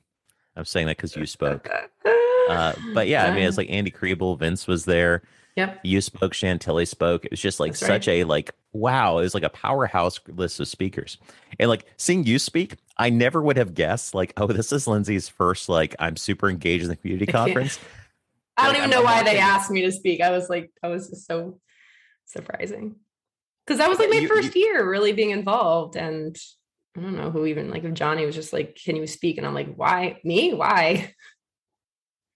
i'm 0.57 0.65
saying 0.65 0.87
that 0.87 0.97
because 0.97 1.15
you 1.17 1.27
spoke. 1.27 1.69
Uh 2.49 2.73
but 2.93 3.07
yeah 3.07 3.25
i 3.27 3.31
mean 3.35 3.45
it's 3.47 3.57
like 3.57 3.71
andy 3.71 3.91
kriebel 3.91 4.37
vince 4.39 4.67
was 4.67 4.85
there. 4.85 5.23
Yep. 5.57 5.81
You 5.85 6.01
spoke 6.01 6.33
chantilly 6.35 6.87
spoke. 6.87 7.25
It 7.27 7.31
was 7.31 7.41
just 7.41 7.61
like 7.61 7.73
That's 7.73 7.87
such 7.87 8.09
a 8.09 8.25
like 8.25 8.51
wow 8.73 9.19
it 9.19 9.23
was 9.23 9.35
like 9.35 9.43
a 9.45 9.49
powerhouse 9.51 10.19
list 10.29 10.59
of 10.59 10.67
speakers. 10.67 11.19
And 11.61 11.69
like 11.69 11.85
seeing 11.99 12.25
you 12.25 12.39
speak 12.41 12.77
i 12.99 13.11
never 13.11 13.43
would 13.43 13.57
have 13.57 13.75
guessed 13.75 14.15
like 14.15 14.33
oh 14.37 14.47
this 14.47 14.73
is 14.73 14.87
lindsay's 14.87 15.29
first 15.29 15.69
like 15.69 15.95
i'm 15.99 16.17
super 16.17 16.49
engaged 16.49 16.85
in 16.85 16.89
the 16.89 16.97
community 16.97 17.27
conference. 17.33 17.79
I 18.55 18.65
don't 18.65 18.75
like, 18.75 18.79
even 18.81 18.91
know 18.91 18.99
I'm 18.99 19.05
why 19.05 19.23
they 19.23 19.39
asked 19.39 19.71
me 19.71 19.81
to 19.83 19.93
speak. 19.93 20.21
I 20.21 20.31
was 20.31 20.51
like 20.51 20.71
i 20.83 20.89
was 20.89 21.09
just 21.09 21.27
so 21.27 21.59
surprising. 22.27 22.97
Because 23.67 23.79
that 23.79 23.89
was 23.89 23.99
like 23.99 24.11
my 24.11 24.17
you- 24.17 24.29
first 24.29 24.55
year 24.55 24.89
really 24.89 25.13
being 25.13 25.31
involved 25.31 25.97
and 25.97 26.37
i 26.97 27.01
don't 27.01 27.17
know 27.17 27.31
who 27.31 27.47
even 27.47 27.71
like 27.71 27.85
if 27.85 27.95
johnny 27.95 28.27
was 28.27 28.35
just 28.35 28.53
like 28.53 28.79
can 28.85 28.97
you 28.97 29.07
speak? 29.07 29.39
And 29.39 29.47
i'm 29.47 29.55
like 29.55 29.75
why? 29.75 30.19
Me? 30.25 30.55
Why? 30.55 31.15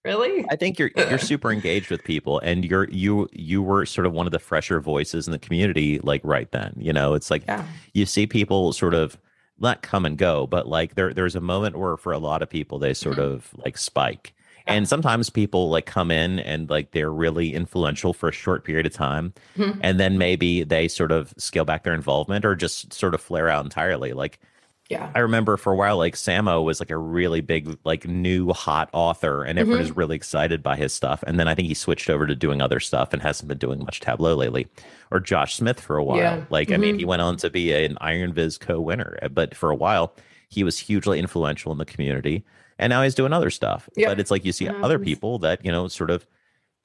Really? 0.06 0.46
I 0.48 0.54
think 0.54 0.78
you're 0.78 0.92
you're 0.96 1.18
super 1.32 1.50
engaged 1.50 1.90
with 1.90 2.04
people, 2.04 2.38
and 2.38 2.64
you're 2.64 2.88
you 2.90 3.28
you 3.32 3.60
were 3.60 3.84
sort 3.84 4.06
of 4.06 4.12
one 4.12 4.24
of 4.24 4.30
the 4.30 4.38
fresher 4.38 4.80
voices 4.80 5.26
in 5.26 5.32
the 5.32 5.38
community, 5.38 5.98
like 5.98 6.20
right 6.22 6.48
then. 6.52 6.74
You 6.76 6.92
know, 6.92 7.14
it's 7.14 7.28
like 7.28 7.42
yeah. 7.46 7.66
you 7.92 8.06
see 8.06 8.24
people 8.24 8.72
sort 8.72 8.94
of 8.94 9.18
not 9.58 9.82
come 9.82 10.04
and 10.06 10.18
go, 10.18 10.46
but 10.46 10.68
like 10.68 10.94
there 10.94 11.12
there's 11.14 11.36
a 11.36 11.40
moment 11.40 11.76
where 11.78 11.96
for 11.96 12.12
a 12.12 12.18
lot 12.18 12.42
of 12.42 12.50
people 12.50 12.78
they 12.78 12.94
sort 12.94 13.16
Mhm. 13.16 13.22
of 13.34 13.50
like 13.64 13.78
spike. 13.78 14.34
Yeah. 14.66 14.74
And 14.74 14.88
sometimes 14.88 15.30
people 15.30 15.70
like 15.70 15.86
come 15.86 16.10
in 16.10 16.40
and 16.40 16.68
like 16.68 16.90
they're 16.90 17.12
really 17.12 17.54
influential 17.54 18.12
for 18.12 18.28
a 18.28 18.32
short 18.32 18.64
period 18.64 18.84
of 18.86 18.92
time. 18.92 19.32
Mhm. 19.56 19.78
And 19.82 19.98
then 20.00 20.18
maybe 20.18 20.62
they 20.64 20.88
sort 20.88 21.12
of 21.12 21.32
scale 21.38 21.64
back 21.64 21.84
their 21.84 21.94
involvement 21.94 22.44
or 22.44 22.54
just 22.56 22.92
sort 22.92 23.14
of 23.14 23.20
flare 23.20 23.48
out 23.48 23.64
entirely. 23.64 24.12
Like 24.12 24.40
yeah 24.88 25.10
I 25.14 25.20
remember 25.20 25.56
for 25.56 25.72
a 25.72 25.76
while, 25.76 25.96
like 25.98 26.14
Samo 26.14 26.62
was 26.64 26.80
like 26.80 26.90
a 26.90 26.96
really 26.98 27.40
big, 27.40 27.76
like 27.84 28.06
new 28.06 28.52
hot 28.52 28.88
author, 28.92 29.42
and 29.44 29.58
everyone 29.58 29.80
Mm-hmm. 29.80 29.90
is 29.90 29.96
really 29.96 30.16
excited 30.16 30.62
by 30.62 30.76
his 30.76 30.92
stuff. 30.92 31.24
And 31.26 31.38
then 31.40 31.48
I 31.48 31.54
think 31.54 31.68
he 31.68 31.74
switched 31.74 32.08
over 32.10 32.26
to 32.26 32.34
doing 32.36 32.60
other 32.62 32.80
stuff 32.80 33.12
and 33.12 33.20
hasn't 33.22 33.48
been 33.48 33.58
doing 33.58 33.80
much 33.80 34.00
Tableau 34.00 34.34
lately. 34.36 34.68
Or 35.10 35.20
Josh 35.20 35.54
Smith 35.56 35.80
for 35.80 35.96
a 35.96 36.04
while. 36.04 36.18
Yeah. 36.18 36.44
Like, 36.50 36.72
I 36.72 36.76
mean, 36.78 36.98
he 36.98 37.04
went 37.04 37.22
on 37.22 37.36
to 37.38 37.50
be 37.50 37.72
an 37.72 37.96
Iron 38.00 38.32
Viz 38.32 38.58
co-winner, 38.58 39.18
uh, 39.22 39.28
but 39.28 39.54
for 39.56 39.70
a 39.70 39.76
while, 39.76 40.14
he 40.48 40.62
was 40.64 40.78
hugely 40.78 41.18
influential 41.18 41.72
in 41.72 41.78
the 41.78 41.84
community. 41.84 42.44
And 42.78 42.90
now 42.90 43.02
he's 43.02 43.14
doing 43.14 43.32
other 43.32 43.50
stuff. 43.50 43.88
But 43.96 44.20
it's 44.20 44.30
like 44.30 44.44
you 44.44 44.52
see 44.52 44.66
Yeah, 44.66 44.80
other 44.82 44.98
people 44.98 45.38
that, 45.40 45.64
you 45.64 45.72
know, 45.72 45.88
sort 45.88 46.10
of 46.10 46.26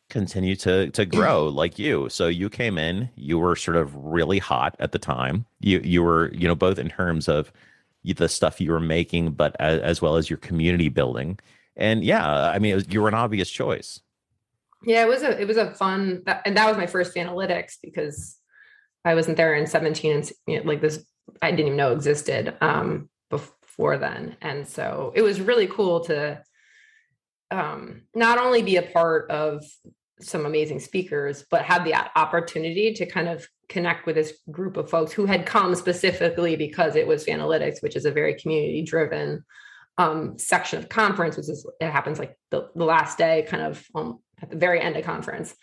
continue 0.10 0.56
to 0.58 0.90
to 0.92 1.06
grow 1.06 1.46
like 1.62 1.80
you 1.80 2.10
so 2.10 2.28
you 2.28 2.50
came 2.50 2.78
in 2.78 3.10
you 3.16 3.40
were 3.40 3.56
sort 3.56 3.78
of 3.78 3.96
really 3.96 4.40
hot 4.40 4.76
at 4.80 4.92
the 4.92 5.00
time 5.00 5.46
you 5.62 5.80
you 5.86 6.04
were 6.04 6.30
you 6.34 6.48
know 6.50 6.56
both 6.56 6.78
in 6.78 6.90
terms 6.90 7.30
of 7.30 7.50
the 8.04 8.28
stuff 8.30 8.60
you 8.60 8.72
were 8.72 8.80
making 8.80 9.32
but 9.32 9.56
as, 9.60 9.80
as 9.82 10.02
well 10.02 10.16
as 10.16 10.30
your 10.30 10.38
community 10.38 10.90
building. 10.90 11.40
And 11.76 12.04
yeah 12.04 12.50
i 12.50 12.60
mean 12.60 12.76
was, 12.76 12.88
you 12.90 13.02
were 13.02 13.08
an 13.08 13.14
obvious 13.14 13.50
choice. 13.50 14.00
Yeah 14.84 15.04
it 15.04 15.08
was 15.08 15.24
a 15.24 15.40
it 15.40 15.48
was 15.48 15.58
a 15.58 15.72
fun 15.72 16.24
and 16.46 16.58
that 16.58 16.68
was 16.68 16.78
my 16.78 16.88
first 16.88 17.16
Fanalytics 17.16 17.78
because 17.82 18.38
i 19.06 19.16
wasn't 19.16 19.38
there 19.38 19.56
in 19.56 19.68
17 19.68 20.12
and 20.12 20.32
you 20.48 20.58
know, 20.58 20.64
like 20.66 20.82
this 20.82 21.04
i 21.42 21.50
didn't 21.52 21.68
even 21.68 21.78
know 21.78 21.92
existed 21.92 22.56
um 22.62 23.10
before 23.32 23.98
then. 23.98 24.38
And 24.42 24.68
so 24.68 25.12
it 25.16 25.24
was 25.24 25.42
really 25.42 25.66
cool 25.66 26.02
to 26.02 26.44
um, 27.50 28.04
not 28.14 28.38
only 28.38 28.62
be 28.62 28.76
a 28.76 28.84
part 28.84 29.32
of 29.32 29.64
some 30.22 30.46
amazing 30.46 30.80
speakers, 30.80 31.46
but 31.50 31.64
had 31.64 31.84
the 31.84 31.96
opportunity 32.18 32.94
to 32.94 33.06
kind 33.06 33.28
of 33.28 33.48
connect 33.70 34.06
with 34.06 34.16
this 34.16 34.34
group 34.52 34.78
of 34.78 34.90
folks 34.90 35.12
who 35.12 35.26
had 35.26 35.46
come 35.46 35.76
specifically 35.76 36.56
because 36.56 36.96
it 36.96 37.08
was 37.08 37.26
Fanalytics, 37.26 37.82
which 37.82 37.96
is 37.96 38.06
a 38.06 38.12
very 38.12 38.36
community 38.36 38.82
driven 38.84 39.44
um, 39.98 40.38
section 40.38 40.80
of 40.80 40.90
conference, 40.90 41.38
which 41.38 41.50
is 41.50 41.66
it 41.80 41.90
happens 41.90 42.20
like 42.20 42.38
the, 42.50 42.70
the 42.76 42.86
last 42.86 43.18
day, 43.18 43.46
kind 43.48 43.64
of 43.64 43.86
um, 43.96 44.20
at 44.42 44.50
the 44.50 44.58
very 44.58 44.82
end 44.82 44.98
of 44.98 45.06
conference. 45.06 45.56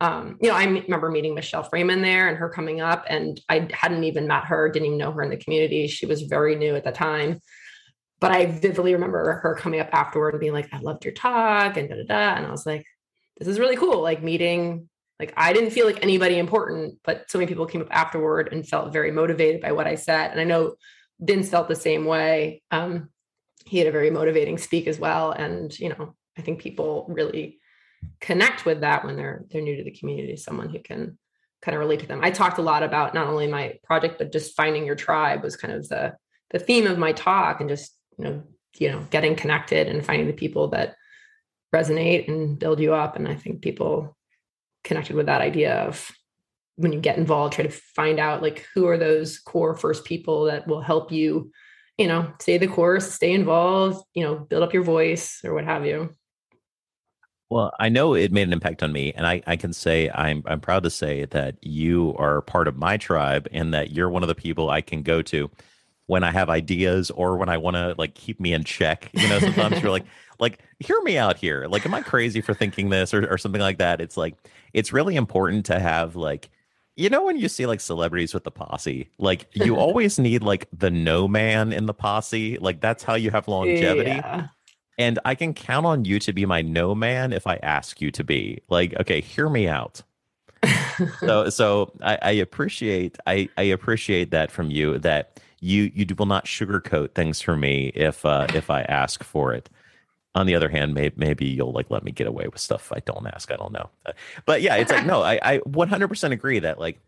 Um, 0.00 0.36
you 0.40 0.48
know, 0.48 0.56
I 0.56 0.64
remember 0.64 1.10
meeting 1.10 1.34
Michelle 1.34 1.62
Frayman 1.62 2.02
there 2.02 2.28
and 2.28 2.36
her 2.36 2.48
coming 2.48 2.80
up, 2.80 3.04
and 3.08 3.40
I 3.48 3.68
hadn't 3.72 4.04
even 4.04 4.26
met 4.26 4.44
her, 4.44 4.68
didn't 4.68 4.86
even 4.86 4.98
know 4.98 5.12
her 5.12 5.22
in 5.22 5.30
the 5.30 5.36
community. 5.36 5.86
She 5.86 6.06
was 6.06 6.22
very 6.22 6.56
new 6.56 6.74
at 6.74 6.84
the 6.84 6.92
time. 6.92 7.40
But 8.20 8.32
I 8.32 8.46
vividly 8.46 8.94
remember 8.94 9.40
her 9.42 9.54
coming 9.54 9.80
up 9.80 9.90
afterward 9.92 10.34
and 10.34 10.40
being 10.40 10.52
like, 10.52 10.72
I 10.72 10.78
loved 10.78 11.04
your 11.04 11.14
talk 11.14 11.76
and 11.76 11.88
da 11.88 11.96
da 11.96 12.04
da. 12.04 12.34
And 12.36 12.46
I 12.46 12.50
was 12.50 12.64
like, 12.64 12.86
this 13.38 13.48
is 13.48 13.58
really 13.58 13.76
cool. 13.76 14.02
Like 14.02 14.22
meeting, 14.22 14.88
like 15.18 15.32
I 15.36 15.52
didn't 15.52 15.70
feel 15.70 15.86
like 15.86 16.02
anybody 16.02 16.38
important, 16.38 16.98
but 17.04 17.30
so 17.30 17.38
many 17.38 17.48
people 17.48 17.66
came 17.66 17.80
up 17.80 17.88
afterward 17.90 18.48
and 18.52 18.66
felt 18.66 18.92
very 18.92 19.10
motivated 19.10 19.60
by 19.60 19.72
what 19.72 19.86
I 19.86 19.94
said. 19.94 20.30
And 20.30 20.40
I 20.40 20.44
know 20.44 20.74
Vince 21.20 21.48
felt 21.48 21.68
the 21.68 21.76
same 21.76 22.04
way. 22.04 22.62
Um, 22.70 23.10
he 23.66 23.78
had 23.78 23.86
a 23.86 23.92
very 23.92 24.10
motivating 24.10 24.58
speak 24.58 24.86
as 24.86 24.98
well. 24.98 25.32
And, 25.32 25.76
you 25.78 25.88
know, 25.88 26.14
I 26.36 26.42
think 26.42 26.60
people 26.60 27.06
really 27.08 27.58
connect 28.20 28.66
with 28.66 28.80
that 28.80 29.04
when 29.04 29.16
they're 29.16 29.44
they're 29.50 29.62
new 29.62 29.76
to 29.76 29.84
the 29.84 29.90
community, 29.90 30.36
someone 30.36 30.68
who 30.68 30.78
can 30.78 31.18
kind 31.62 31.74
of 31.74 31.80
relate 31.80 32.00
to 32.00 32.06
them. 32.06 32.20
I 32.22 32.30
talked 32.30 32.58
a 32.58 32.62
lot 32.62 32.82
about 32.82 33.14
not 33.14 33.26
only 33.26 33.46
my 33.46 33.78
project, 33.84 34.18
but 34.18 34.32
just 34.32 34.54
finding 34.56 34.84
your 34.84 34.96
tribe 34.96 35.42
was 35.42 35.56
kind 35.56 35.72
of 35.72 35.88
the 35.88 36.14
the 36.50 36.58
theme 36.58 36.86
of 36.86 36.98
my 36.98 37.12
talk 37.12 37.60
and 37.60 37.68
just, 37.68 37.96
you 38.18 38.24
know, 38.24 38.42
you 38.78 38.90
know, 38.90 39.00
getting 39.10 39.34
connected 39.34 39.88
and 39.88 40.04
finding 40.04 40.26
the 40.26 40.32
people 40.32 40.68
that 40.68 40.96
resonate 41.74 42.28
and 42.28 42.58
build 42.58 42.80
you 42.80 42.94
up. 42.94 43.16
And 43.16 43.26
I 43.26 43.34
think 43.34 43.62
people 43.62 44.16
connected 44.84 45.16
with 45.16 45.26
that 45.26 45.40
idea 45.40 45.74
of 45.80 46.10
when 46.76 46.92
you 46.92 47.00
get 47.00 47.18
involved, 47.18 47.54
try 47.54 47.64
to 47.64 47.70
find 47.70 48.18
out 48.18 48.42
like 48.42 48.66
who 48.74 48.86
are 48.86 48.98
those 48.98 49.38
core 49.38 49.76
first 49.76 50.04
people 50.04 50.44
that 50.44 50.66
will 50.66 50.80
help 50.80 51.12
you, 51.12 51.50
you 51.98 52.06
know, 52.06 52.32
stay 52.40 52.58
the 52.58 52.66
course, 52.66 53.12
stay 53.12 53.32
involved, 53.32 54.04
you 54.14 54.24
know, 54.24 54.36
build 54.36 54.62
up 54.62 54.74
your 54.74 54.82
voice 54.82 55.40
or 55.44 55.54
what 55.54 55.64
have 55.64 55.86
you. 55.86 56.10
Well, 57.50 57.72
I 57.78 57.88
know 57.88 58.14
it 58.14 58.32
made 58.32 58.48
an 58.48 58.52
impact 58.52 58.82
on 58.82 58.90
me, 58.90 59.12
and 59.12 59.26
I, 59.26 59.42
I 59.46 59.56
can 59.56 59.72
say 59.72 60.10
I'm 60.10 60.42
I'm 60.46 60.60
proud 60.60 60.82
to 60.84 60.90
say 60.90 61.26
that 61.26 61.56
you 61.62 62.14
are 62.18 62.40
part 62.40 62.66
of 62.66 62.76
my 62.76 62.96
tribe 62.96 63.46
and 63.52 63.72
that 63.74 63.92
you're 63.92 64.08
one 64.08 64.22
of 64.24 64.28
the 64.28 64.34
people 64.34 64.70
I 64.70 64.80
can 64.80 65.02
go 65.02 65.22
to 65.22 65.50
when 66.06 66.24
I 66.24 66.30
have 66.32 66.50
ideas 66.50 67.10
or 67.10 67.36
when 67.36 67.48
I 67.48 67.58
want 67.58 67.76
to 67.76 67.94
like 67.96 68.14
keep 68.14 68.40
me 68.40 68.52
in 68.52 68.64
check. 68.64 69.10
You 69.12 69.28
know, 69.28 69.38
sometimes 69.38 69.80
you're 69.80 69.90
like, 69.90 70.06
like, 70.38 70.60
hear 70.78 71.00
me 71.02 71.18
out 71.18 71.36
here. 71.36 71.66
Like, 71.68 71.86
am 71.86 71.94
I 71.94 72.02
crazy 72.02 72.40
for 72.40 72.54
thinking 72.54 72.90
this 72.90 73.14
or, 73.14 73.26
or 73.30 73.38
something 73.38 73.60
like 73.60 73.78
that? 73.78 74.00
It's 74.00 74.16
like, 74.16 74.36
it's 74.72 74.92
really 74.92 75.16
important 75.16 75.66
to 75.66 75.78
have 75.78 76.16
like, 76.16 76.50
you 76.96 77.10
know, 77.10 77.24
when 77.24 77.36
you 77.36 77.48
see 77.48 77.66
like 77.66 77.80
celebrities 77.80 78.34
with 78.34 78.44
the 78.44 78.50
posse, 78.50 79.08
like 79.18 79.48
you 79.52 79.76
always 79.78 80.18
need 80.18 80.42
like 80.42 80.68
the 80.72 80.90
no 80.90 81.26
man 81.26 81.72
in 81.72 81.86
the 81.86 81.94
posse. 81.94 82.58
Like 82.58 82.80
that's 82.80 83.02
how 83.02 83.14
you 83.14 83.30
have 83.30 83.48
longevity. 83.48 84.10
Yeah. 84.10 84.48
And 84.96 85.18
I 85.24 85.34
can 85.34 85.54
count 85.54 85.86
on 85.86 86.04
you 86.04 86.20
to 86.20 86.32
be 86.32 86.46
my 86.46 86.62
no 86.62 86.94
man 86.94 87.32
if 87.32 87.46
I 87.46 87.56
ask 87.56 88.00
you 88.00 88.12
to 88.12 88.22
be. 88.22 88.62
Like, 88.68 88.94
okay, 89.00 89.20
hear 89.20 89.48
me 89.48 89.66
out. 89.66 90.02
so 91.18 91.48
so 91.50 91.92
I, 92.00 92.18
I 92.22 92.30
appreciate 92.32 93.18
I, 93.26 93.48
I 93.58 93.62
appreciate 93.62 94.30
that 94.30 94.52
from 94.52 94.70
you 94.70 94.98
that 95.00 95.40
you 95.60 95.90
you 95.94 96.06
will 96.16 96.26
not 96.26 96.44
sugarcoat 96.44 97.14
things 97.14 97.40
for 97.40 97.56
me 97.56 97.90
if 97.94 98.24
uh, 98.24 98.46
if 98.54 98.70
I 98.70 98.82
ask 98.82 99.24
for 99.24 99.52
it. 99.52 99.68
On 100.34 100.46
the 100.46 100.54
other 100.54 100.68
hand, 100.68 100.94
maybe 100.94 101.14
maybe 101.16 101.46
you'll 101.46 101.72
like 101.72 101.90
let 101.90 102.02
me 102.02 102.10
get 102.10 102.26
away 102.26 102.46
with 102.50 102.60
stuff 102.60 102.92
I 102.94 103.00
don't 103.00 103.26
ask. 103.26 103.52
I 103.52 103.56
don't 103.56 103.72
know, 103.72 103.88
uh, 104.04 104.12
but 104.46 104.62
yeah, 104.62 104.76
it's 104.76 104.90
like 104.90 105.06
no, 105.06 105.22
I 105.22 105.38
I 105.42 105.58
100% 105.58 106.32
agree 106.32 106.58
that 106.58 106.80
like 106.80 107.00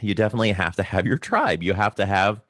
you 0.00 0.14
definitely 0.14 0.52
have 0.52 0.76
to 0.76 0.82
have 0.82 1.06
your 1.06 1.18
tribe. 1.18 1.62
You 1.62 1.72
have 1.72 1.94
to 1.96 2.06
have 2.06 2.40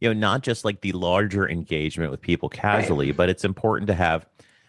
you 0.00 0.08
know 0.08 0.18
not 0.18 0.42
just 0.42 0.64
like 0.64 0.80
the 0.80 0.92
larger 0.92 1.48
engagement 1.48 2.10
with 2.10 2.20
people 2.20 2.48
casually, 2.48 3.08
right. 3.08 3.16
but 3.16 3.28
it's 3.28 3.44
important 3.44 3.88
to 3.88 3.94
have 3.94 4.26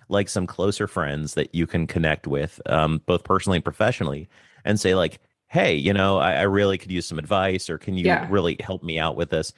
like 0.09 0.27
some 0.27 0.47
closer 0.47 0.87
friends 0.87 1.35
that 1.35 1.53
you 1.55 1.65
can 1.67 1.87
connect 1.87 2.27
with, 2.27 2.59
um, 2.65 3.01
both 3.05 3.23
personally 3.23 3.57
and 3.57 3.63
professionally, 3.63 4.27
and 4.65 4.79
say 4.79 4.95
like, 4.95 5.19
hey, 5.47 5.75
you 5.75 5.93
know, 5.93 6.17
I, 6.17 6.33
I 6.33 6.41
really 6.41 6.77
could 6.77 6.91
use 6.91 7.05
some 7.05 7.19
advice, 7.19 7.69
or 7.69 7.77
can 7.77 7.95
you 7.95 8.05
yeah. 8.05 8.27
really 8.29 8.57
help 8.59 8.83
me 8.83 8.99
out 8.99 9.15
with 9.15 9.29
this? 9.29 9.53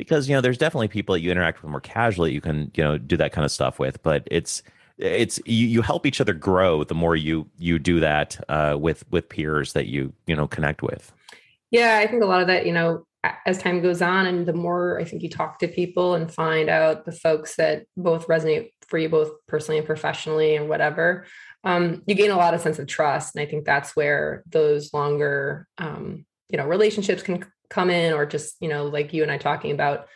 because 0.00 0.30
you 0.30 0.34
know 0.34 0.40
there's 0.40 0.56
definitely 0.56 0.88
people 0.88 1.12
that 1.12 1.20
you 1.20 1.30
interact 1.30 1.60
with 1.60 1.70
more 1.70 1.80
casually 1.80 2.32
you 2.32 2.40
can 2.40 2.70
you 2.74 2.82
know 2.82 2.96
do 2.96 3.18
that 3.18 3.32
kind 3.32 3.44
of 3.44 3.52
stuff 3.52 3.78
with 3.78 4.02
but 4.02 4.26
it's 4.30 4.62
it's 5.00 5.40
you, 5.46 5.66
you 5.66 5.82
help 5.82 6.06
each 6.06 6.20
other 6.20 6.34
grow 6.34 6.84
the 6.84 6.94
more 6.94 7.16
you 7.16 7.48
you 7.58 7.78
do 7.78 8.00
that 8.00 8.38
uh, 8.48 8.76
with 8.78 9.04
with 9.10 9.28
peers 9.28 9.72
that 9.72 9.86
you 9.86 10.12
you 10.26 10.36
know 10.36 10.46
connect 10.46 10.82
with. 10.82 11.12
Yeah 11.70 11.98
i 12.02 12.06
think 12.06 12.22
a 12.22 12.26
lot 12.26 12.42
of 12.42 12.48
that 12.48 12.66
you 12.66 12.72
know 12.72 13.06
as 13.46 13.58
time 13.58 13.82
goes 13.82 14.02
on 14.02 14.26
and 14.26 14.46
the 14.46 14.52
more 14.52 14.98
i 14.98 15.04
think 15.04 15.22
you 15.22 15.28
talk 15.28 15.58
to 15.58 15.68
people 15.68 16.14
and 16.14 16.32
find 16.32 16.68
out 16.68 17.04
the 17.04 17.12
folks 17.12 17.56
that 17.56 17.84
both 17.96 18.26
resonate 18.28 18.70
for 18.88 18.98
you 18.98 19.08
both 19.08 19.30
personally 19.46 19.78
and 19.78 19.86
professionally 19.86 20.56
and 20.56 20.68
whatever 20.68 21.26
um, 21.62 22.02
you 22.06 22.14
gain 22.14 22.30
a 22.30 22.36
lot 22.36 22.54
of 22.54 22.62
sense 22.62 22.78
of 22.78 22.86
trust. 22.86 23.34
And 23.34 23.42
i 23.42 23.46
think 23.46 23.64
that's 23.64 23.94
where 23.94 24.42
those 24.48 24.92
longer 24.92 25.66
um, 25.78 26.24
you 26.48 26.58
know 26.58 26.66
relationships 26.66 27.22
can 27.22 27.44
come 27.68 27.90
in 27.90 28.12
or 28.12 28.26
just 28.26 28.56
you 28.60 28.68
know 28.68 28.86
like 28.86 29.12
you 29.12 29.22
and 29.22 29.30
i 29.30 29.38
talking 29.38 29.70
about 29.70 30.06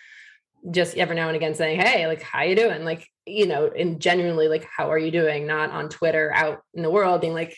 just 0.70 0.96
every 0.96 1.14
now 1.14 1.28
and 1.28 1.36
again 1.36 1.54
saying 1.54 1.78
hey 1.78 2.06
like 2.06 2.22
how 2.22 2.42
you 2.42 2.56
doing? 2.56 2.84
Like 2.84 3.06
you 3.26 3.46
know 3.46 3.66
and 3.66 4.00
genuinely 4.00 4.48
like 4.48 4.66
how 4.76 4.90
are 4.90 4.98
you 4.98 5.10
doing? 5.10 5.46
Not 5.46 5.70
on 5.70 5.88
twitter 5.88 6.32
out 6.34 6.62
in 6.74 6.82
the 6.82 6.90
world 6.90 7.20
being 7.20 7.34
like 7.34 7.56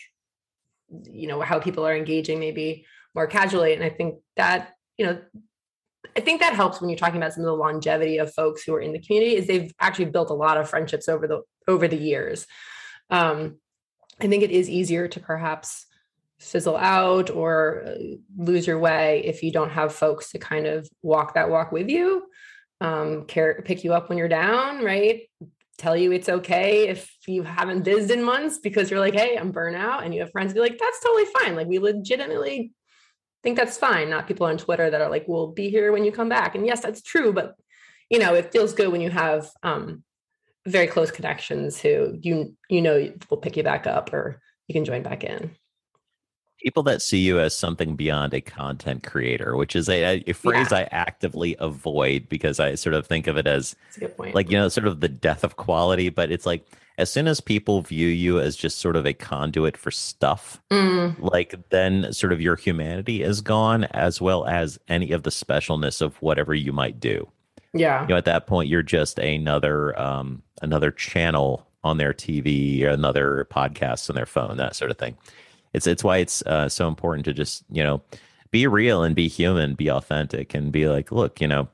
you 1.03 1.27
know 1.27 1.41
how 1.41 1.59
people 1.59 1.85
are 1.85 1.95
engaging 1.95 2.39
maybe 2.39 2.85
more 3.13 3.27
casually. 3.27 3.73
And 3.73 3.83
i 3.83 3.89
think 3.89 4.15
that 4.35 4.73
you 4.97 5.05
know 5.05 5.19
i 6.15 6.21
think 6.21 6.39
that 6.41 6.53
helps 6.53 6.79
when 6.79 6.89
you're 6.89 6.97
talking 6.97 7.17
about 7.17 7.33
some 7.33 7.43
of 7.43 7.47
the 7.47 7.53
longevity 7.53 8.17
of 8.17 8.33
folks 8.33 8.63
who 8.63 8.73
are 8.73 8.81
in 8.81 8.93
the 8.93 9.01
community 9.01 9.35
is 9.35 9.47
they've 9.47 9.73
actually 9.79 10.05
built 10.05 10.29
a 10.29 10.33
lot 10.33 10.57
of 10.57 10.69
friendships 10.69 11.09
over 11.09 11.27
the 11.27 11.41
over 11.67 11.87
the 11.87 11.97
years. 11.97 12.47
Um 13.09 13.57
i 14.21 14.27
think 14.27 14.43
it 14.43 14.51
is 14.51 14.69
easier 14.69 15.07
to 15.07 15.19
perhaps 15.19 15.85
fizzle 16.39 16.77
out 16.77 17.29
or 17.29 17.83
uh, 17.87 17.95
lose 18.37 18.67
your 18.67 18.79
way 18.79 19.23
if 19.25 19.41
you 19.41 19.51
don't 19.51 19.71
have 19.71 19.93
folks 19.93 20.31
to 20.31 20.37
kind 20.37 20.67
of 20.67 20.87
walk 21.01 21.33
that 21.33 21.49
walk 21.49 21.71
with 21.71 21.89
you 21.89 22.23
um 22.79 23.25
care 23.25 23.63
pick 23.65 23.83
you 23.83 23.93
up 23.93 24.07
when 24.07 24.17
you're 24.17 24.27
down 24.27 24.83
right 24.83 25.23
tell 25.77 25.95
you 25.95 26.11
it's 26.11 26.29
okay 26.29 26.87
if 26.87 27.15
you 27.27 27.43
haven't 27.43 27.83
visited 27.83 28.19
in 28.19 28.23
months 28.23 28.57
because 28.57 28.89
you're 28.89 28.99
like 28.99 29.13
hey 29.13 29.37
i'm 29.37 29.53
burnout 29.53 30.03
and 30.03 30.13
you 30.13 30.21
have 30.21 30.31
friends 30.31 30.53
be 30.53 30.59
like 30.59 30.77
that's 30.77 30.99
totally 31.01 31.25
fine. 31.25 31.55
Like 31.55 31.67
we 31.67 31.79
legitimately 31.79 32.73
think 33.43 33.57
that's 33.57 33.77
fine. 33.77 34.09
Not 34.09 34.27
people 34.27 34.47
on 34.47 34.57
twitter 34.57 34.89
that 34.89 35.01
are 35.01 35.09
like 35.09 35.25
we'll 35.27 35.51
be 35.51 35.69
here 35.69 35.91
when 35.91 36.03
you 36.03 36.11
come 36.11 36.29
back. 36.29 36.55
And 36.55 36.65
yes 36.65 36.81
that's 36.81 37.01
true 37.01 37.31
but 37.31 37.55
you 38.09 38.19
know 38.19 38.33
it 38.33 38.51
feels 38.51 38.73
good 38.73 38.91
when 38.91 39.01
you 39.01 39.09
have 39.09 39.49
um 39.63 40.03
very 40.65 40.87
close 40.87 41.11
connections 41.11 41.79
who 41.79 42.17
you 42.21 42.55
you 42.69 42.81
know 42.81 43.11
will 43.29 43.37
pick 43.37 43.55
you 43.55 43.63
back 43.63 43.87
up 43.87 44.13
or 44.13 44.41
you 44.67 44.73
can 44.73 44.85
join 44.85 45.03
back 45.03 45.23
in 45.23 45.51
people 46.59 46.83
that 46.83 47.01
see 47.01 47.19
you 47.19 47.39
as 47.39 47.55
something 47.55 47.95
beyond 47.95 48.33
a 48.33 48.41
content 48.41 49.03
creator, 49.03 49.55
which 49.55 49.75
is 49.75 49.87
a, 49.89 50.23
a 50.27 50.33
phrase 50.33 50.71
yeah. 50.71 50.79
I 50.79 50.89
actively 50.91 51.55
avoid 51.59 52.27
because 52.29 52.59
I 52.59 52.75
sort 52.75 52.95
of 52.95 53.05
think 53.05 53.27
of 53.27 53.37
it 53.37 53.47
as 53.47 53.75
like, 54.17 54.49
you 54.49 54.57
know, 54.57 54.67
sort 54.69 54.87
of 54.87 54.99
the 54.99 55.07
death 55.07 55.43
of 55.43 55.55
quality. 55.55 56.09
But 56.09 56.31
it's 56.31 56.45
like 56.45 56.65
as 56.97 57.11
soon 57.11 57.27
as 57.27 57.39
people 57.39 57.81
view 57.81 58.07
you 58.07 58.39
as 58.39 58.55
just 58.55 58.79
sort 58.79 58.95
of 58.95 59.05
a 59.05 59.13
conduit 59.13 59.77
for 59.77 59.91
stuff, 59.91 60.59
mm. 60.71 61.15
like 61.19 61.55
then 61.69 62.11
sort 62.11 62.33
of 62.33 62.41
your 62.41 62.55
humanity 62.55 63.21
is 63.21 63.41
gone 63.41 63.83
as 63.85 64.19
well 64.19 64.45
as 64.45 64.79
any 64.87 65.11
of 65.11 65.23
the 65.23 65.29
specialness 65.29 66.01
of 66.01 66.19
whatever 66.21 66.55
you 66.55 66.73
might 66.73 66.99
do. 66.99 67.27
Yeah. 67.73 68.01
You 68.01 68.09
know, 68.09 68.17
at 68.17 68.25
that 68.25 68.47
point, 68.47 68.69
you're 68.69 68.81
just 68.81 69.19
another, 69.19 69.97
um, 69.99 70.41
another 70.61 70.89
channel 70.89 71.67
on 71.83 71.97
their 71.97 72.13
TV 72.13 72.83
or 72.83 72.89
another 72.89 73.47
podcast 73.51 74.09
on 74.09 74.15
their 74.15 74.25
phone, 74.25 74.57
that 74.57 74.75
sort 74.75 74.89
of 74.89 74.97
thing 74.97 75.15
it's 75.73 75.87
it's 75.87 76.03
why 76.03 76.17
it's 76.17 76.41
uh, 76.43 76.69
so 76.69 76.87
important 76.87 77.25
to 77.25 77.33
just 77.33 77.63
you 77.69 77.83
know 77.83 78.01
be 78.51 78.67
real 78.67 79.03
and 79.03 79.15
be 79.15 79.27
human, 79.27 79.75
be 79.75 79.89
authentic, 79.89 80.53
and 80.53 80.71
be 80.71 80.87
like, 80.87 81.11
look, 81.11 81.41
you 81.41 81.47
know, 81.47 81.67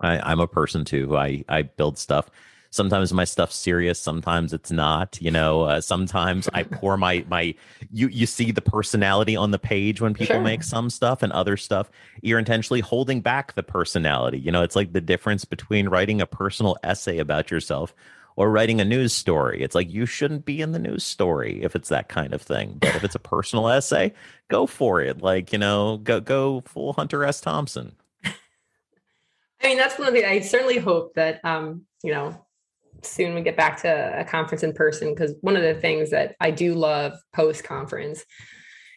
I, 0.00 0.18
I'm 0.18 0.40
a 0.40 0.48
person 0.48 0.84
too. 0.84 1.16
I 1.16 1.44
I 1.48 1.62
build 1.62 1.98
stuff. 1.98 2.30
Sometimes 2.70 3.12
my 3.12 3.24
stuff's 3.24 3.54
serious. 3.54 4.00
Sometimes 4.00 4.52
it's 4.52 4.70
not. 4.70 5.18
You 5.20 5.30
know. 5.30 5.62
Uh, 5.62 5.80
sometimes 5.80 6.48
I 6.52 6.62
pour 6.80 6.96
my 6.96 7.24
my. 7.28 7.54
You 7.92 8.08
you 8.08 8.26
see 8.26 8.50
the 8.50 8.62
personality 8.62 9.36
on 9.36 9.50
the 9.50 9.58
page 9.58 10.00
when 10.00 10.14
people 10.14 10.36
sure. 10.36 10.42
make 10.42 10.62
some 10.62 10.90
stuff 10.90 11.22
and 11.22 11.32
other 11.32 11.56
stuff. 11.56 11.90
You're 12.22 12.38
intentionally 12.38 12.80
holding 12.80 13.20
back 13.20 13.54
the 13.54 13.62
personality. 13.62 14.38
You 14.38 14.50
know, 14.50 14.62
it's 14.62 14.76
like 14.76 14.92
the 14.92 15.00
difference 15.00 15.44
between 15.44 15.88
writing 15.88 16.20
a 16.20 16.26
personal 16.26 16.76
essay 16.82 17.18
about 17.18 17.50
yourself 17.50 17.94
or 18.36 18.50
writing 18.50 18.80
a 18.80 18.84
news 18.84 19.12
story. 19.12 19.62
It's 19.62 19.74
like 19.74 19.90
you 19.90 20.06
shouldn't 20.06 20.44
be 20.44 20.60
in 20.60 20.72
the 20.72 20.78
news 20.78 21.04
story 21.04 21.62
if 21.62 21.76
it's 21.76 21.88
that 21.90 22.08
kind 22.08 22.32
of 22.32 22.42
thing. 22.42 22.78
But 22.80 22.96
if 22.96 23.04
it's 23.04 23.14
a 23.14 23.18
personal 23.20 23.68
essay, 23.68 24.12
go 24.48 24.66
for 24.66 25.00
it. 25.00 25.22
Like, 25.22 25.52
you 25.52 25.58
know, 25.58 25.98
go 25.98 26.20
go 26.20 26.62
full 26.66 26.92
Hunter 26.92 27.24
S. 27.24 27.40
Thompson. 27.40 27.94
I 28.24 29.68
mean, 29.68 29.76
that's 29.76 29.98
one 29.98 30.08
of 30.08 30.14
the 30.14 30.24
I 30.24 30.40
certainly 30.40 30.78
hope 30.78 31.14
that 31.14 31.44
um, 31.44 31.86
you 32.02 32.12
know, 32.12 32.44
soon 33.02 33.34
we 33.34 33.42
get 33.42 33.56
back 33.56 33.80
to 33.82 34.20
a 34.20 34.24
conference 34.24 34.62
in 34.62 34.72
person 34.72 35.14
because 35.14 35.34
one 35.40 35.56
of 35.56 35.62
the 35.62 35.74
things 35.74 36.10
that 36.10 36.36
I 36.40 36.50
do 36.50 36.74
love 36.74 37.12
post 37.32 37.64
conference 37.64 38.24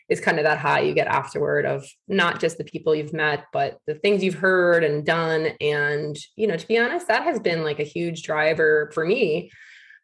is 0.09 0.19
kind 0.21 0.37
of 0.37 0.43
that 0.43 0.59
high 0.59 0.81
you 0.81 0.93
get 0.93 1.07
afterward 1.07 1.65
of 1.65 1.87
not 2.07 2.39
just 2.39 2.57
the 2.57 2.63
people 2.63 2.93
you've 2.93 3.13
met, 3.13 3.45
but 3.51 3.79
the 3.87 3.95
things 3.95 4.23
you've 4.23 4.35
heard 4.35 4.83
and 4.83 5.05
done. 5.05 5.49
And, 5.59 6.15
you 6.35 6.47
know, 6.47 6.57
to 6.57 6.67
be 6.67 6.77
honest, 6.77 7.07
that 7.07 7.23
has 7.23 7.39
been 7.39 7.63
like 7.63 7.79
a 7.79 7.83
huge 7.83 8.23
driver 8.23 8.91
for 8.93 9.03
me 9.05 9.51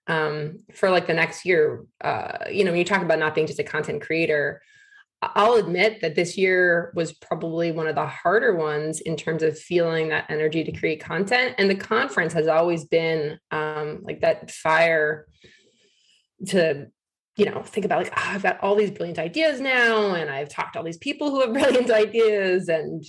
um, 0.07 0.57
for 0.73 0.89
like 0.89 1.07
the 1.07 1.13
next 1.13 1.45
year. 1.45 1.85
Uh, 2.03 2.45
you 2.51 2.63
know, 2.63 2.71
when 2.71 2.79
you 2.79 2.85
talk 2.85 3.03
about 3.03 3.19
not 3.19 3.35
being 3.35 3.47
just 3.47 3.59
a 3.59 3.63
content 3.63 4.01
creator, 4.01 4.61
I'll 5.21 5.53
admit 5.53 6.01
that 6.01 6.15
this 6.15 6.35
year 6.35 6.91
was 6.95 7.13
probably 7.13 7.71
one 7.71 7.85
of 7.85 7.93
the 7.93 8.07
harder 8.07 8.55
ones 8.55 9.01
in 9.01 9.15
terms 9.15 9.43
of 9.43 9.57
feeling 9.57 10.09
that 10.09 10.25
energy 10.29 10.63
to 10.63 10.71
create 10.71 10.99
content. 10.99 11.53
And 11.59 11.69
the 11.69 11.75
conference 11.75 12.33
has 12.33 12.47
always 12.47 12.85
been 12.85 13.37
um, 13.51 13.99
like 14.01 14.21
that 14.21 14.49
fire 14.49 15.27
to, 16.47 16.87
you 17.37 17.45
know, 17.45 17.61
think 17.61 17.85
about 17.85 18.03
like, 18.03 18.13
oh, 18.15 18.23
I've 18.23 18.43
got 18.43 18.59
all 18.61 18.75
these 18.75 18.91
brilliant 18.91 19.19
ideas 19.19 19.59
now, 19.61 20.13
and 20.13 20.29
I've 20.29 20.49
talked 20.49 20.73
to 20.73 20.79
all 20.79 20.85
these 20.85 20.97
people 20.97 21.31
who 21.31 21.41
have 21.41 21.53
brilliant 21.53 21.91
ideas, 21.91 22.67
and 22.67 23.03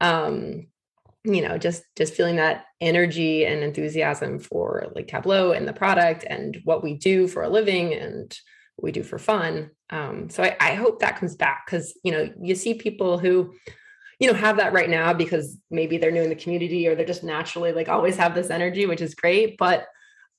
um, 0.00 0.66
you 1.24 1.40
know, 1.40 1.58
just 1.58 1.82
just 1.96 2.14
feeling 2.14 2.36
that 2.36 2.64
energy 2.80 3.46
and 3.46 3.62
enthusiasm 3.62 4.38
for 4.38 4.86
like 4.94 5.08
Tableau 5.08 5.52
and 5.52 5.66
the 5.66 5.72
product 5.72 6.24
and 6.28 6.58
what 6.64 6.82
we 6.82 6.94
do 6.94 7.26
for 7.28 7.42
a 7.42 7.48
living 7.48 7.94
and 7.94 8.36
what 8.76 8.84
we 8.84 8.92
do 8.92 9.02
for 9.02 9.18
fun. 9.18 9.70
Um, 9.90 10.28
so 10.28 10.42
I, 10.42 10.56
I 10.60 10.74
hope 10.74 11.00
that 11.00 11.16
comes 11.16 11.36
back 11.36 11.64
because 11.66 11.98
you 12.02 12.12
know 12.12 12.30
you 12.40 12.54
see 12.54 12.74
people 12.74 13.18
who 13.18 13.54
you 14.18 14.28
know 14.28 14.34
have 14.34 14.58
that 14.58 14.72
right 14.72 14.88
now 14.88 15.12
because 15.12 15.58
maybe 15.70 15.98
they're 15.98 16.12
new 16.12 16.22
in 16.22 16.28
the 16.28 16.36
community 16.36 16.86
or 16.86 16.94
they're 16.94 17.04
just 17.04 17.24
naturally 17.24 17.72
like 17.72 17.88
always 17.88 18.16
have 18.16 18.34
this 18.34 18.50
energy 18.50 18.86
which 18.86 19.00
is 19.00 19.16
great 19.16 19.56
but 19.58 19.86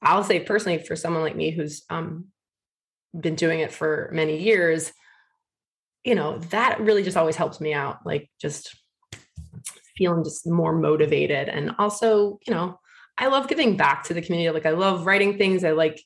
i'll 0.02 0.24
say 0.24 0.40
personally 0.40 0.78
for 0.78 0.96
someone 0.96 1.22
like 1.22 1.36
me 1.36 1.52
who's 1.52 1.84
um, 1.90 2.26
been 3.20 3.36
doing 3.36 3.60
it 3.60 3.72
for 3.72 4.10
many 4.14 4.42
years 4.42 4.92
you 6.04 6.16
know 6.16 6.38
that 6.38 6.80
really 6.82 7.04
just 7.04 7.18
always 7.18 7.36
helps 7.36 7.62
me 7.62 7.74
out 7.74 8.00
like 8.06 8.30
just 8.42 8.76
feeling 9.96 10.24
just 10.24 10.50
more 10.50 10.76
motivated 10.76 11.48
and 11.50 11.72
also 11.78 12.40
you 12.48 12.54
know 12.54 12.80
i 13.18 13.28
love 13.28 13.48
giving 13.48 13.78
back 13.78 14.04
to 14.04 14.14
the 14.14 14.22
community 14.22 14.50
like 14.50 14.66
i 14.66 14.72
love 14.72 15.06
writing 15.06 15.38
things 15.38 15.64
i 15.64 15.72
like 15.72 16.02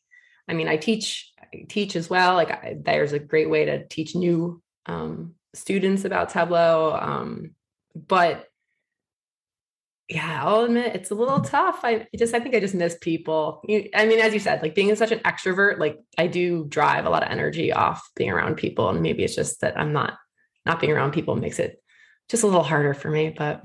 i 0.49 0.53
mean 0.53 0.68
i 0.68 0.76
teach 0.76 1.34
I 1.53 1.66
teach 1.68 1.95
as 1.95 2.10
well. 2.10 2.36
Like 2.36 2.51
I, 2.51 2.78
there's 2.80 3.14
a 3.14 3.20
great 3.20 3.49
way 3.49 3.66
to 3.66 3.88
teach 3.88 4.16
new 4.16 4.62
um, 4.86 5.36
students 5.53 6.05
about 6.05 6.30
Tableau. 6.30 6.97
Um, 6.99 7.55
but 7.95 8.45
yeah, 10.10 10.41
I'll 10.43 10.64
admit 10.64 10.95
it's 10.95 11.12
a 11.12 11.16
little 11.16 11.41
tough. 11.41 11.82
I 11.84 12.08
just, 12.16 12.34
I 12.34 12.39
think 12.39 12.55
I 12.55 12.62
just 12.62 12.74
miss 12.74 12.95
people. 13.01 13.62
I 13.93 14.05
mean, 14.05 14.20
as 14.20 14.34
you 14.34 14.39
said, 14.39 14.62
like 14.62 14.74
being 14.74 14.95
such 14.95 15.12
an 15.12 15.20
extrovert, 15.20 15.80
like 15.80 15.99
I 16.18 16.28
do 16.28 16.66
drive 16.66 17.05
a 17.05 17.10
lot 17.10 17.24
of 17.24 17.30
energy 17.30 17.74
off 17.74 18.10
being 18.16 18.32
around 18.32 18.55
people. 18.55 18.89
And 18.89 19.01
maybe 19.01 19.24
it's 19.24 19.36
just 19.36 19.60
that 19.62 19.78
I'm 19.78 19.91
not, 19.91 20.14
not 20.66 20.80
being 20.80 20.93
around 20.93 21.12
people 21.12 21.36
makes 21.36 21.60
it 21.60 21.82
just 22.30 22.43
a 22.43 22.47
little 22.47 22.64
harder 22.64 22.93
for 22.93 23.10
me, 23.10 23.34
but 23.38 23.64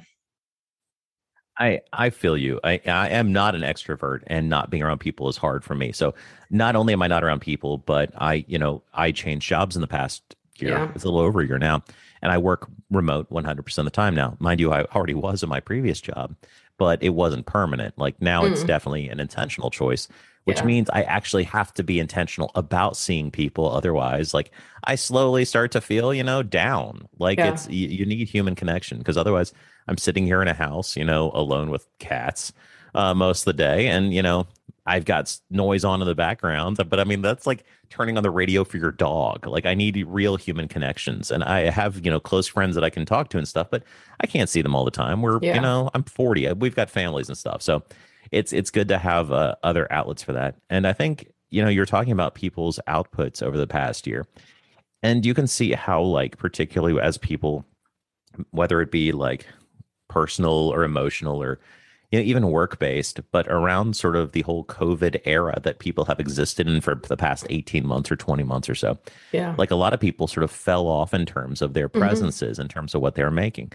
I 1.58 1.80
I 1.92 2.10
feel 2.10 2.36
you. 2.36 2.60
I 2.64 2.80
I 2.86 3.10
am 3.10 3.32
not 3.32 3.54
an 3.54 3.62
extrovert, 3.62 4.22
and 4.26 4.48
not 4.48 4.70
being 4.70 4.82
around 4.82 4.98
people 4.98 5.28
is 5.28 5.36
hard 5.36 5.64
for 5.64 5.74
me. 5.74 5.92
So 5.92 6.14
not 6.50 6.76
only 6.76 6.92
am 6.92 7.02
I 7.02 7.08
not 7.08 7.24
around 7.24 7.40
people, 7.40 7.78
but 7.78 8.10
I 8.16 8.44
you 8.48 8.58
know 8.58 8.82
I 8.94 9.12
changed 9.12 9.48
jobs 9.48 9.76
in 9.76 9.82
the 9.82 9.88
past 9.88 10.34
year. 10.58 10.70
Yeah. 10.70 10.90
It's 10.94 11.04
a 11.04 11.08
little 11.08 11.20
over 11.20 11.40
a 11.40 11.46
year 11.46 11.58
now, 11.58 11.82
and 12.22 12.32
I 12.32 12.38
work 12.38 12.68
remote 12.90 13.30
100 13.30 13.62
percent 13.62 13.86
of 13.86 13.92
the 13.92 13.96
time 13.96 14.14
now. 14.14 14.36
Mind 14.38 14.60
you, 14.60 14.72
I 14.72 14.84
already 14.84 15.14
was 15.14 15.42
in 15.42 15.48
my 15.48 15.60
previous 15.60 16.00
job, 16.00 16.34
but 16.78 17.02
it 17.02 17.10
wasn't 17.10 17.46
permanent. 17.46 17.98
Like 17.98 18.20
now, 18.22 18.42
mm. 18.42 18.52
it's 18.52 18.64
definitely 18.64 19.08
an 19.08 19.20
intentional 19.20 19.70
choice. 19.70 20.08
Which 20.44 20.58
yeah. 20.58 20.64
means 20.64 20.90
I 20.90 21.02
actually 21.02 21.44
have 21.44 21.72
to 21.74 21.84
be 21.84 22.00
intentional 22.00 22.50
about 22.56 22.96
seeing 22.96 23.30
people. 23.30 23.70
Otherwise, 23.70 24.34
like 24.34 24.50
I 24.82 24.96
slowly 24.96 25.44
start 25.44 25.70
to 25.72 25.80
feel, 25.80 26.12
you 26.12 26.24
know, 26.24 26.42
down. 26.42 27.06
Like 27.20 27.38
yeah. 27.38 27.52
it's 27.52 27.68
you, 27.68 27.86
you 27.86 28.04
need 28.04 28.28
human 28.28 28.56
connection 28.56 28.98
because 28.98 29.16
otherwise, 29.16 29.52
I'm 29.86 29.98
sitting 29.98 30.26
here 30.26 30.42
in 30.42 30.48
a 30.48 30.54
house, 30.54 30.96
you 30.96 31.04
know, 31.04 31.30
alone 31.32 31.70
with 31.70 31.86
cats 32.00 32.52
uh, 32.94 33.14
most 33.14 33.42
of 33.42 33.44
the 33.56 33.62
day, 33.62 33.86
and 33.86 34.12
you 34.12 34.22
know, 34.22 34.48
I've 34.84 35.04
got 35.04 35.38
noise 35.50 35.84
on 35.84 36.00
in 36.00 36.08
the 36.08 36.14
background. 36.14 36.78
But 36.88 36.98
I 36.98 37.04
mean, 37.04 37.22
that's 37.22 37.46
like 37.46 37.64
turning 37.88 38.16
on 38.16 38.22
the 38.22 38.30
radio 38.30 38.64
for 38.64 38.78
your 38.78 38.90
dog. 38.90 39.46
Like 39.46 39.66
I 39.66 39.74
need 39.74 40.04
real 40.08 40.36
human 40.36 40.68
connections, 40.68 41.30
and 41.30 41.44
I 41.44 41.70
have 41.70 42.04
you 42.04 42.10
know 42.10 42.20
close 42.20 42.48
friends 42.48 42.74
that 42.74 42.84
I 42.84 42.90
can 42.90 43.06
talk 43.06 43.28
to 43.30 43.38
and 43.38 43.46
stuff, 43.46 43.68
but 43.70 43.84
I 44.20 44.26
can't 44.26 44.48
see 44.48 44.62
them 44.62 44.74
all 44.74 44.84
the 44.84 44.90
time. 44.90 45.22
We're 45.22 45.38
yeah. 45.40 45.54
you 45.54 45.60
know, 45.60 45.90
I'm 45.94 46.02
40. 46.02 46.52
We've 46.54 46.74
got 46.74 46.90
families 46.90 47.28
and 47.28 47.38
stuff, 47.38 47.62
so 47.62 47.82
it's 48.30 48.52
it's 48.52 48.70
good 48.70 48.88
to 48.88 48.98
have 48.98 49.30
uh, 49.30 49.54
other 49.62 49.90
outlets 49.92 50.22
for 50.22 50.32
that. 50.32 50.56
And 50.68 50.86
I 50.86 50.92
think 50.92 51.30
you 51.50 51.62
know 51.62 51.68
you're 51.68 51.86
talking 51.86 52.12
about 52.12 52.34
people's 52.34 52.80
outputs 52.88 53.42
over 53.42 53.56
the 53.56 53.68
past 53.68 54.06
year, 54.06 54.26
and 55.02 55.24
you 55.24 55.34
can 55.34 55.46
see 55.46 55.72
how 55.72 56.02
like 56.02 56.38
particularly 56.38 57.00
as 57.00 57.18
people, 57.18 57.64
whether 58.50 58.80
it 58.80 58.90
be 58.90 59.12
like 59.12 59.46
personal 60.08 60.50
or 60.50 60.82
emotional 60.82 61.40
or 61.40 61.60
you 62.12 62.18
know, 62.18 62.24
even 62.24 62.50
work 62.50 62.78
based, 62.78 63.20
but 63.32 63.48
around 63.48 63.96
sort 63.96 64.16
of 64.16 64.32
the 64.32 64.42
whole 64.42 64.64
COVID 64.66 65.22
era 65.24 65.58
that 65.62 65.78
people 65.78 66.04
have 66.04 66.20
existed 66.20 66.68
in 66.68 66.82
for 66.82 66.94
the 66.94 67.16
past 67.16 67.46
18 67.48 67.86
months 67.86 68.12
or 68.12 68.16
20 68.16 68.42
months 68.42 68.68
or 68.68 68.74
so. 68.74 68.98
Yeah. 69.32 69.54
Like 69.56 69.70
a 69.70 69.76
lot 69.76 69.94
of 69.94 70.00
people 70.00 70.28
sort 70.28 70.44
of 70.44 70.50
fell 70.50 70.86
off 70.86 71.14
in 71.14 71.24
terms 71.24 71.62
of 71.62 71.72
their 71.72 71.88
mm-hmm. 71.88 72.00
presences, 72.00 72.58
mm-hmm. 72.58 72.62
in 72.62 72.68
terms 72.68 72.94
of 72.94 73.00
what 73.00 73.14
they're 73.14 73.30
making. 73.30 73.72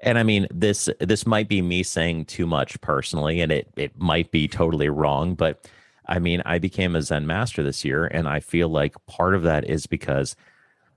And 0.00 0.18
I 0.18 0.22
mean, 0.22 0.46
this 0.50 0.88
this 1.00 1.26
might 1.26 1.48
be 1.48 1.62
me 1.62 1.82
saying 1.82 2.26
too 2.26 2.46
much 2.46 2.80
personally, 2.80 3.40
and 3.40 3.50
it 3.50 3.68
it 3.76 3.98
might 3.98 4.30
be 4.30 4.46
totally 4.46 4.88
wrong, 4.88 5.34
but 5.34 5.68
I 6.06 6.18
mean, 6.18 6.42
I 6.44 6.58
became 6.58 6.94
a 6.94 7.02
Zen 7.02 7.26
master 7.26 7.62
this 7.62 7.84
year, 7.84 8.04
and 8.06 8.28
I 8.28 8.40
feel 8.40 8.68
like 8.68 8.94
part 9.06 9.34
of 9.34 9.42
that 9.42 9.68
is 9.68 9.86
because 9.86 10.36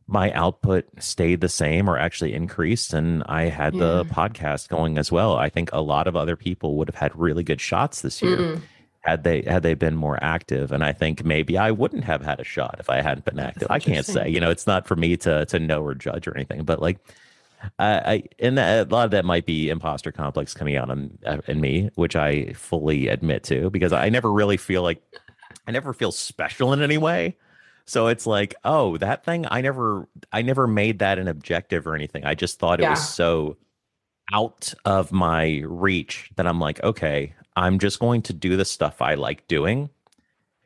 my 0.07 0.31
output 0.31 0.85
stayed 0.99 1.41
the 1.41 1.49
same 1.49 1.89
or 1.89 1.97
actually 1.97 2.33
increased 2.33 2.93
and 2.93 3.23
i 3.27 3.43
had 3.43 3.73
yeah. 3.73 3.79
the 3.79 4.05
podcast 4.05 4.69
going 4.69 4.97
as 4.97 5.11
well 5.11 5.35
i 5.35 5.49
think 5.49 5.69
a 5.73 5.81
lot 5.81 6.07
of 6.07 6.15
other 6.15 6.35
people 6.35 6.75
would 6.75 6.87
have 6.87 6.95
had 6.95 7.15
really 7.15 7.43
good 7.43 7.61
shots 7.61 8.01
this 8.01 8.21
year 8.21 8.37
mm 8.37 8.61
had 9.01 9.23
they 9.23 9.41
had 9.43 9.63
they 9.63 9.73
been 9.73 9.95
more 9.95 10.21
active 10.21 10.73
and 10.73 10.83
i 10.83 10.91
think 10.91 11.23
maybe 11.23 11.57
i 11.57 11.71
wouldn't 11.71 12.03
have 12.03 12.21
had 12.21 12.41
a 12.41 12.43
shot 12.43 12.75
if 12.77 12.89
i 12.89 13.01
hadn't 13.01 13.23
been 13.23 13.39
active 13.39 13.67
i 13.71 13.79
can't 13.79 14.05
say 14.05 14.27
you 14.27 14.39
know 14.39 14.49
it's 14.49 14.67
not 14.67 14.85
for 14.85 14.97
me 14.97 15.15
to 15.15 15.45
to 15.45 15.59
know 15.59 15.81
or 15.81 15.95
judge 15.95 16.27
or 16.27 16.35
anything 16.35 16.63
but 16.63 16.81
like 16.81 16.99
uh, 17.79 18.01
I 18.05 18.23
and 18.39 18.59
a 18.59 18.85
lot 18.89 19.05
of 19.05 19.11
that 19.11 19.25
might 19.25 19.45
be 19.45 19.69
imposter 19.69 20.11
complex 20.11 20.53
coming 20.53 20.75
out 20.75 20.89
in, 20.91 21.17
uh, 21.25 21.39
in 21.47 21.59
me, 21.59 21.89
which 21.95 22.15
I 22.15 22.53
fully 22.53 23.07
admit 23.07 23.43
to 23.45 23.69
because 23.69 23.93
I 23.93 24.09
never 24.09 24.31
really 24.31 24.57
feel 24.57 24.83
like 24.83 25.01
I 25.67 25.71
never 25.71 25.93
feel 25.93 26.11
special 26.11 26.71
in 26.73 26.81
any 26.81 26.97
way. 26.97 27.35
So 27.87 28.07
it's 28.07 28.27
like, 28.27 28.53
oh, 28.65 28.97
that 28.97 29.23
thing 29.23 29.45
I 29.49 29.61
never 29.61 30.07
I 30.31 30.41
never 30.41 30.67
made 30.67 30.99
that 30.99 31.19
an 31.19 31.27
objective 31.27 31.87
or 31.87 31.95
anything. 31.95 32.25
I 32.25 32.35
just 32.35 32.59
thought 32.59 32.79
yeah. 32.79 32.87
it 32.87 32.89
was 32.91 33.09
so 33.09 33.57
out 34.33 34.73
of 34.83 35.13
my 35.13 35.63
reach 35.65 36.29
that 36.35 36.45
I'm 36.45 36.59
like, 36.59 36.83
okay, 36.83 37.33
I'm 37.55 37.79
just 37.79 37.99
going 37.99 38.21
to 38.23 38.33
do 38.33 38.57
the 38.57 38.65
stuff 38.65 39.01
I 39.01 39.13
like 39.13 39.47
doing. 39.47 39.89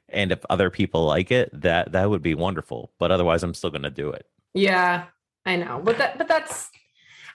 And 0.10 0.32
if 0.32 0.44
other 0.50 0.70
people 0.70 1.06
like 1.06 1.32
it, 1.32 1.50
that 1.62 1.92
that 1.92 2.10
would 2.10 2.24
be 2.24 2.36
wonderful. 2.36 2.92
But 2.98 3.12
otherwise 3.12 3.44
I'm 3.44 3.54
still 3.54 3.70
going 3.70 3.84
to 3.84 3.92
do 3.92 4.10
it. 4.10 4.26
Yeah, 4.54 5.06
I 5.46 5.58
know. 5.58 5.80
But 5.84 6.00
that 6.00 6.18
but 6.18 6.28
that's 6.28 6.72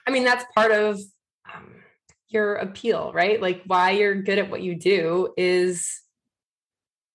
I 0.05 0.11
mean, 0.11 0.25
that's 0.25 0.45
part 0.53 0.71
of 0.71 0.99
um, 1.53 1.75
your 2.27 2.55
appeal, 2.55 3.11
right? 3.13 3.41
Like 3.41 3.63
why 3.65 3.91
you're 3.91 4.21
good 4.21 4.37
at 4.37 4.49
what 4.49 4.61
you 4.61 4.75
do 4.75 5.33
is 5.37 6.01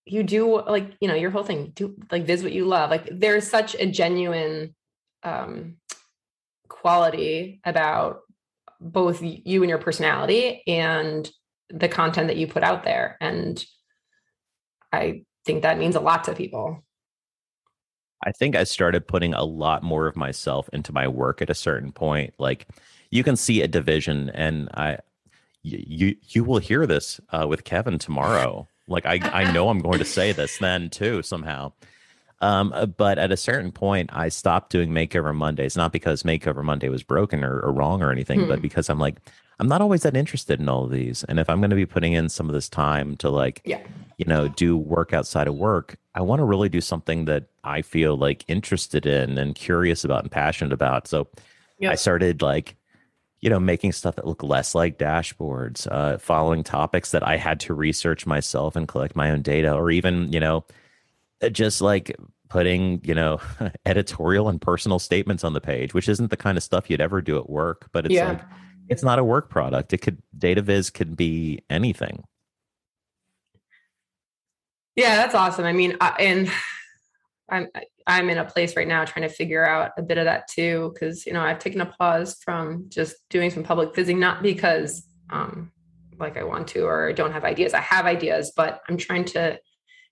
you 0.05 0.23
do 0.23 0.63
like 0.63 0.97
you 1.01 1.09
know 1.09 1.15
your 1.15 1.31
whole 1.31 1.45
thing 1.45 1.73
do 1.75 1.97
like 2.11 2.27
this 2.27 2.43
what 2.43 2.53
you 2.53 2.65
love. 2.65 2.91
Like 2.91 3.09
there's 3.11 3.49
such 3.49 3.75
a 3.77 3.87
genuine 3.87 4.75
um 5.23 5.77
quality 6.69 7.61
about 7.65 8.21
both 8.81 9.21
you 9.23 9.63
and 9.63 9.71
your 9.71 9.79
personality 9.79 10.63
and 10.67 11.31
the 11.69 11.89
content 11.89 12.27
that 12.27 12.37
you 12.37 12.47
put 12.47 12.65
out 12.65 12.85
there. 12.85 13.17
And 13.21 13.65
i 14.93 15.23
think 15.47 15.63
that 15.63 15.79
means 15.79 15.97
a 15.97 16.01
lot 16.01 16.25
to 16.25 16.35
people. 16.35 16.85
I 18.25 18.33
think 18.33 18.55
i 18.57 18.65
started 18.65 19.09
putting 19.09 19.35
a 19.35 19.45
lot 19.45 19.83
more 19.83 20.07
of 20.07 20.17
myself 20.17 20.69
into 20.73 20.93
my 20.93 21.09
work 21.09 21.43
at 21.43 21.51
a 21.51 21.55
certain 21.55 21.93
point. 21.93 22.35
Like 22.39 22.69
you 23.11 23.23
can 23.23 23.37
see 23.37 23.63
a 23.63 23.69
division 23.69 24.31
and 24.31 24.69
i 24.75 24.99
you 25.63 26.17
you 26.29 26.43
will 26.43 26.59
hear 26.59 26.87
this 26.87 27.21
uh, 27.31 27.47
with 27.49 27.63
kevin 27.63 27.97
tomorrow 27.97 28.67
like 28.93 29.07
I, 29.07 29.19
I 29.33 29.53
know 29.53 29.69
I'm 29.69 29.81
going 29.81 29.99
to 29.99 30.05
say 30.05 30.33
this 30.33 30.59
then 30.59 30.91
too 30.91 31.23
somehow. 31.23 31.73
Um, 32.41 32.73
uh, 32.75 32.87
but 32.87 33.19
at 33.19 33.31
a 33.31 33.37
certain 33.37 33.71
point, 33.71 34.11
I 34.13 34.29
stopped 34.29 34.71
doing 34.71 34.91
Makeover 34.91 35.35
Mondays, 35.35 35.77
not 35.77 35.93
because 35.93 36.25
Makeover 36.25 36.65
Monday 36.65 36.89
was 36.89 37.05
broken 37.05 37.45
or, 37.45 37.61
or 37.61 37.73
wrong 37.73 38.03
or 38.03 38.11
anything, 38.11 38.41
hmm. 38.41 38.49
but 38.49 38.61
because 38.61 38.91
I'm 38.91 38.99
like, 38.99 39.17
I'm 39.61 39.69
not 39.69 39.81
always 39.81 40.03
that 40.03 40.17
interested 40.17 40.59
in 40.59 40.69
all 40.69 40.85
of 40.85 40.91
these. 40.91 41.23
And 41.25 41.39
if 41.39 41.49
I'm 41.49 41.61
going 41.61 41.71
to 41.71 41.77
be 41.77 41.87
putting 41.87 42.15
in 42.15 42.29
some 42.29 42.49
of 42.49 42.53
this 42.53 42.69
time 42.69 43.17
to 43.19 43.31
like, 43.31 43.63
yeah. 43.65 43.81
you 44.17 44.25
know, 44.25 44.49
do 44.49 44.77
work 44.77 45.13
outside 45.13 45.47
of 45.47 45.55
work, 45.55 45.97
I 46.17 46.21
want 46.23 46.41
to 46.41 46.45
really 46.45 46.69
do 46.69 46.81
something 46.81 47.27
that 47.27 47.45
I 47.63 47.83
feel 47.83 48.17
like 48.17 48.45
interested 48.49 49.07
in 49.07 49.39
and 49.39 49.55
curious 49.55 50.03
about 50.05 50.23
and 50.23 50.31
passionate 50.33 50.73
about. 50.73 51.07
So 51.07 51.29
I 51.87 51.95
started 51.95 52.43
like 52.43 52.75
you 53.43 53.51
know, 53.51 53.59
making 53.61 53.91
stuff 53.93 54.15
that 54.15 54.27
look 54.27 54.43
less 54.43 54.75
like 54.75 54.99
dashboards, 54.99 55.89
uh, 55.91 56.17
following 56.17 56.63
topics 56.63 57.11
that 57.11 57.27
I 57.27 57.37
had 57.37 57.59
to 57.61 57.75
research 57.75 58.25
myself 58.25 58.77
and 58.77 58.87
collect 58.87 59.17
my 59.17 59.31
own 59.33 59.43
data, 59.43 59.75
or 59.75 59.91
even, 59.91 60.33
you 60.33 60.39
know, 60.39 60.65
uh, 61.43 61.49
just 61.49 61.81
like 61.81 62.17
putting, 62.49 63.01
you 63.05 63.15
know, 63.15 63.41
editorial 63.85 64.49
and 64.49 64.61
personal 64.61 65.01
statements 65.01 65.43
on 65.43 65.55
the 65.55 65.61
page, 65.61 65.93
which 65.93 66.09
isn't 66.09 66.31
the 66.31 66.37
kind 66.37 66.57
of 66.57 66.63
stuff 66.63 66.89
you'd 66.89 67.01
ever 67.01 67.21
do 67.21 67.37
at 67.37 67.51
work, 67.51 67.89
but 67.91 68.07
it's 68.07 68.15
yeah. 68.15 68.29
like, 68.29 68.43
it's 68.89 69.03
not 69.03 69.19
a 69.19 69.25
work 69.25 69.51
product. 69.51 69.93
It 69.93 69.99
could, 69.99 70.23
data 70.39 70.63
viz 70.63 70.89
could 70.89 71.17
be 71.17 71.63
anything. 71.69 72.23
Yeah, 74.95 75.17
that's 75.17 75.35
awesome. 75.35 75.65
I 75.65 75.73
mean, 75.73 75.97
I, 76.01 76.11
and 76.21 76.51
I'm 77.49 77.69
I'm 78.07 78.31
in 78.31 78.39
a 78.39 78.45
place 78.45 78.77
right 78.77 78.89
now 78.89 79.05
trying 79.05 79.29
to 79.29 79.35
figure 79.35 79.67
out 79.67 79.93
a 79.97 80.03
bit 80.03 80.19
of 80.19 80.25
that 80.25 80.49
too, 80.49 80.93
because 80.93 81.27
you 81.27 81.33
know 81.33 81.41
I've 81.41 81.59
taken 81.59 81.81
a 81.81 81.87
pause 81.87 82.37
from 82.43 82.87
just 82.89 83.17
doing 83.31 83.51
some 83.51 83.63
public 83.63 83.95
vizzing, 83.95 84.19
not 84.19 84.43
because 84.43 85.07
um, 85.31 85.73
like 86.19 86.37
I 86.37 86.45
want 86.45 86.69
to 86.69 86.85
or 86.85 87.09
I 87.09 87.13
don't 87.13 87.33
have 87.33 87.45
ideas. 87.45 87.75
I 87.75 87.81
have 87.81 88.07
ideas, 88.07 88.53
but 88.57 88.81
I'm 88.89 88.97
trying 88.97 89.25
to 89.27 89.59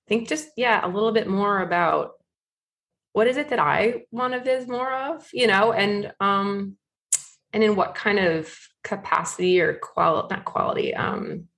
think 0.08 0.28
just 0.28 0.48
yeah 0.56 0.84
a 0.84 0.88
little 0.88 1.12
bit 1.12 1.28
more 1.28 1.60
about 1.60 2.12
what 3.12 3.26
is 3.26 3.36
it 3.36 3.48
that 3.48 3.58
I 3.58 4.02
want 4.12 4.34
to 4.34 4.40
viz 4.40 4.68
more 4.68 4.92
of, 4.92 5.28
you 5.32 5.46
know, 5.46 5.72
and 5.72 6.12
um, 6.20 6.76
and 7.52 7.64
in 7.64 7.76
what 7.76 7.94
kind 7.94 8.18
of 8.18 8.56
capacity 8.84 9.60
or 9.60 9.74
quality, 9.74 10.34
not 10.34 10.44
quality, 10.44 10.94
um, 10.94 11.48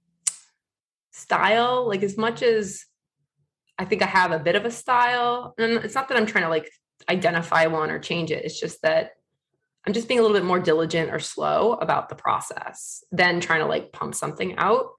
style. 1.12 1.86
Like 1.86 2.02
as 2.02 2.16
much 2.16 2.42
as 2.42 2.84
I 3.82 3.84
think 3.84 4.00
I 4.00 4.06
have 4.06 4.30
a 4.30 4.38
bit 4.38 4.54
of 4.54 4.64
a 4.64 4.70
style. 4.70 5.54
And 5.58 5.72
it's 5.78 5.96
not 5.96 6.08
that 6.08 6.16
I'm 6.16 6.24
trying 6.24 6.44
to 6.44 6.50
like 6.50 6.70
identify 7.10 7.66
one 7.66 7.90
or 7.90 7.98
change 7.98 8.30
it. 8.30 8.44
It's 8.44 8.60
just 8.60 8.80
that 8.82 9.14
I'm 9.84 9.92
just 9.92 10.06
being 10.06 10.20
a 10.20 10.22
little 10.22 10.36
bit 10.36 10.46
more 10.46 10.60
diligent 10.60 11.12
or 11.12 11.18
slow 11.18 11.72
about 11.72 12.08
the 12.08 12.14
process 12.14 13.02
than 13.10 13.40
trying 13.40 13.58
to 13.58 13.66
like 13.66 13.90
pump 13.90 14.14
something 14.14 14.56
out. 14.56 14.90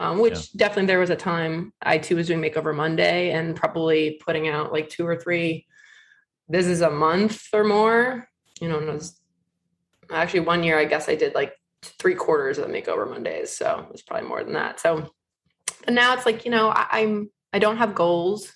Um, 0.00 0.18
which 0.18 0.34
yeah. 0.34 0.56
definitely 0.56 0.86
there 0.86 0.98
was 0.98 1.10
a 1.10 1.16
time 1.16 1.72
I 1.80 1.98
too 1.98 2.16
was 2.16 2.26
doing 2.26 2.40
Makeover 2.40 2.74
Monday 2.74 3.30
and 3.30 3.54
probably 3.54 4.20
putting 4.24 4.48
out 4.48 4.72
like 4.72 4.88
two 4.88 5.06
or 5.06 5.14
three. 5.14 5.66
This 6.48 6.66
is 6.66 6.80
a 6.80 6.90
month 6.90 7.46
or 7.52 7.62
more. 7.62 8.28
You 8.60 8.68
know, 8.68 8.80
was, 8.80 9.20
actually 10.10 10.40
one 10.40 10.64
year 10.64 10.80
I 10.80 10.86
guess 10.86 11.08
I 11.08 11.14
did 11.14 11.36
like 11.36 11.52
three 11.82 12.16
quarters 12.16 12.58
of 12.58 12.66
the 12.66 12.74
Makeover 12.74 13.08
Mondays, 13.08 13.56
so 13.56 13.86
it's 13.92 14.02
probably 14.02 14.26
more 14.26 14.42
than 14.42 14.54
that. 14.54 14.80
So, 14.80 15.12
but 15.84 15.94
now 15.94 16.14
it's 16.14 16.26
like 16.26 16.44
you 16.44 16.50
know 16.50 16.70
I, 16.70 16.86
I'm 16.90 17.30
I 17.52 17.58
don't 17.58 17.76
have 17.76 17.94
goals, 17.94 18.52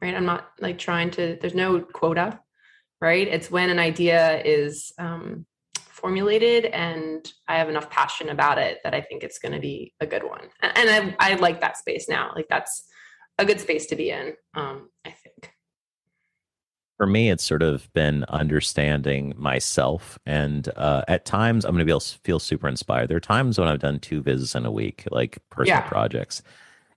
right? 0.00 0.14
I'm 0.14 0.26
not 0.26 0.48
like 0.60 0.78
trying 0.78 1.10
to, 1.12 1.38
there's 1.40 1.54
no 1.54 1.80
quota, 1.80 2.40
right? 3.00 3.26
It's 3.26 3.50
when 3.50 3.70
an 3.70 3.78
idea 3.78 4.42
is 4.42 4.92
um, 4.98 5.46
formulated 5.76 6.64
and 6.66 7.30
I 7.46 7.58
have 7.58 7.68
enough 7.68 7.90
passion 7.90 8.28
about 8.30 8.58
it 8.58 8.78
that 8.84 8.94
I 8.94 9.00
think 9.00 9.22
it's 9.22 9.38
going 9.38 9.52
to 9.52 9.60
be 9.60 9.94
a 10.00 10.06
good 10.06 10.24
one. 10.24 10.48
And, 10.62 10.72
and 10.76 11.16
I, 11.18 11.32
I 11.32 11.34
like 11.34 11.60
that 11.60 11.76
space 11.76 12.08
now. 12.08 12.32
Like 12.34 12.46
that's 12.48 12.86
a 13.38 13.44
good 13.44 13.60
space 13.60 13.86
to 13.86 13.96
be 13.96 14.10
in, 14.10 14.34
um, 14.54 14.90
I 15.04 15.10
think. 15.10 15.52
For 16.96 17.06
me, 17.06 17.30
it's 17.30 17.44
sort 17.44 17.62
of 17.62 17.90
been 17.94 18.24
understanding 18.28 19.32
myself. 19.38 20.18
And 20.26 20.68
uh, 20.76 21.02
at 21.08 21.24
times, 21.24 21.64
I'm 21.64 21.70
going 21.70 21.78
to 21.78 21.86
be 21.86 21.92
able 21.92 22.00
to 22.00 22.18
feel 22.24 22.38
super 22.38 22.68
inspired. 22.68 23.08
There 23.08 23.16
are 23.16 23.20
times 23.20 23.58
when 23.58 23.68
I've 23.68 23.78
done 23.78 24.00
two 24.00 24.20
visits 24.20 24.54
in 24.54 24.66
a 24.66 24.70
week, 24.70 25.04
like 25.10 25.38
personal 25.48 25.78
yeah. 25.78 25.88
projects 25.88 26.42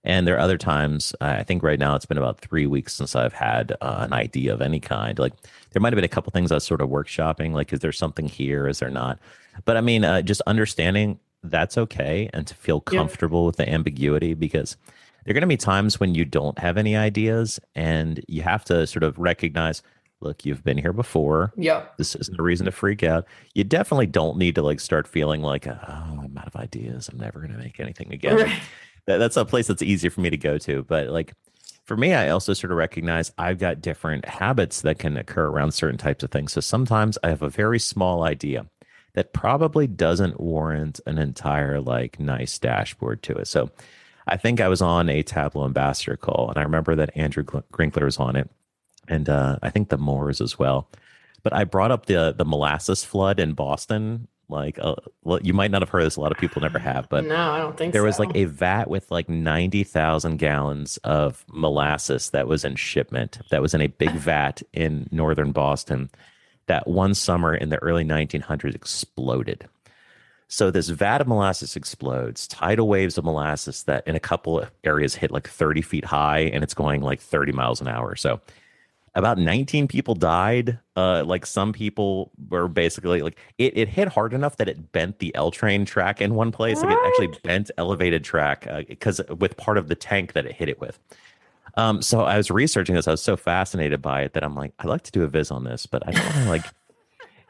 and 0.04 0.26
there 0.26 0.36
are 0.36 0.40
other 0.40 0.58
times, 0.58 1.14
I 1.20 1.42
think 1.42 1.62
right 1.62 1.78
now 1.78 1.96
it's 1.96 2.04
been 2.04 2.18
about 2.18 2.40
three 2.40 2.66
weeks 2.66 2.94
since 2.94 3.16
I've 3.16 3.32
had 3.32 3.72
uh, 3.80 3.96
an 4.00 4.12
idea 4.12 4.52
of 4.52 4.60
any 4.60 4.78
kind. 4.78 5.18
Like 5.18 5.32
there 5.72 5.80
might 5.80 5.92
have 5.92 5.96
been 5.96 6.04
a 6.04 6.08
couple 6.08 6.30
things 6.30 6.52
I 6.52 6.56
was 6.56 6.64
sort 6.64 6.82
of 6.82 6.90
workshopping, 6.90 7.52
like, 7.52 7.72
is 7.72 7.80
there 7.80 7.92
something 7.92 8.28
here? 8.28 8.68
Is 8.68 8.80
there 8.80 8.90
not? 8.90 9.18
But 9.64 9.78
I 9.78 9.80
mean, 9.80 10.04
uh, 10.04 10.20
just 10.20 10.42
understanding 10.46 11.18
that's 11.42 11.78
okay 11.78 12.28
and 12.32 12.46
to 12.46 12.54
feel 12.54 12.80
comfortable 12.80 13.42
yeah. 13.42 13.46
with 13.46 13.56
the 13.56 13.68
ambiguity 13.68 14.34
because 14.34 14.76
there 15.24 15.32
are 15.32 15.34
going 15.34 15.42
to 15.42 15.46
be 15.46 15.56
times 15.56 15.98
when 15.98 16.14
you 16.14 16.24
don't 16.24 16.58
have 16.58 16.76
any 16.76 16.96
ideas 16.96 17.60
and 17.74 18.22
you 18.28 18.42
have 18.42 18.64
to 18.64 18.86
sort 18.86 19.02
of 19.02 19.18
recognize 19.18 19.82
look 20.20 20.46
you've 20.46 20.64
been 20.64 20.78
here 20.78 20.92
before 20.92 21.52
yeah 21.56 21.84
this 21.98 22.14
isn't 22.14 22.40
a 22.40 22.42
reason 22.42 22.64
to 22.64 22.72
freak 22.72 23.02
out 23.02 23.26
you 23.52 23.62
definitely 23.62 24.06
don't 24.06 24.38
need 24.38 24.54
to 24.54 24.62
like 24.62 24.80
start 24.80 25.06
feeling 25.06 25.42
like 25.42 25.66
oh 25.66 25.74
i'm 26.22 26.38
out 26.38 26.46
of 26.46 26.56
ideas 26.56 27.10
i'm 27.10 27.18
never 27.18 27.40
going 27.40 27.52
to 27.52 27.58
make 27.58 27.78
anything 27.78 28.10
again 28.12 28.36
right 28.36 28.62
that, 29.06 29.18
that's 29.18 29.36
a 29.36 29.44
place 29.44 29.66
that's 29.66 29.82
easier 29.82 30.10
for 30.10 30.20
me 30.20 30.30
to 30.30 30.36
go 30.36 30.58
to. 30.58 30.82
But 30.84 31.08
like 31.08 31.34
for 31.84 31.96
me, 31.96 32.14
I 32.14 32.30
also 32.30 32.54
sort 32.54 32.70
of 32.70 32.78
recognize 32.78 33.32
I've 33.36 33.58
got 33.58 33.82
different 33.82 34.24
habits 34.24 34.80
that 34.82 34.98
can 34.98 35.16
occur 35.16 35.46
around 35.46 35.72
certain 35.72 35.98
types 35.98 36.24
of 36.24 36.30
things. 36.30 36.52
So 36.52 36.60
sometimes 36.60 37.18
I 37.22 37.28
have 37.28 37.42
a 37.42 37.50
very 37.50 37.78
small 37.78 38.24
idea 38.24 38.66
that 39.14 39.32
probably 39.32 39.86
doesn't 39.86 40.40
warrant 40.40 41.00
an 41.06 41.18
entire 41.18 41.80
like 41.80 42.18
nice 42.18 42.58
dashboard 42.58 43.22
to 43.24 43.34
it. 43.34 43.46
So 43.46 43.70
I 44.26 44.36
think 44.36 44.60
I 44.60 44.68
was 44.68 44.80
on 44.80 45.08
a 45.08 45.22
Tableau 45.22 45.66
ambassador 45.66 46.16
call, 46.16 46.48
and 46.48 46.58
I 46.58 46.62
remember 46.62 46.94
that 46.96 47.16
Andrew 47.16 47.44
Grinkler 47.44 48.04
was 48.04 48.16
on 48.16 48.36
it, 48.36 48.50
and 49.06 49.28
uh, 49.28 49.58
I 49.62 49.70
think 49.70 49.88
the 49.88 49.98
Moores 49.98 50.40
as 50.40 50.58
well. 50.58 50.88
But 51.42 51.52
I 51.52 51.64
brought 51.64 51.90
up 51.90 52.06
the 52.06 52.34
the 52.36 52.46
molasses 52.46 53.04
flood 53.04 53.38
in 53.38 53.52
Boston 53.52 54.28
like 54.54 54.78
uh, 54.78 54.94
well, 55.24 55.40
you 55.42 55.52
might 55.52 55.70
not 55.70 55.82
have 55.82 55.88
heard 55.88 56.04
this 56.04 56.16
a 56.16 56.20
lot 56.20 56.32
of 56.32 56.38
people 56.38 56.62
never 56.62 56.78
have 56.90 57.08
but 57.08 57.24
no 57.24 57.50
i 57.50 57.58
don't 57.58 57.76
think 57.76 57.92
there 57.92 58.02
so. 58.02 58.06
was 58.06 58.18
like 58.18 58.34
a 58.34 58.44
vat 58.44 58.88
with 58.88 59.10
like 59.10 59.28
90,000 59.28 60.38
gallons 60.38 60.96
of 60.98 61.44
molasses 61.52 62.30
that 62.30 62.46
was 62.46 62.64
in 62.64 62.76
shipment 62.76 63.38
that 63.50 63.60
was 63.60 63.74
in 63.74 63.80
a 63.80 63.88
big 63.88 64.10
vat 64.12 64.62
in 64.72 65.08
northern 65.10 65.52
boston 65.52 66.08
that 66.66 66.86
one 66.86 67.12
summer 67.12 67.54
in 67.54 67.68
the 67.68 67.82
early 67.82 68.04
1900s 68.04 68.74
exploded 68.74 69.68
so 70.46 70.70
this 70.70 70.88
vat 70.88 71.20
of 71.20 71.26
molasses 71.26 71.76
explodes 71.76 72.46
tidal 72.46 72.88
waves 72.88 73.18
of 73.18 73.24
molasses 73.24 73.82
that 73.84 74.06
in 74.06 74.14
a 74.14 74.20
couple 74.20 74.60
of 74.60 74.70
areas 74.84 75.14
hit 75.14 75.30
like 75.30 75.48
30 75.48 75.82
feet 75.82 76.04
high 76.04 76.40
and 76.40 76.62
it's 76.62 76.74
going 76.74 77.02
like 77.02 77.20
30 77.20 77.52
miles 77.52 77.80
an 77.80 77.88
hour 77.88 78.14
so 78.14 78.40
about 79.14 79.38
19 79.38 79.86
people 79.88 80.14
died. 80.14 80.78
Uh, 80.96 81.22
like 81.24 81.46
some 81.46 81.72
people 81.72 82.32
were 82.48 82.68
basically 82.68 83.22
like 83.22 83.38
it, 83.58 83.76
it 83.76 83.88
hit 83.88 84.08
hard 84.08 84.32
enough 84.32 84.56
that 84.56 84.68
it 84.68 84.92
bent 84.92 85.18
the 85.18 85.34
L 85.34 85.50
train 85.50 85.84
track 85.84 86.20
in 86.20 86.34
one 86.34 86.50
place. 86.50 86.78
What? 86.78 86.88
Like 86.88 86.96
it 86.96 87.06
actually 87.06 87.40
bent 87.42 87.70
elevated 87.78 88.24
track 88.24 88.66
because 88.88 89.20
uh, 89.20 89.34
with 89.36 89.56
part 89.56 89.78
of 89.78 89.88
the 89.88 89.94
tank 89.94 90.32
that 90.32 90.46
it 90.46 90.52
hit 90.52 90.68
it 90.68 90.80
with. 90.80 90.98
Um, 91.76 92.02
so 92.02 92.20
I 92.20 92.36
was 92.36 92.50
researching 92.50 92.94
this. 92.94 93.08
I 93.08 93.12
was 93.12 93.22
so 93.22 93.36
fascinated 93.36 94.00
by 94.00 94.22
it 94.22 94.32
that 94.34 94.44
I'm 94.44 94.54
like, 94.54 94.72
I'd 94.78 94.86
like 94.86 95.02
to 95.02 95.12
do 95.12 95.24
a 95.24 95.28
viz 95.28 95.50
on 95.50 95.64
this, 95.64 95.86
but 95.86 96.06
I 96.06 96.12
don't 96.12 96.24
want 96.24 96.36
to 96.36 96.48
like, 96.48 96.64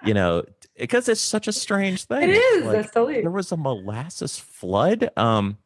you 0.05 0.15
know, 0.15 0.45
because 0.79 1.09
it's 1.09 1.21
such 1.21 1.47
a 1.47 1.53
strange 1.53 2.05
thing. 2.05 2.31
It 2.31 2.37
is. 2.37 2.65
Like, 2.65 2.77
That's 2.77 2.91
totally. 2.91 3.21
There 3.21 3.31
was 3.31 3.53
a 3.53 3.57
molasses 3.57 4.39
flood. 4.39 5.11
Um, 5.17 5.59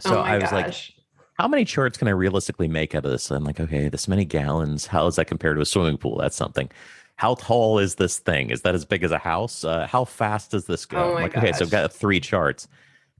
so 0.00 0.18
oh 0.18 0.20
I 0.20 0.34
was 0.34 0.50
gosh. 0.50 0.52
like, 0.52 1.01
how 1.34 1.48
many 1.48 1.64
charts 1.64 1.98
can 1.98 2.08
I 2.08 2.12
realistically 2.12 2.68
make 2.68 2.94
out 2.94 3.04
of 3.04 3.10
this? 3.10 3.30
I'm 3.30 3.44
like, 3.44 3.60
okay, 3.60 3.88
this 3.88 4.08
many 4.08 4.24
gallons. 4.24 4.86
How 4.86 5.06
is 5.06 5.16
that 5.16 5.26
compared 5.26 5.56
to 5.56 5.62
a 5.62 5.66
swimming 5.66 5.98
pool? 5.98 6.18
That's 6.18 6.36
something. 6.36 6.70
How 7.16 7.34
tall 7.34 7.78
is 7.78 7.96
this 7.96 8.18
thing? 8.18 8.50
Is 8.50 8.62
that 8.62 8.74
as 8.74 8.84
big 8.84 9.02
as 9.04 9.12
a 9.12 9.18
house? 9.18 9.64
Uh, 9.64 9.86
how 9.86 10.04
fast 10.04 10.50
does 10.50 10.66
this 10.66 10.84
go? 10.86 11.12
Oh 11.12 11.14
like, 11.14 11.32
gosh. 11.32 11.44
okay, 11.44 11.52
so 11.52 11.64
I've 11.64 11.70
got 11.70 11.92
three 11.92 12.20
charts. 12.20 12.68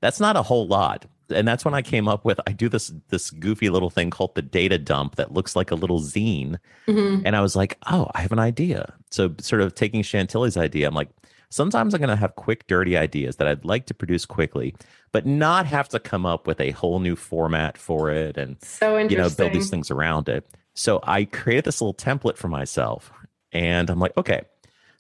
That's 0.00 0.20
not 0.20 0.36
a 0.36 0.42
whole 0.42 0.66
lot. 0.66 1.06
And 1.30 1.48
that's 1.48 1.64
when 1.64 1.72
I 1.72 1.80
came 1.80 2.08
up 2.08 2.24
with 2.24 2.38
I 2.46 2.52
do 2.52 2.68
this 2.68 2.92
this 3.08 3.30
goofy 3.30 3.70
little 3.70 3.88
thing 3.88 4.10
called 4.10 4.34
the 4.34 4.42
data 4.42 4.76
dump 4.76 5.16
that 5.16 5.32
looks 5.32 5.56
like 5.56 5.70
a 5.70 5.74
little 5.74 6.00
zine. 6.00 6.58
Mm-hmm. 6.86 7.22
And 7.24 7.36
I 7.36 7.40
was 7.40 7.56
like, 7.56 7.78
oh, 7.90 8.10
I 8.14 8.20
have 8.20 8.32
an 8.32 8.38
idea. 8.38 8.92
So 9.10 9.34
sort 9.38 9.62
of 9.62 9.74
taking 9.74 10.02
Chantilly's 10.02 10.56
idea, 10.56 10.88
I'm 10.88 10.94
like, 10.94 11.08
sometimes 11.52 11.94
I'm 11.94 12.00
going 12.00 12.08
to 12.08 12.16
have 12.16 12.34
quick, 12.34 12.66
dirty 12.66 12.96
ideas 12.96 13.36
that 13.36 13.46
I'd 13.46 13.64
like 13.64 13.86
to 13.86 13.94
produce 13.94 14.24
quickly, 14.24 14.74
but 15.12 15.26
not 15.26 15.66
have 15.66 15.88
to 15.90 16.00
come 16.00 16.24
up 16.24 16.46
with 16.46 16.60
a 16.60 16.70
whole 16.70 16.98
new 16.98 17.14
format 17.14 17.76
for 17.76 18.10
it 18.10 18.36
and 18.36 18.56
so 18.62 18.96
you 18.96 19.16
know 19.16 19.28
build 19.28 19.52
these 19.52 19.70
things 19.70 19.90
around 19.90 20.28
it. 20.28 20.48
So 20.74 21.00
I 21.02 21.24
created 21.26 21.64
this 21.64 21.80
little 21.80 21.94
template 21.94 22.38
for 22.38 22.48
myself, 22.48 23.12
and 23.52 23.90
I'm 23.90 24.00
like, 24.00 24.16
okay. 24.16 24.42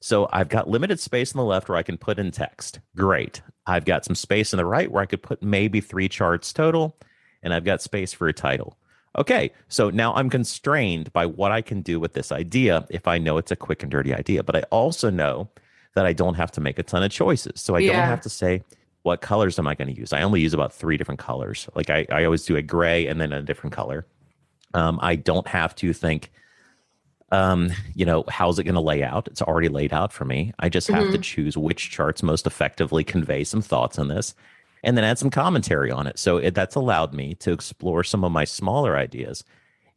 So 0.00 0.28
I've 0.32 0.48
got 0.48 0.68
limited 0.68 0.98
space 0.98 1.32
on 1.32 1.38
the 1.38 1.44
left 1.44 1.68
where 1.68 1.78
I 1.78 1.84
can 1.84 1.96
put 1.96 2.18
in 2.18 2.32
text. 2.32 2.80
Great. 2.96 3.40
I've 3.66 3.84
got 3.84 4.04
some 4.04 4.16
space 4.16 4.52
on 4.52 4.58
the 4.58 4.66
right 4.66 4.90
where 4.90 5.02
I 5.02 5.06
could 5.06 5.22
put 5.22 5.42
maybe 5.42 5.80
three 5.80 6.08
charts 6.08 6.52
total, 6.52 6.98
and 7.42 7.54
I've 7.54 7.64
got 7.64 7.80
space 7.80 8.12
for 8.12 8.28
a 8.28 8.32
title. 8.32 8.76
Okay, 9.16 9.52
so 9.68 9.90
now 9.90 10.14
I'm 10.14 10.28
constrained 10.28 11.12
by 11.12 11.26
what 11.26 11.52
I 11.52 11.60
can 11.62 11.82
do 11.82 12.00
with 12.00 12.14
this 12.14 12.32
idea 12.32 12.86
if 12.90 13.06
I 13.06 13.18
know 13.18 13.36
it's 13.38 13.52
a 13.52 13.56
quick 13.56 13.82
and 13.82 13.92
dirty 13.92 14.12
idea. 14.12 14.42
But 14.42 14.56
I 14.56 14.62
also 14.70 15.08
know 15.08 15.50
that 15.94 16.06
I 16.06 16.12
don't 16.12 16.34
have 16.34 16.50
to 16.52 16.60
make 16.60 16.78
a 16.78 16.82
ton 16.82 17.02
of 17.02 17.10
choices. 17.10 17.60
So 17.60 17.74
I 17.74 17.80
yeah. 17.80 17.92
don't 17.92 18.08
have 18.08 18.20
to 18.22 18.28
say, 18.28 18.62
what 19.02 19.20
colors 19.20 19.58
am 19.58 19.66
I 19.66 19.74
going 19.74 19.92
to 19.92 19.98
use? 19.98 20.12
I 20.12 20.22
only 20.22 20.40
use 20.40 20.54
about 20.54 20.72
three 20.72 20.96
different 20.96 21.20
colors. 21.20 21.68
Like 21.74 21.90
I, 21.90 22.06
I 22.10 22.24
always 22.24 22.44
do 22.44 22.56
a 22.56 22.62
gray 22.62 23.06
and 23.06 23.20
then 23.20 23.32
a 23.32 23.42
different 23.42 23.74
color. 23.74 24.06
Um, 24.74 24.98
I 25.02 25.16
don't 25.16 25.46
have 25.48 25.74
to 25.76 25.92
think, 25.92 26.30
um, 27.30 27.70
you 27.94 28.06
know, 28.06 28.24
how's 28.28 28.58
it 28.58 28.64
going 28.64 28.74
to 28.74 28.80
lay 28.80 29.02
out? 29.02 29.26
It's 29.28 29.42
already 29.42 29.68
laid 29.68 29.92
out 29.92 30.12
for 30.12 30.24
me. 30.24 30.52
I 30.60 30.68
just 30.68 30.88
have 30.88 31.04
mm-hmm. 31.04 31.12
to 31.12 31.18
choose 31.18 31.56
which 31.56 31.90
charts 31.90 32.22
most 32.22 32.46
effectively 32.46 33.04
convey 33.04 33.44
some 33.44 33.60
thoughts 33.60 33.98
on 33.98 34.08
this 34.08 34.34
and 34.84 34.96
then 34.96 35.04
add 35.04 35.18
some 35.18 35.30
commentary 35.30 35.90
on 35.90 36.06
it. 36.06 36.18
So 36.18 36.38
it, 36.38 36.54
that's 36.54 36.74
allowed 36.74 37.12
me 37.12 37.34
to 37.36 37.52
explore 37.52 38.04
some 38.04 38.24
of 38.24 38.32
my 38.32 38.44
smaller 38.44 38.96
ideas 38.96 39.44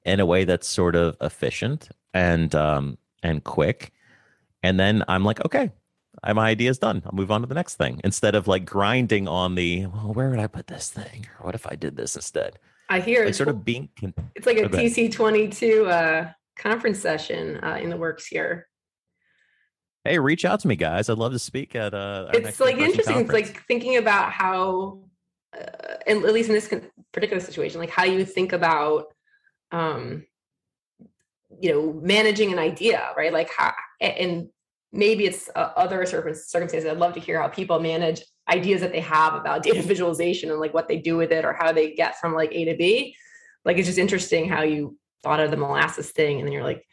in 0.03 0.19
a 0.19 0.25
way 0.25 0.43
that's 0.43 0.67
sort 0.67 0.95
of 0.95 1.17
efficient 1.21 1.89
and 2.13 2.53
um, 2.53 2.97
and 3.23 3.43
quick. 3.43 3.91
And 4.61 4.79
then 4.79 5.03
I'm 5.07 5.23
like, 5.23 5.43
okay, 5.45 5.71
my 6.23 6.49
idea 6.49 6.69
is 6.69 6.77
done. 6.79 7.01
I'll 7.05 7.11
move 7.13 7.31
on 7.31 7.41
to 7.41 7.47
the 7.47 7.55
next 7.55 7.75
thing 7.75 8.01
instead 8.03 8.35
of 8.35 8.47
like 8.47 8.65
grinding 8.65 9.27
on 9.27 9.55
the, 9.55 9.85
well, 9.87 10.13
where 10.13 10.29
would 10.29 10.39
I 10.39 10.47
put 10.47 10.67
this 10.67 10.89
thing? 10.89 11.27
Or 11.39 11.45
what 11.47 11.55
if 11.55 11.67
I 11.67 11.75
did 11.75 11.95
this 11.95 12.15
instead? 12.15 12.59
I 12.89 12.99
hear 12.99 13.21
Like 13.21 13.29
it's 13.29 13.37
sort 13.37 13.49
of 13.49 13.65
being, 13.65 13.89
it's 14.35 14.45
like 14.45 14.57
a 14.57 14.65
Oh. 14.65 14.69
TC 14.69 15.11
twenty 15.11 15.47
two 15.47 15.87
uh 15.87 16.31
conference 16.57 16.99
session 16.99 17.57
uh, 17.63 17.77
in 17.81 17.89
the 17.89 17.97
works 17.97 18.25
here. 18.27 18.67
hey, 20.03 20.19
reach 20.19 20.45
out 20.45 20.59
to 20.61 20.67
me, 20.67 20.75
guys. 20.75 21.09
I'd 21.09 21.17
love 21.17 21.33
to 21.33 21.39
speak 21.39 21.75
at 21.75 21.93
uh, 21.93 22.29
it's 22.33 22.59
like 22.59 22.77
interesting. 22.77 23.17
It's 23.21 23.31
like 23.33 23.65
thinking 23.67 23.97
about 23.97 24.31
how, 24.31 24.99
uh, 25.57 25.95
and 26.05 26.23
at 26.23 26.33
least 26.33 26.49
in 26.49 26.55
this 26.55 26.71
particular 27.11 27.41
situation, 27.41 27.79
like 27.79 27.89
how 27.89 28.03
you 28.03 28.23
think 28.23 28.53
about, 28.53 29.05
um, 29.71 30.25
you 31.59 31.71
know, 31.71 31.93
managing 32.03 32.53
an 32.53 32.59
idea, 32.59 33.09
right? 33.17 33.33
Like 33.33 33.49
how, 33.57 33.73
and 33.99 34.49
maybe 34.95 35.25
it's 35.25 35.49
uh, 35.55 35.71
other 35.75 36.05
circumstances. 36.05 36.85
I'd 36.85 36.97
love 36.97 37.13
to 37.13 37.19
hear 37.19 37.41
how 37.41 37.49
people 37.49 37.79
manage 37.79 38.21
ideas 38.49 38.81
that 38.81 38.91
they 38.91 39.01
have 39.01 39.35
about 39.35 39.63
data 39.67 39.81
visualization 39.81 40.49
and 40.49 40.59
like 40.59 40.73
what 40.73 40.87
they 40.87 40.97
do 40.97 41.17
with 41.17 41.31
it 41.31 41.45
or 41.45 41.53
how 41.53 41.71
they 41.71 41.93
get 41.93 42.19
from 42.19 42.33
like 42.33 42.51
A 42.53 42.65
to 42.65 42.75
B. 42.75 43.15
Like 43.65 43.77
it's 43.77 43.87
just 43.87 43.99
interesting 43.99 44.47
how 44.47 44.63
you 44.63 44.97
thought 45.23 45.39
of 45.39 45.51
the 45.51 45.57
molasses 45.57 46.11
thing, 46.11 46.39
and 46.39 46.47
then 46.47 46.53
you're 46.53 46.63
like 46.63 46.85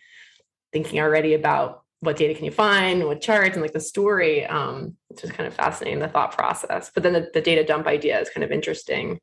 thinking 0.73 1.01
already 1.01 1.35
about 1.35 1.83
what 2.01 2.17
data 2.17 2.35
can 2.35 2.45
you 2.45 2.51
find, 2.51 3.05
what 3.05 3.21
charts, 3.21 3.55
and 3.55 3.63
like 3.63 3.73
the 3.73 3.81
story. 3.81 4.45
Um, 4.45 4.97
it's 5.11 5.23
just 5.23 5.35
kind 5.35 5.47
of 5.47 5.55
fascinating 5.55 6.01
the 6.01 6.09
thought 6.09 6.37
process. 6.37 6.91
But 6.93 7.03
then 7.05 7.13
the, 7.13 7.31
the 7.33 7.41
data 7.41 7.65
dump 7.65 7.87
idea 7.87 8.21
is 8.21 8.31
kind 8.31 8.43
of 8.43 8.51
interesting 8.51 9.21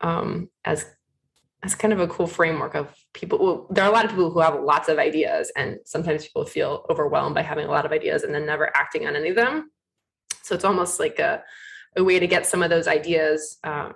um, 0.00 0.48
as 0.64 0.84
as 1.62 1.74
kind 1.74 1.92
of 1.92 2.00
a 2.00 2.08
cool 2.08 2.26
framework 2.26 2.74
of 2.74 2.94
people. 3.14 3.38
Well, 3.38 3.66
there 3.70 3.84
are 3.84 3.90
a 3.90 3.92
lot 3.92 4.04
of 4.04 4.10
people 4.10 4.30
who 4.30 4.40
have 4.40 4.60
lots 4.60 4.88
of 4.88 4.98
ideas, 4.98 5.52
and 5.56 5.78
sometimes 5.84 6.24
people 6.24 6.44
feel 6.44 6.84
overwhelmed 6.90 7.34
by 7.34 7.42
having 7.42 7.66
a 7.66 7.70
lot 7.70 7.86
of 7.86 7.92
ideas 7.92 8.24
and 8.24 8.34
then 8.34 8.46
never 8.46 8.76
acting 8.76 9.06
on 9.06 9.14
any 9.14 9.30
of 9.30 9.36
them. 9.36 9.70
So 10.42 10.54
it's 10.54 10.64
almost 10.64 10.98
like 10.98 11.18
a 11.18 11.42
a 11.96 12.04
way 12.04 12.18
to 12.18 12.26
get 12.26 12.46
some 12.46 12.62
of 12.62 12.70
those 12.70 12.88
ideas 12.88 13.58
um, 13.64 13.94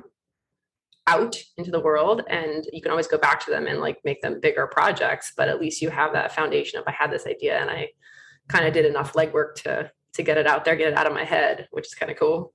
out 1.07 1.37
into 1.57 1.71
the 1.71 1.81
world 1.81 2.23
and 2.29 2.67
you 2.73 2.83
can 2.83 2.91
always 2.91 3.07
go 3.07 3.19
back 3.19 3.45
to 3.45 3.51
them 3.51 3.67
and 3.67 3.81
like 3.81 3.99
make 4.05 4.21
them 4.23 4.41
bigger 4.41 4.67
projects 4.67 5.33
but 5.37 5.49
at 5.49 5.61
least 5.61 5.81
you 5.81 5.89
have 5.89 6.13
that 6.13 6.35
foundation 6.35 6.79
of 6.81 6.85
i 6.87 6.91
had 6.91 7.13
this 7.13 7.27
idea 7.27 7.59
and 7.59 7.71
i 7.71 7.89
kind 8.49 8.67
of 8.67 8.75
did 8.75 8.85
enough 8.85 9.13
legwork 9.13 9.55
to 9.55 9.91
to 10.13 10.23
get 10.23 10.37
it 10.37 10.47
out 10.47 10.65
there 10.65 10.75
get 10.75 10.89
it 10.89 10.99
out 10.99 11.07
of 11.07 11.13
my 11.13 11.25
head 11.25 11.69
which 11.71 11.87
is 11.87 11.95
kind 11.95 12.11
of 12.11 12.19
cool 12.19 12.53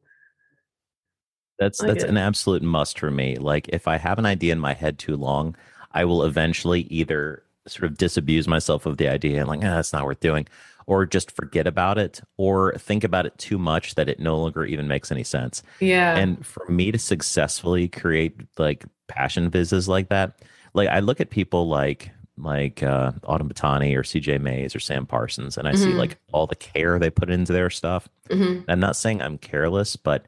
That's 1.61 1.79
that's 1.79 2.03
an 2.03 2.17
absolute 2.17 2.63
must 2.63 2.97
for 2.99 3.11
me. 3.11 3.37
Like 3.37 3.69
if 3.69 3.87
I 3.87 3.97
have 3.97 4.17
an 4.19 4.25
idea 4.25 4.51
in 4.51 4.59
my 4.59 4.73
head 4.73 4.97
too 4.99 5.15
long, 5.15 5.55
I 5.93 6.05
will 6.05 6.23
eventually 6.23 6.81
either 6.89 7.43
sort 7.67 7.85
of 7.85 7.97
disabuse 7.97 8.47
myself 8.47 8.85
of 8.87 8.97
the 8.97 9.07
idea 9.07 9.39
and 9.39 9.47
like, 9.47 9.59
ah, 9.59 9.75
that's 9.75 9.93
not 9.93 10.05
worth 10.05 10.19
doing, 10.19 10.47
or 10.87 11.05
just 11.05 11.29
forget 11.31 11.67
about 11.67 11.99
it, 11.99 12.19
or 12.37 12.73
think 12.79 13.03
about 13.03 13.27
it 13.27 13.37
too 13.37 13.59
much 13.59 13.93
that 13.95 14.09
it 14.09 14.19
no 14.19 14.39
longer 14.41 14.65
even 14.65 14.87
makes 14.87 15.11
any 15.11 15.23
sense. 15.23 15.61
yeah 15.79 16.17
And 16.17 16.43
for 16.45 16.65
me 16.67 16.91
to 16.91 16.97
successfully 16.97 17.87
create 17.87 18.35
like 18.57 18.83
passion 19.07 19.51
vizzes 19.51 19.87
like 19.87 20.09
that, 20.09 20.39
like 20.73 20.89
I 20.89 20.99
look 20.99 21.21
at 21.21 21.29
people 21.29 21.67
like 21.67 22.09
like 22.37 22.81
uh, 22.81 23.11
Autumn 23.25 23.49
Battani 23.49 23.95
or 23.95 24.01
CJ 24.01 24.41
Mayes 24.41 24.75
or 24.75 24.79
Sam 24.79 25.05
Parsons, 25.05 25.57
and 25.59 25.67
I 25.67 25.73
see 25.75 25.91
Mhm. 25.91 25.97
like 25.97 26.17
all 26.31 26.47
the 26.47 26.55
care 26.55 26.97
they 26.97 27.11
put 27.11 27.29
into 27.29 27.53
their 27.53 27.69
stuff. 27.69 28.09
Mhm. 28.31 28.65
I'm 28.67 28.79
not 28.79 28.95
saying 28.95 29.21
I'm 29.21 29.37
careless, 29.37 29.95
but 29.95 30.25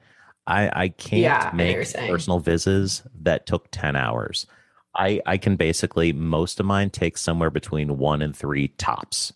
I 0.48 0.70
I 0.84 0.90
can't 0.90 1.46
Yeah, 1.46 1.54
I 1.58 1.66
know 1.66 1.78
what 1.80 1.80
make 1.80 2.00
personal 2.08 2.42
vizzes 2.42 3.06
that 3.22 3.46
took 3.46 3.68
10 3.72 3.96
hours. 3.96 4.46
I 4.96 5.22
I 5.26 5.38
can 5.38 5.56
basically 5.56 6.14
most 6.14 6.60
of 6.60 6.66
mine 6.66 6.90
take 6.90 7.18
somewhere 7.18 7.50
between 7.50 7.98
1 7.98 8.22
and 8.22 8.36
3 8.36 8.68
tops. 8.70 9.34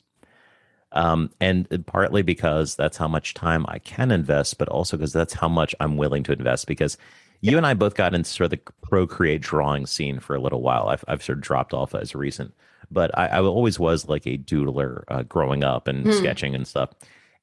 Um 0.94 1.32
and 1.42 1.68
partly 1.88 2.22
because 2.22 2.76
that's 2.76 2.98
how 2.98 3.08
much 3.08 3.34
time 3.34 3.66
I 3.68 3.80
can 3.80 4.12
invest, 4.12 4.58
but 4.58 4.70
also 4.70 4.98
because 4.98 5.14
that's 5.14 5.34
how 5.34 5.50
much 5.50 5.76
I'm 5.80 5.98
willing 5.98 6.24
to 6.24 6.34
invest 6.34 6.68
because 6.68 6.98
you 7.42 7.58
and 7.58 7.66
I 7.68 7.74
both 7.74 7.96
got 7.96 8.16
into 8.16 8.30
sort 8.30 8.46
of 8.46 8.52
the 8.52 8.72
procreate 8.84 9.42
drawing 9.42 9.86
scene 9.86 10.20
for 10.20 10.36
a 10.36 10.42
little 10.42 10.62
while. 10.62 10.88
I've 10.90 11.04
I've 11.08 11.24
sort 11.24 11.40
of 11.40 11.44
dropped 11.44 11.74
off 11.74 11.94
as 11.96 12.16
a 12.16 12.18
recent, 12.18 12.54
but 12.92 13.18
I, 13.18 13.28
I 13.28 13.42
always 13.42 13.80
was 13.80 14.08
like 14.08 14.26
a 14.26 14.38
doodler 14.38 15.04
uh, 15.10 15.24
growing 15.24 15.64
up 15.64 15.88
and 15.88 16.12
Hmm. 16.12 16.12
sketching 16.14 16.56
and 16.56 16.68
stuff 16.68 16.92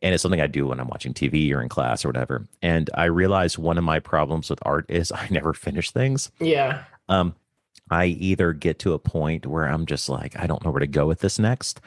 and 0.05 0.13
it's 0.13 0.23
something 0.23 0.41
I 0.41 0.47
do 0.47 0.67
when 0.67 0.79
I'm 0.79 0.89
watching 0.89 1.15
TV 1.15 1.51
or 1.53 1.63
in 1.63 1.71
class 1.71 2.05
or 2.05 2.09
whatever. 2.09 2.47
And 2.61 2.91
I 2.93 3.05
realized 3.05 3.57
one 3.57 3.79
of 3.79 3.85
my 3.85 4.01
problems 4.01 4.51
with 4.51 4.59
art 4.63 4.85
is 4.91 5.11
I 5.17 5.27
never 5.31 5.55
finish 5.55 5.91
things. 5.91 6.31
yeah 6.39 6.85
Um, 7.09 7.35
I 7.91 8.07
either 8.07 8.53
get 8.53 8.79
to 8.81 8.93
a 8.93 8.99
point 8.99 9.47
where 9.47 9.65
I'm 9.65 9.87
just 9.87 10.09
like, 10.09 10.39
I 10.39 10.47
don't 10.47 10.65
know 10.65 10.71
where 10.71 10.81
to 10.81 10.87
go 10.87 11.07
with 11.07 11.21
this 11.21 11.39
next, 11.39 11.81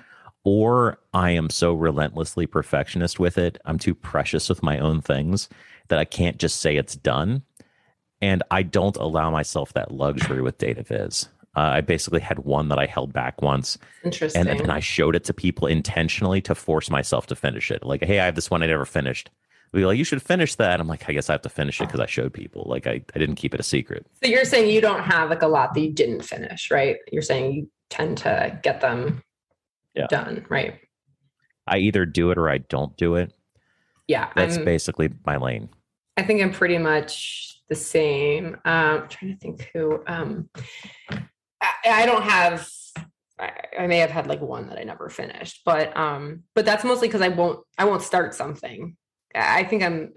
or 0.44 1.00
I 1.14 1.32
am 1.32 1.50
so 1.50 1.74
relentlessly 1.74 2.48
perfectionist 2.48 3.20
with 3.20 3.38
it. 3.38 3.60
I'm 3.66 3.80
too 3.80 3.96
precious 3.96 4.50
with 4.50 4.64
my 4.64 4.80
own 4.80 5.02
things 5.02 5.48
that 5.88 6.00
I 6.00 6.06
can't 6.06 6.38
just 6.38 6.60
say 6.60 6.76
it's 6.76 6.96
done. 6.96 7.44
And 8.20 8.42
I 8.50 8.64
don't 8.64 8.98
allow 8.98 9.30
myself 9.30 9.74
that 9.74 9.92
luxury 9.92 10.42
with 10.42 10.58
data 10.58 10.84
viz. 10.84 11.30
Uh, 11.58 11.72
I 11.78 11.82
basically 11.82 12.20
had 12.20 12.38
one 12.40 12.70
that 12.70 12.78
I 12.78 12.86
held 12.86 13.12
back 13.14 13.42
once 13.42 13.80
interesting 14.04 14.48
and 14.48 14.60
then 14.60 14.70
I 14.70 14.80
showed 14.80 15.16
it 15.16 15.24
to 15.24 15.34
people 15.34 15.68
intentionally 15.68 16.40
to 16.42 16.54
force 16.54 16.90
myself 16.92 17.26
to 17.28 17.36
finish 17.36 17.72
it. 17.72 17.84
Like, 17.84 18.04
hey, 18.04 18.20
I 18.20 18.26
have 18.26 18.36
this 18.36 18.52
one 18.52 18.62
I 18.62 18.68
never 18.68 18.86
finished. 18.86 19.32
Be 19.74 19.84
like, 19.86 19.98
you 19.98 20.04
should 20.04 20.22
finish 20.22 20.54
that. 20.56 20.80
I'm 20.80 20.88
like, 20.88 21.10
I 21.10 21.14
guess 21.14 21.30
I 21.30 21.34
have 21.34 21.42
to 21.42 21.50
finish 21.50 21.82
it 21.82 21.86
because 21.88 22.00
I 22.00 22.06
showed 22.06 22.32
people. 22.32 22.66
Like, 22.70 22.86
I, 22.88 23.02
I 23.16 23.20
didn't 23.20 23.36
keep 23.36 23.54
it 23.56 23.60
a 23.60 23.64
secret. 23.64 24.06
so 24.24 24.30
you're 24.30 24.46
saying 24.46 24.70
you 24.70 24.82
don't 24.82 25.02
have 25.04 25.30
like 25.32 25.42
a 25.42 25.48
lot 25.48 25.74
that 25.74 25.82
you 25.82 25.92
didn't 25.92 26.22
finish 26.22 26.70
right 26.72 26.98
you're 27.12 27.22
saying 27.24 27.52
you 27.54 27.70
tend 27.90 28.18
to 28.20 28.58
get 28.64 28.80
them 28.82 29.24
Yeah. 29.96 30.08
done 30.08 30.46
right 30.50 30.80
I 31.66 31.80
either 31.80 32.06
do 32.06 32.30
it 32.32 32.38
or 32.38 32.50
I 32.50 32.60
don't 32.60 32.96
do 32.98 33.16
it. 33.16 33.34
yeah 34.08 34.30
That's 34.36 34.58
I'm- 34.58 34.66
basically 34.66 35.10
my 35.26 35.38
lane. 35.38 35.70
I 36.18 36.24
think 36.24 36.42
I'm 36.42 36.52
pretty 36.54 36.78
much 36.78 37.62
the 37.68 37.76
same. 37.76 38.56
Um, 38.66 39.02
I'm 39.04 39.08
trying 39.10 39.34
to 39.34 39.40
think 39.40 39.70
who. 39.74 40.02
Um, 40.08 40.50
I, 41.90 42.06
don't 42.06 42.24
have. 42.24 42.68
I, 43.40 43.88
may 43.88 43.98
have 43.98 44.10
had 44.10 44.28
like 44.28 44.42
one 44.42 44.68
that 44.68 44.80
I 44.80 44.84
never 44.84 45.10
finished, 45.10 45.62
but 45.66 45.96
um, 45.96 46.44
but 46.56 46.66
that's 46.66 46.84
mostly 46.84 47.08
because 47.08 47.22
I 47.22 47.30
won't. 47.30 47.60
I 47.78 47.86
won't 47.86 48.02
start 48.02 48.34
something. 48.34 48.96
I 49.36 49.60
I 49.60 49.64
think 49.64 49.84
I'm. 49.84 50.14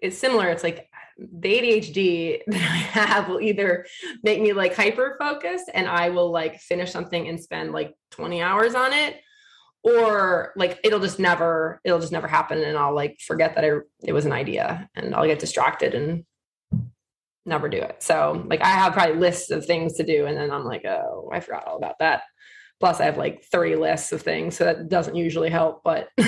It's 0.00 0.18
similar. 0.18 0.48
It's 0.48 0.62
like 0.62 0.88
the 1.18 1.48
ADHD 1.48 2.40
that 2.46 2.56
I 2.56 2.76
have 3.00 3.28
will 3.28 3.40
either 3.40 3.86
make 4.22 4.40
me 4.40 4.52
like 4.52 4.74
hyper 4.74 5.16
focused, 5.18 5.70
and 5.72 5.86
I 5.86 6.10
will 6.10 6.30
like 6.30 6.60
finish 6.60 6.90
something 6.90 7.28
and 7.28 7.40
spend 7.40 7.72
like 7.72 7.94
20 8.12 8.40
hours 8.40 8.74
on 8.74 8.92
it, 8.92 9.20
or 9.82 10.52
like 10.56 10.78
it'll 10.84 11.00
just 11.00 11.18
never 11.18 11.80
it'll 11.84 12.00
just 12.00 12.12
never 12.12 12.26
happen 12.26 12.62
and 12.62 12.76
i'll 12.76 12.94
like 12.94 13.18
forget 13.20 13.54
that 13.54 13.64
I, 13.64 13.78
it 14.02 14.12
was 14.12 14.26
an 14.26 14.32
idea 14.32 14.88
and 14.94 15.14
i'll 15.14 15.26
get 15.26 15.38
distracted 15.38 15.94
and 15.94 16.24
never 17.48 17.68
do 17.68 17.78
it 17.78 18.02
so 18.02 18.14
mm-hmm. 18.14 18.48
like 18.48 18.60
i 18.62 18.68
have 18.68 18.92
probably 18.92 19.16
lists 19.16 19.50
of 19.50 19.64
things 19.64 19.94
to 19.94 20.04
do 20.04 20.26
and 20.26 20.36
then 20.36 20.50
i'm 20.50 20.64
like 20.64 20.84
oh 20.84 21.28
i 21.32 21.40
forgot 21.40 21.66
all 21.66 21.76
about 21.76 21.98
that 21.98 22.22
plus 22.80 23.00
i 23.00 23.04
have 23.04 23.16
like 23.18 23.42
30 23.44 23.76
lists 23.76 24.12
of 24.12 24.22
things 24.22 24.56
so 24.56 24.64
that 24.64 24.88
doesn't 24.88 25.14
usually 25.14 25.50
help 25.50 25.82
but 25.82 26.08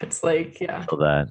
it's 0.00 0.22
like 0.22 0.60
yeah 0.60 0.84
that. 0.98 1.28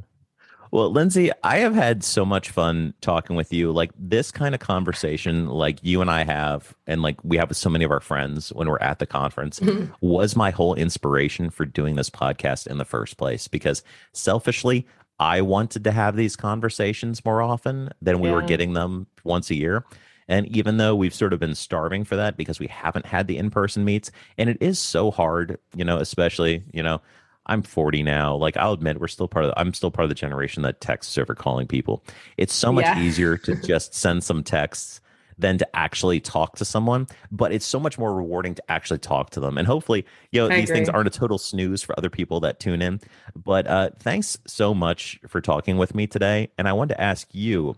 Well, 0.74 0.89
Lindsay, 0.91 1.30
I 1.43 1.58
have 1.58 1.76
had 1.76 2.04
so 2.04 2.26
much 2.26 2.49
fun 2.49 2.95
talking 2.99 3.36
with 3.36 3.54
you. 3.54 3.72
Like 3.72 3.91
this 3.95 4.32
kind 4.32 4.56
of 4.56 4.60
conversation, 4.60 5.45
like 5.45 5.78
you 5.84 6.01
and 6.01 6.10
I 6.10 6.24
have, 6.24 6.74
and 6.88 7.04
like 7.04 7.24
we 7.24 7.38
have 7.38 7.49
with 7.49 7.60
so 7.60 7.70
many 7.70 7.86
of 7.86 7.91
our 7.91 7.99
friends 7.99 8.51
when 8.51 8.68
we're 8.68 8.80
at 8.80 8.97
the 8.97 9.06
conference, 9.06 9.60
mm-hmm. 9.60 9.93
was 10.01 10.36
my 10.36 10.49
whole 10.49 10.74
inspiration 10.74 11.51
for 11.51 11.64
doing 11.64 11.95
this 11.95 12.10
podcast 12.10 12.66
in 12.66 12.80
the 12.80 12.86
first 12.86 13.18
place. 13.18 13.47
Because 13.47 13.84
selfishly, 14.14 14.88
I 15.20 15.41
wanted 15.41 15.84
to 15.86 15.91
have 15.91 16.16
these 16.16 16.36
conversations 16.36 17.24
more 17.24 17.41
often 17.41 17.89
than 18.01 18.20
we 18.20 18.32
were 18.32 18.41
getting 18.41 18.74
them 18.74 19.07
once 19.24 19.49
a 19.49 19.55
year. 19.55 19.86
And 20.28 20.47
even 20.47 20.78
though 20.78 20.95
we've 20.95 21.14
sort 21.14 21.34
of 21.34 21.39
been 21.39 21.55
starving 21.55 22.03
for 22.05 22.16
that 22.16 22.38
because 22.38 22.59
we 22.59 22.68
haven't 22.68 23.05
had 23.05 23.28
the 23.28 23.38
in 23.38 23.49
person 23.49 23.84
meets, 23.86 24.09
and 24.38 24.49
it 24.49 24.57
is 24.61 24.80
so 24.80 25.11
hard, 25.11 25.57
you 25.76 25.84
know, 25.86 25.97
especially, 25.97 26.64
you 26.74 26.82
know, 26.82 27.01
I'm 27.45 27.61
40 27.61 28.03
now. 28.03 28.36
Like 28.36 28.55
I'll 28.57 28.72
admit, 28.74 28.99
we're 29.01 29.07
still 29.09 29.28
part 29.28 29.45
of. 29.45 29.51
The, 29.51 29.59
I'm 29.59 29.74
still 29.74 29.91
part 29.91 30.05
of 30.05 30.09
the 30.09 30.16
generation 30.16 30.64
that 30.64 30.80
texts 30.80 31.18
over 31.18 31.36
calling 31.36 31.68
people. 31.68 32.03
It's 32.38 32.53
so 32.53 32.72
much 32.72 32.89
Yeah. 32.89 32.95
easier 32.95 33.38
to 33.39 33.53
just 33.55 33.93
send 33.93 34.24
some 34.24 34.43
texts 34.43 35.01
than 35.44 35.58
to 35.58 35.76
actually 35.76 36.22
talk 36.22 36.56
to 36.56 36.66
someone. 36.66 37.06
But 37.30 37.52
it's 37.52 37.66
so 37.66 37.80
much 37.80 38.00
more 38.00 38.16
rewarding 38.16 38.56
to 38.56 38.72
actually 38.72 39.00
talk 39.00 39.30
to 39.32 39.41
them. 39.41 39.58
And 39.58 39.68
hopefully, 39.68 40.06
you 40.32 40.39
know, 40.39 40.48
I 40.48 40.62
these 40.62 40.70
things 40.70 40.88
aren't 40.88 41.08
a 41.08 41.12
total 41.12 41.38
snooze 41.38 41.84
for 41.84 41.94
other 41.98 42.10
people 42.10 42.39
that 42.39 42.62
tune 42.62 42.82
in. 42.82 43.02
But 43.36 43.68
uh, 43.68 43.89
thanks 44.00 44.38
so 44.48 44.74
much 44.74 45.20
for 45.28 45.41
talking 45.41 45.78
with 45.78 45.94
me 45.94 46.08
today. 46.08 46.50
And 46.58 46.68
I 46.68 46.74
wanted 46.74 46.96
to 46.96 47.02
ask 47.02 47.28
you 47.34 47.76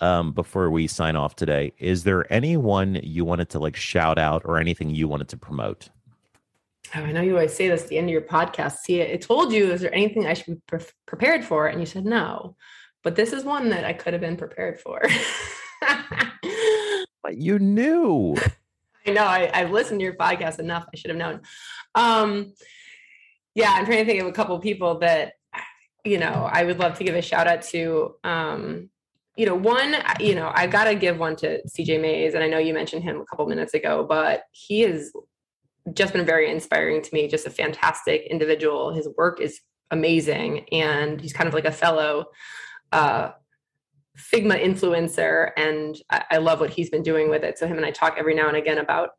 um, 0.00 0.32
before 0.32 0.70
we 0.70 0.88
sign 0.88 1.14
off 1.14 1.36
today: 1.36 1.72
Is 1.78 2.02
there 2.02 2.30
anyone 2.32 2.98
you 3.02 3.24
wanted 3.24 3.48
to 3.50 3.60
like 3.60 3.76
shout 3.76 4.18
out 4.18 4.42
or 4.44 4.58
anything 4.58 4.90
you 4.90 5.06
wanted 5.06 5.28
to 5.28 5.36
promote? 5.36 5.90
oh, 6.96 7.00
i 7.00 7.12
know 7.12 7.22
you 7.22 7.34
always 7.34 7.54
say 7.54 7.68
this 7.68 7.84
at 7.84 7.88
the 7.88 7.96
end 7.96 8.08
of 8.08 8.12
your 8.12 8.20
podcast 8.20 8.78
see 8.78 9.02
i 9.02 9.16
told 9.16 9.52
you 9.52 9.72
is 9.72 9.80
there 9.80 9.94
anything 9.94 10.26
i 10.26 10.34
should 10.34 10.54
be 10.54 10.60
pre- 10.66 10.80
prepared 11.06 11.42
for 11.44 11.66
and 11.66 11.80
you 11.80 11.86
said 11.86 12.04
no 12.04 12.54
but 13.02 13.16
this 13.16 13.32
is 13.32 13.42
one 13.42 13.70
that 13.70 13.84
i 13.84 13.92
could 13.92 14.12
have 14.12 14.20
been 14.20 14.36
prepared 14.36 14.78
for 14.78 15.00
But 17.24 17.38
you 17.38 17.58
knew. 17.58 18.36
I 19.06 19.10
know 19.10 19.24
I, 19.24 19.50
I've 19.52 19.70
listened 19.70 19.98
to 20.00 20.04
your 20.04 20.14
podcast 20.14 20.58
enough. 20.58 20.86
I 20.92 20.96
should 20.96 21.10
have 21.10 21.18
known. 21.18 21.40
Um, 21.94 22.52
yeah, 23.54 23.72
I'm 23.72 23.86
trying 23.86 23.98
to 23.98 24.04
think 24.04 24.20
of 24.20 24.28
a 24.28 24.32
couple 24.32 24.58
people 24.60 24.98
that 24.98 25.32
you 26.04 26.18
know 26.18 26.48
I 26.52 26.64
would 26.64 26.78
love 26.78 26.98
to 26.98 27.04
give 27.04 27.14
a 27.14 27.22
shout 27.22 27.48
out 27.48 27.62
to. 27.62 28.14
Um, 28.22 28.90
you 29.36 29.46
know, 29.46 29.56
one, 29.56 29.96
you 30.20 30.36
know, 30.36 30.52
I 30.54 30.68
got 30.68 30.84
to 30.84 30.94
give 30.94 31.18
one 31.18 31.34
to 31.36 31.60
CJ 31.66 32.00
Mayes, 32.00 32.34
and 32.34 32.44
I 32.44 32.46
know 32.46 32.58
you 32.58 32.72
mentioned 32.72 33.02
him 33.02 33.20
a 33.20 33.24
couple 33.24 33.46
minutes 33.46 33.74
ago, 33.74 34.06
but 34.08 34.44
he 34.52 34.82
has 34.82 35.10
just 35.92 36.12
been 36.12 36.24
very 36.24 36.50
inspiring 36.50 37.02
to 37.02 37.10
me. 37.12 37.26
Just 37.26 37.46
a 37.46 37.50
fantastic 37.50 38.26
individual. 38.30 38.92
His 38.92 39.08
work 39.16 39.40
is 39.40 39.60
amazing, 39.90 40.66
and 40.70 41.20
he's 41.20 41.32
kind 41.32 41.48
of 41.48 41.54
like 41.54 41.64
a 41.64 41.72
fellow 41.72 42.26
uh, 42.92 43.30
Figma 44.16 44.62
influencer, 44.62 45.50
and 45.56 45.96
I, 46.10 46.24
I, 46.32 46.36
love 46.38 46.60
what 46.60 46.70
he's 46.70 46.88
been 46.88 47.02
doing 47.02 47.28
with 47.28 47.42
it. 47.42 47.58
So 47.58 47.66
him 47.66 47.76
and 47.76 47.86
I 47.86 47.90
talk 47.90 48.14
every 48.16 48.34
now 48.34 48.46
and 48.46 48.56
again 48.56 48.78
about 48.78 49.10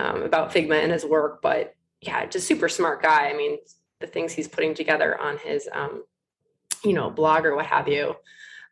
um, 0.00 0.22
about 0.22 0.52
Figma 0.52 0.82
and 0.82 0.92
his 0.92 1.04
work, 1.04 1.42
but 1.42 1.74
yeah, 2.00 2.24
just 2.26 2.46
super 2.46 2.68
smart 2.68 3.02
guy. 3.02 3.28
I 3.28 3.34
mean, 3.34 3.58
the 4.00 4.06
things 4.06 4.32
he's 4.32 4.48
putting 4.48 4.74
together 4.74 5.20
on 5.20 5.38
his 5.38 5.68
um, 5.72 6.04
you 6.84 6.92
know 6.92 7.10
blog 7.10 7.44
or 7.44 7.54
what 7.56 7.66
have 7.66 7.88
you. 7.88 8.14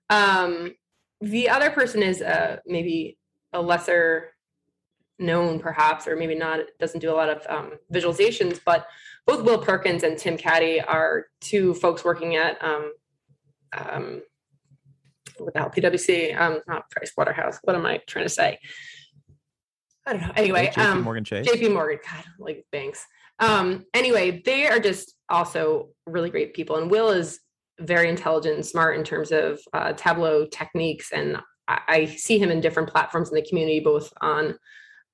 Um, 0.08 0.74
the 1.20 1.48
other 1.48 1.70
person 1.70 2.02
is 2.02 2.22
uh, 2.22 2.58
maybe 2.66 3.18
a 3.52 3.60
lesser 3.60 4.32
known 5.18 5.58
perhaps 5.58 6.06
or 6.06 6.16
maybe 6.16 6.34
not 6.34 6.60
doesn't 6.78 7.00
do 7.00 7.10
a 7.10 7.14
lot 7.14 7.30
of 7.30 7.46
um, 7.48 7.72
visualizations 7.92 8.60
but 8.64 8.86
both 9.26 9.42
will 9.44 9.56
perkins 9.58 10.02
and 10.02 10.18
tim 10.18 10.36
caddy 10.36 10.78
are 10.80 11.26
two 11.40 11.72
folks 11.72 12.04
working 12.04 12.36
at 12.36 12.62
um, 12.62 12.92
um, 13.72 14.22
without 15.40 15.74
PwC, 15.74 16.38
um, 16.38 16.60
not 16.66 16.90
Price 16.90 17.12
Waterhouse. 17.16 17.58
What 17.62 17.76
am 17.76 17.86
I 17.86 18.00
trying 18.06 18.24
to 18.24 18.30
say? 18.30 18.58
I 20.06 20.12
don't 20.12 20.22
know. 20.22 20.32
Anyway, 20.36 20.70
JP 20.74 20.84
um, 20.84 21.02
Morgan 21.02 21.24
Chase. 21.24 21.46
JP 21.46 21.72
Morgan, 21.72 21.98
God, 22.08 22.24
like 22.38 22.64
banks. 22.70 23.04
Um, 23.38 23.84
anyway, 23.92 24.42
they 24.44 24.66
are 24.66 24.78
just 24.78 25.14
also 25.28 25.88
really 26.06 26.30
great 26.30 26.54
people. 26.54 26.76
And 26.76 26.90
Will 26.90 27.10
is 27.10 27.40
very 27.80 28.08
intelligent 28.08 28.54
and 28.54 28.64
smart 28.64 28.96
in 28.96 29.04
terms 29.04 29.32
of 29.32 29.60
uh, 29.72 29.92
Tableau 29.92 30.46
techniques. 30.46 31.12
And 31.12 31.38
I, 31.68 31.80
I, 31.88 32.04
see 32.06 32.38
him 32.38 32.50
in 32.50 32.60
different 32.60 32.88
platforms 32.88 33.28
in 33.28 33.34
the 33.34 33.46
community, 33.46 33.80
both 33.80 34.10
on 34.22 34.56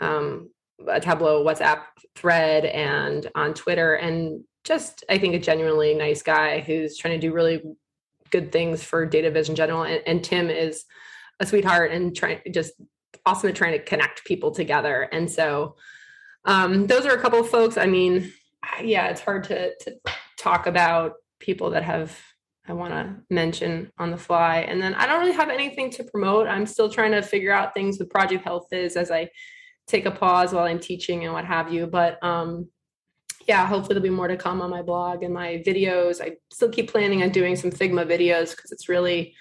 um, 0.00 0.50
a 0.86 1.00
Tableau 1.00 1.44
WhatsApp 1.44 1.82
thread 2.14 2.66
and 2.66 3.28
on 3.34 3.54
Twitter. 3.54 3.94
And 3.94 4.44
just, 4.64 5.04
I 5.08 5.18
think, 5.18 5.34
a 5.34 5.40
genuinely 5.40 5.94
nice 5.94 6.22
guy 6.22 6.60
who's 6.60 6.96
trying 6.96 7.18
to 7.18 7.26
do 7.26 7.34
really 7.34 7.62
good 8.32 8.50
things 8.50 8.82
for 8.82 9.06
data 9.06 9.30
viz 9.30 9.48
in 9.48 9.54
general. 9.54 9.84
And, 9.84 10.02
and 10.06 10.24
Tim 10.24 10.50
is 10.50 10.84
a 11.38 11.46
sweetheart 11.46 11.92
and 11.92 12.16
trying 12.16 12.40
just 12.50 12.72
awesome 13.24 13.50
at 13.50 13.54
trying 13.54 13.72
to 13.72 13.84
connect 13.84 14.24
people 14.24 14.50
together. 14.50 15.02
And 15.12 15.30
so 15.30 15.76
um, 16.44 16.86
those 16.88 17.06
are 17.06 17.14
a 17.14 17.20
couple 17.20 17.38
of 17.38 17.48
folks. 17.48 17.76
I 17.76 17.86
mean, 17.86 18.32
yeah, 18.82 19.08
it's 19.08 19.20
hard 19.20 19.44
to 19.44 19.74
to 19.76 19.96
talk 20.38 20.66
about 20.66 21.14
people 21.38 21.70
that 21.70 21.84
have 21.84 22.18
I 22.66 22.74
want 22.74 22.92
to 22.92 23.16
mention 23.28 23.90
on 23.98 24.10
the 24.10 24.16
fly. 24.16 24.58
And 24.60 24.80
then 24.80 24.94
I 24.94 25.06
don't 25.06 25.20
really 25.20 25.32
have 25.32 25.50
anything 25.50 25.90
to 25.90 26.04
promote. 26.04 26.46
I'm 26.46 26.66
still 26.66 26.88
trying 26.88 27.10
to 27.12 27.22
figure 27.22 27.52
out 27.52 27.74
things 27.74 27.98
with 27.98 28.10
Project 28.10 28.44
Health 28.44 28.66
Viz 28.70 28.96
as 28.96 29.10
I 29.10 29.30
take 29.88 30.06
a 30.06 30.12
pause 30.12 30.52
while 30.52 30.64
I'm 30.64 30.78
teaching 30.78 31.24
and 31.24 31.32
what 31.32 31.44
have 31.44 31.72
you. 31.72 31.88
But 31.88 32.22
um, 32.22 32.68
yeah, 33.46 33.66
hopefully 33.66 33.94
there'll 33.94 34.02
be 34.02 34.10
more 34.10 34.28
to 34.28 34.36
come 34.36 34.60
on 34.60 34.70
my 34.70 34.82
blog 34.82 35.22
and 35.22 35.34
my 35.34 35.62
videos. 35.66 36.20
I 36.20 36.36
still 36.50 36.68
keep 36.68 36.90
planning 36.90 37.22
on 37.22 37.30
doing 37.30 37.56
some 37.56 37.70
Figma 37.70 38.06
videos 38.06 38.54
because 38.54 38.72
it's 38.72 38.88
really 38.88 39.34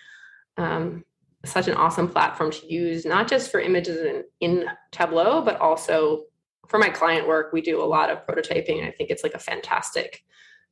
um, 0.57 1.03
such 1.45 1.67
an 1.67 1.75
awesome 1.75 2.07
platform 2.07 2.51
to 2.51 2.73
use, 2.73 3.05
not 3.05 3.27
just 3.27 3.51
for 3.51 3.59
images 3.59 3.97
in, 3.99 4.23
in 4.39 4.65
Tableau, 4.91 5.41
but 5.41 5.59
also 5.59 6.23
for 6.67 6.77
my 6.77 6.89
client 6.89 7.27
work. 7.27 7.51
We 7.51 7.61
do 7.61 7.81
a 7.81 7.85
lot 7.85 8.09
of 8.09 8.25
prototyping. 8.25 8.79
And 8.79 8.87
I 8.87 8.91
think 8.91 9.09
it's 9.09 9.23
like 9.23 9.33
a 9.33 9.39
fantastic 9.39 10.23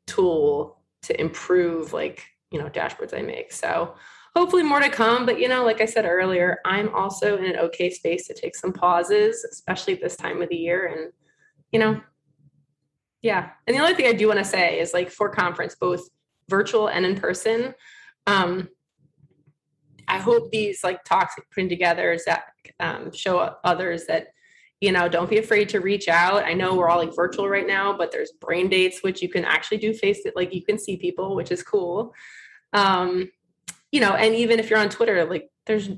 tool 0.07 0.81
to 1.03 1.19
improve 1.19 1.93
like, 1.93 2.23
you 2.51 2.59
know, 2.59 2.69
dashboards 2.69 3.17
I 3.17 3.21
make. 3.21 3.51
So 3.51 3.95
hopefully 4.35 4.63
more 4.63 4.79
to 4.79 4.89
come. 4.89 5.25
But, 5.25 5.39
you 5.39 5.47
know, 5.47 5.65
like 5.65 5.81
I 5.81 5.85
said 5.85 6.05
earlier, 6.05 6.59
I'm 6.65 6.93
also 6.95 7.37
in 7.37 7.45
an 7.45 7.57
okay 7.57 7.89
space 7.89 8.27
to 8.27 8.33
take 8.33 8.55
some 8.55 8.73
pauses, 8.73 9.43
especially 9.43 9.95
this 9.95 10.15
time 10.15 10.41
of 10.41 10.49
the 10.49 10.55
year. 10.55 10.87
And, 10.87 11.11
you 11.71 11.79
know, 11.79 12.01
yeah. 13.21 13.49
And 13.67 13.75
the 13.75 13.81
only 13.81 13.95
thing 13.95 14.07
I 14.07 14.13
do 14.13 14.27
want 14.27 14.39
to 14.39 14.45
say 14.45 14.79
is 14.79 14.93
like 14.93 15.09
for 15.09 15.29
conference, 15.29 15.75
both 15.75 16.07
virtual 16.49 16.87
and 16.87 17.05
in 17.05 17.15
person, 17.15 17.73
um, 18.27 18.69
I 20.07 20.17
hope 20.17 20.51
these 20.51 20.83
like 20.83 21.03
talks 21.03 21.35
putting 21.53 21.69
together 21.69 22.11
is 22.11 22.25
that 22.25 22.45
um, 22.79 23.11
show 23.11 23.55
others 23.63 24.05
that, 24.07 24.27
you 24.81 24.91
know, 24.91 25.09
don't 25.09 25.29
be 25.29 25.37
afraid 25.37 25.69
to 25.69 25.79
reach 25.79 26.07
out. 26.07 26.45
I 26.45 26.53
know 26.53 26.75
we're 26.75 26.89
all 26.89 26.97
like 26.97 27.15
virtual 27.15 27.47
right 27.47 27.67
now, 27.67 27.95
but 27.95 28.11
there's 28.11 28.31
brain 28.31 28.69
dates, 28.69 29.03
which 29.03 29.21
you 29.21 29.29
can 29.29 29.45
actually 29.45 29.77
do 29.77 29.93
face 29.93 30.21
it. 30.25 30.35
Like 30.35 30.53
you 30.53 30.63
can 30.63 30.79
see 30.79 30.97
people, 30.97 31.35
which 31.35 31.51
is 31.51 31.61
cool. 31.61 32.13
Um, 32.73 33.29
you 33.91 33.99
know, 33.99 34.13
and 34.13 34.33
even 34.35 34.59
if 34.59 34.69
you're 34.69 34.79
on 34.79 34.89
Twitter, 34.89 35.25
like 35.25 35.49
there's 35.65 35.89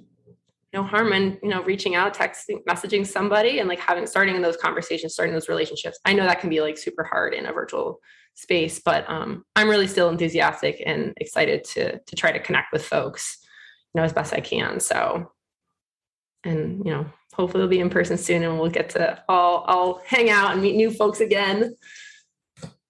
no 0.74 0.84
harm 0.84 1.14
in 1.14 1.38
you 1.44 1.50
know 1.50 1.64
reaching 1.64 1.96
out 1.96 2.14
texting 2.14 2.64
messaging 2.68 3.06
somebody 3.06 3.60
and 3.60 3.68
like 3.68 3.80
having 3.80 4.06
starting 4.08 4.36
in 4.36 4.42
those 4.42 4.58
conversations 4.58 5.14
starting 5.14 5.34
those 5.34 5.50
relationships. 5.50 6.00
I 6.06 6.14
know 6.14 6.24
that 6.24 6.40
can 6.40 6.50
be 6.50 6.62
like 6.62 6.78
super 6.78 7.04
hard 7.04 7.34
in 7.34 7.46
a 7.46 7.54
virtual 7.54 8.00
space 8.36 8.80
but 8.84 9.08
um, 9.10 9.44
i'm 9.56 9.70
really 9.70 9.88
still 9.88 10.10
enthusiastic 10.10 10.82
and 10.86 11.14
excited 11.18 11.64
to 11.66 12.00
to 12.00 12.16
try 12.16 12.32
to 12.32 12.40
connect 12.40 12.72
with 12.72 12.84
folks 12.84 13.40
you 13.94 14.00
know 14.00 14.06
as 14.06 14.14
best 14.14 14.34
i 14.34 14.40
can 14.40 14.80
so. 14.80 15.32
And 16.44 16.84
you 16.84 16.92
know 16.92 17.06
hopefully 17.36 17.62
we'll 17.62 17.70
be 17.70 17.80
in 17.80 17.92
person 17.92 18.18
soon 18.18 18.42
and 18.42 18.60
we'll 18.60 18.72
get 18.72 18.90
to 18.92 19.22
all 19.30 19.60
all 19.68 20.02
hang 20.08 20.32
out 20.32 20.54
and 20.54 20.62
meet 20.62 20.76
new 20.76 20.90
folks 20.90 21.20
again. 21.20 21.76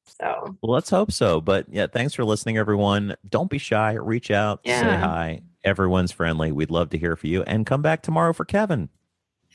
So. 0.05 0.55
Well, 0.61 0.71
let's 0.71 0.89
hope 0.89 1.11
so 1.11 1.41
but 1.41 1.65
yeah 1.69 1.87
thanks 1.87 2.13
for 2.13 2.23
listening 2.23 2.57
everyone. 2.57 3.15
Don't 3.27 3.49
be 3.49 3.57
shy. 3.57 3.93
Reach 3.93 4.31
out. 4.31 4.61
Yeah. 4.63 4.79
say 4.79 4.95
hi 4.95 5.41
Everyone's 5.63 6.11
friendly. 6.11 6.51
We'd 6.51 6.71
love 6.71 6.89
to 6.89 6.97
hear 6.97 7.15
from 7.15 7.29
you 7.29 7.43
and 7.43 7.65
come 7.65 7.81
back 7.81 8.01
tomorrow 8.01 8.33
for 8.33 8.45
Kevin. 8.45 8.89